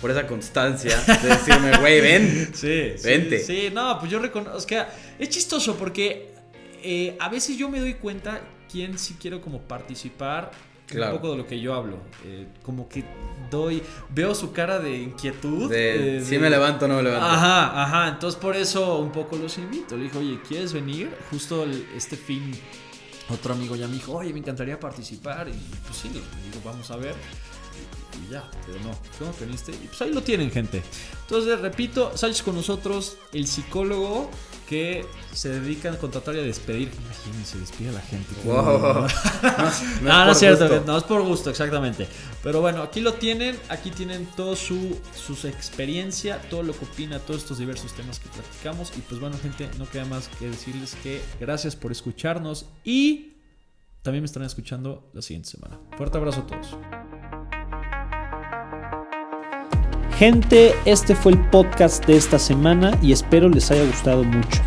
por 0.00 0.10
esa 0.10 0.26
constancia 0.26 0.98
de 1.00 1.28
decirme, 1.28 1.76
güey, 1.78 2.00
ven. 2.00 2.50
Sí, 2.54 2.92
Vente. 3.02 3.38
Sí, 3.40 3.68
sí, 3.68 3.70
no, 3.72 3.98
pues 3.98 4.10
yo 4.10 4.18
reconozco. 4.18 4.66
que 4.66 4.84
es 5.18 5.28
chistoso 5.28 5.76
porque 5.76 6.34
eh, 6.82 7.16
a 7.18 7.28
veces 7.28 7.56
yo 7.56 7.68
me 7.68 7.80
doy 7.80 7.94
cuenta 7.94 8.40
quién 8.70 8.98
sí 8.98 9.16
quiero 9.20 9.40
como 9.40 9.62
participar 9.62 10.50
Claro. 10.96 11.12
un 11.14 11.20
poco 11.20 11.32
de 11.32 11.38
lo 11.38 11.46
que 11.46 11.60
yo 11.60 11.74
hablo. 11.74 11.98
Eh, 12.24 12.46
como 12.62 12.88
que 12.88 13.04
doy. 13.50 13.82
Veo 14.10 14.34
su 14.34 14.52
cara 14.52 14.78
de 14.78 14.96
inquietud. 14.98 15.70
De, 15.70 16.18
eh, 16.18 16.24
si 16.24 16.32
de- 16.32 16.38
me 16.40 16.50
levanto 16.50 16.84
o 16.84 16.88
no 16.88 16.96
me 16.96 17.02
levanto. 17.02 17.26
Ajá, 17.26 17.82
ajá. 17.84 18.08
Entonces 18.08 18.40
por 18.40 18.56
eso 18.56 18.98
un 18.98 19.12
poco 19.12 19.36
los 19.36 19.56
invito. 19.58 19.96
Le 19.96 20.04
dije, 20.04 20.18
oye, 20.18 20.38
¿quieres 20.46 20.72
venir? 20.72 21.10
Justo 21.30 21.64
el- 21.64 21.86
este 21.96 22.16
fin, 22.16 22.52
otro 23.28 23.54
amigo 23.54 23.76
ya 23.76 23.86
me 23.88 23.94
dijo, 23.94 24.12
oye, 24.12 24.32
me 24.32 24.40
encantaría 24.40 24.78
participar. 24.78 25.48
Y 25.48 25.52
pues 25.86 25.96
sí, 26.00 26.08
le 26.08 26.14
digo, 26.14 26.60
vamos 26.64 26.90
a 26.90 26.96
ver. 26.96 27.14
Y, 28.18 28.32
ya, 28.32 28.48
pero 28.66 28.78
no. 28.80 28.90
¿Cómo 29.18 29.36
que 29.36 29.44
viniste? 29.44 29.72
Y 29.72 29.86
pues 29.88 30.00
ahí 30.02 30.12
lo 30.12 30.22
tienen, 30.22 30.50
gente. 30.50 30.82
Entonces, 31.22 31.60
repito, 31.60 32.16
Sánchez 32.16 32.42
con 32.42 32.54
nosotros, 32.54 33.16
el 33.32 33.46
psicólogo 33.46 34.30
que 34.70 35.04
se 35.32 35.48
dedica 35.48 35.92
a 35.92 35.98
contratar 35.98 36.36
y 36.36 36.38
a 36.38 36.42
despedir. 36.42 36.92
Imagínense, 37.04 37.58
despide 37.58 37.88
a 37.88 37.92
la 37.92 38.00
gente. 38.00 38.28
Wow. 38.44 38.54
No, 38.62 39.08
No, 40.02 40.24
no, 40.26 40.30
es 40.30 40.38
cierto, 40.38 40.68
gusto. 40.68 40.84
no 40.86 40.96
es 40.96 41.04
por 41.04 41.22
gusto, 41.22 41.50
exactamente. 41.50 42.06
Pero 42.42 42.60
bueno, 42.60 42.82
aquí 42.82 43.00
lo 43.00 43.14
tienen, 43.14 43.58
aquí 43.68 43.90
tienen 43.90 44.26
toda 44.36 44.54
su, 44.54 44.96
su 45.14 45.34
experiencia, 45.48 46.40
todo 46.48 46.62
lo 46.62 46.72
que 46.72 46.84
opina, 46.84 47.18
todos 47.18 47.42
estos 47.42 47.58
diversos 47.58 47.92
temas 47.94 48.20
que 48.20 48.28
platicamos. 48.28 48.92
Y 48.96 49.00
pues 49.00 49.20
bueno, 49.20 49.36
gente, 49.42 49.68
no 49.76 49.90
queda 49.90 50.04
más 50.04 50.28
que 50.38 50.48
decirles 50.48 50.96
que 51.02 51.20
gracias 51.40 51.74
por 51.74 51.90
escucharnos 51.90 52.66
y 52.84 53.34
también 54.02 54.22
me 54.22 54.26
estarán 54.26 54.46
escuchando 54.46 55.10
la 55.12 55.22
siguiente 55.22 55.50
semana. 55.50 55.80
Fuerte 55.96 56.16
abrazo 56.16 56.42
a 56.42 56.46
todos. 56.46 56.76
Gente, 60.20 60.74
este 60.84 61.14
fue 61.14 61.32
el 61.32 61.38
podcast 61.38 62.04
de 62.04 62.14
esta 62.14 62.38
semana 62.38 62.92
y 63.00 63.12
espero 63.12 63.48
les 63.48 63.70
haya 63.70 63.86
gustado 63.86 64.22
mucho. 64.22 64.60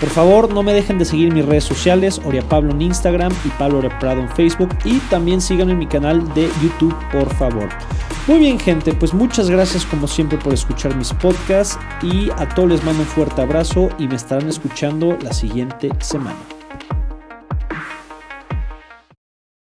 Por 0.00 0.08
favor, 0.08 0.52
no 0.52 0.64
me 0.64 0.72
dejen 0.72 0.98
de 0.98 1.04
seguir 1.04 1.32
mis 1.32 1.46
redes 1.46 1.62
sociales, 1.62 2.20
Oria 2.24 2.42
Pablo 2.42 2.72
en 2.72 2.82
Instagram 2.82 3.32
y 3.44 3.48
Pablo 3.50 3.78
Oria 3.78 3.96
Prado 4.00 4.22
en 4.22 4.28
Facebook 4.30 4.70
y 4.84 4.98
también 5.08 5.40
síganme 5.40 5.74
en 5.74 5.78
mi 5.78 5.86
canal 5.86 6.34
de 6.34 6.50
YouTube, 6.60 6.96
por 7.12 7.32
favor. 7.36 7.68
Muy 8.26 8.40
bien, 8.40 8.58
gente, 8.58 8.92
pues 8.92 9.14
muchas 9.14 9.48
gracias 9.48 9.86
como 9.86 10.08
siempre 10.08 10.36
por 10.36 10.52
escuchar 10.52 10.96
mis 10.96 11.12
podcasts 11.12 11.78
y 12.02 12.30
a 12.30 12.48
todos 12.48 12.68
les 12.68 12.82
mando 12.82 13.02
un 13.02 13.08
fuerte 13.08 13.40
abrazo 13.40 13.90
y 14.00 14.08
me 14.08 14.16
estarán 14.16 14.48
escuchando 14.48 15.16
la 15.22 15.32
siguiente 15.32 15.90
semana. 16.00 16.57